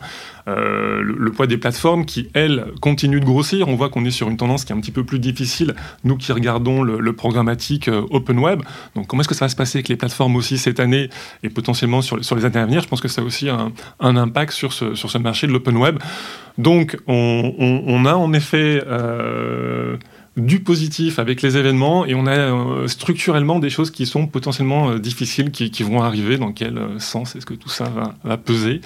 Euh, 0.49 1.03
le, 1.03 1.31
poids 1.31 1.47
des 1.47 1.59
plateformes 1.59 2.07
qui, 2.07 2.31
elles, 2.33 2.65
continuent 2.81 3.21
de 3.21 3.25
grossir. 3.25 3.69
On 3.69 3.75
voit 3.75 3.91
qu'on 3.91 4.05
est 4.05 4.11
sur 4.11 4.29
une 4.31 4.37
tendance 4.37 4.65
qui 4.65 4.73
est 4.73 4.77
un 4.77 4.81
petit 4.81 4.91
peu 4.91 5.05
plus 5.05 5.19
difficile, 5.19 5.75
nous 6.05 6.17
qui 6.17 6.33
regardons 6.33 6.83
le, 6.83 7.13
programmatique 7.13 7.89
euh, 7.89 8.03
open 8.11 8.39
web. 8.39 8.63
Donc 8.95 9.09
comment 9.09 9.21
est-ce 9.21 9.29
que 9.29 9.35
ça 9.35 9.47
va 9.47 9.49
se 9.49 9.57
passer 9.57 9.79
avec 9.79 9.89
les 9.89 9.97
plateformes 9.97 10.37
aussi 10.37 10.57
cette 10.57 10.79
année 10.79 11.11
et 11.43 11.49
potentiellement 11.49 12.01
sur, 12.01 12.25
sur 12.25 12.37
les 12.37 12.45
années 12.45 12.59
à 12.59 12.67
venir? 12.67 12.81
Je 12.81 12.89
pense 12.89 13.01
que 13.01 13.09
ça 13.09 13.23
a 13.23 13.25
aussi 13.25 13.49
un, 13.49 13.73
un 13.99 14.17
impact 14.17 14.53
sur 14.53 14.73
sur 14.95 15.11
ce 15.11 15.19
marché 15.19 15.47
de 15.47 15.53
l'open 15.53 15.77
web. 15.77 15.99
Donc 16.57 16.97
on, 17.07 18.05
a 18.05 18.15
en 18.15 18.33
effet... 18.33 18.83
Euh, 18.87 19.97
du 20.37 20.61
positif 20.61 21.19
avec 21.19 21.43
les 21.43 21.57
événements 21.57 22.07
et 22.07 22.15
on 22.15 22.29
a 22.29 22.87
structurellement 22.87 23.59
des 23.59 23.71
choses 23.71 23.91
qui 23.91 24.07
sont 24.07 24.29
potentiellement 24.29 24.95
difficiles 24.95 25.51
qui, 25.51 25.83
vont 25.83 26.01
arriver. 26.01 26.39
Dans 26.39 26.53
quel 26.53 26.81
sens 26.99 27.35
est-ce 27.35 27.45
que 27.45 27.55
tout 27.55 27.69
ça 27.69 27.91
va 28.23 28.37
peser? 28.37 28.81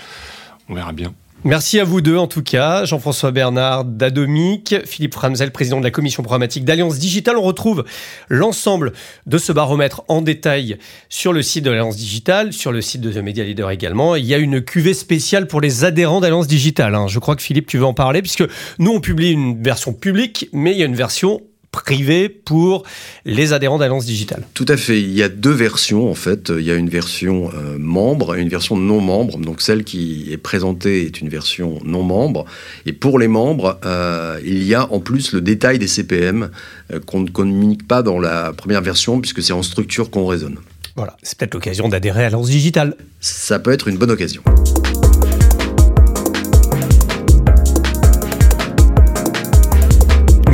On 0.71 0.75
verra 0.75 0.93
bien. 0.93 1.13
Merci 1.45 1.81
à 1.81 1.85
vous 1.85 2.01
deux 2.01 2.17
en 2.17 2.29
tout 2.29 2.45
cas, 2.45 2.85
Jean-François 2.85 3.33
Bernard 3.33 3.85
d'Adomic, 3.85 4.77
Philippe 4.87 5.15
Framzel, 5.15 5.51
président 5.51 5.81
de 5.81 5.85
la 5.85 5.91
commission 5.91 6.23
programmatique 6.23 6.65
d'Alliance 6.65 7.01
Digitale. 7.01 7.37
On 7.37 7.43
retrouve 7.43 7.85
l'ensemble 8.29 8.93
de 9.27 9.39
ce 9.39 9.51
baromètre 9.51 10.03
en 10.07 10.23
détail 10.23 10.79
sur 11.09 11.33
le 11.33 11.43
site 11.43 11.65
de 11.65 11.71
l'Alliance 11.71 11.97
Digitale, 11.97 12.53
sur 12.53 12.71
le 12.71 12.81
site 12.81 13.01
de 13.01 13.11
The 13.11 13.17
Media 13.25 13.43
Leader 13.43 13.73
également. 13.73 14.15
Il 14.15 14.25
y 14.25 14.35
a 14.35 14.39
une 14.39 14.63
cuvée 14.63 14.95
spéciale 14.95 15.49
pour 15.49 15.61
les 15.61 15.83
adhérents 15.83 16.21
d'Alliance 16.21 16.47
Digitale. 16.47 16.95
Hein. 16.95 17.09
Je 17.09 17.19
crois 17.19 17.35
que 17.35 17.43
Philippe, 17.43 17.67
tu 17.67 17.77
veux 17.77 17.87
en 17.87 17.95
parler, 17.95 18.23
puisque 18.23 18.45
nous 18.79 18.93
on 18.93 19.01
publie 19.01 19.33
une 19.33 19.61
version 19.61 19.93
publique, 19.93 20.49
mais 20.53 20.71
il 20.71 20.79
y 20.79 20.83
a 20.85 20.87
une 20.87 20.95
version 20.95 21.41
privé 21.73 22.29
pour 22.29 22.85
les 23.25 23.53
adhérents 23.53 23.79
d'Alliance 23.79 24.05
Digitale. 24.05 24.47
Tout 24.55 24.67
à 24.69 24.77
fait. 24.77 25.01
Il 25.01 25.13
y 25.13 25.23
a 25.23 25.29
deux 25.29 25.51
versions 25.51 26.11
en 26.11 26.15
fait. 26.15 26.53
Il 26.57 26.65
y 26.65 26.71
a 26.71 26.75
une 26.75 26.91
version 26.91 27.51
euh, 27.55 27.77
membre 27.79 28.37
et 28.37 28.43
une 28.43 28.51
version 28.51 28.77
non 28.77 29.01
membre. 29.01 29.39
Donc 29.39 29.63
celle 29.63 29.83
qui 29.83 30.29
est 30.31 30.37
présentée 30.37 31.07
est 31.07 31.21
une 31.21 31.31
version 31.31 31.79
non 31.85 32.03
membre. 32.03 32.45
Et 32.87 32.93
pour 32.93 33.19
les 33.19 33.29
membres, 33.29 33.81
euh, 33.85 34.39
il 34.45 34.63
y 34.63 34.75
a 34.75 34.93
en 34.93 35.01
plus 35.01 35.33
le 35.33 35.41
détail 35.41 35.79
des 35.79 35.89
CPM 35.89 36.51
euh, 36.93 37.01
qu'on 37.01 37.21
ne 37.21 37.31
communique 37.31 37.89
pas 37.89 38.03
dans 38.03 38.21
la 38.21 38.53
première 38.53 38.83
version 38.83 39.21
puisque 39.21 39.43
c'est 39.43 39.55
en 39.55 39.63
structure 39.63 40.11
qu'on 40.11 40.27
raisonne. 40.27 40.59
Voilà, 40.95 41.17
c'est 41.23 41.39
peut-être 41.39 41.55
l'occasion 41.55 41.89
d'adhérer 41.89 42.25
à 42.25 42.27
Alliance 42.27 42.51
Digitale. 42.51 42.97
Ça 43.21 43.59
peut 43.59 43.73
être 43.73 43.89
une 43.89 43.97
bonne 43.97 44.11
occasion. 44.11 44.43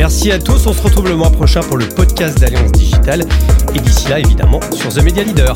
Merci 0.09 0.33
à 0.33 0.38
tous. 0.38 0.66
On 0.66 0.73
se 0.73 0.81
retrouve 0.81 1.07
le 1.07 1.16
mois 1.16 1.29
prochain 1.29 1.61
pour 1.61 1.77
le 1.77 1.87
podcast 1.87 2.40
d'Alliance 2.40 2.73
Digitale. 2.73 3.27
Et 3.75 3.79
d'ici 3.79 4.09
là, 4.09 4.18
évidemment, 4.18 4.59
sur 4.73 4.88
The 4.88 5.03
Media 5.03 5.23
Leader. 5.23 5.53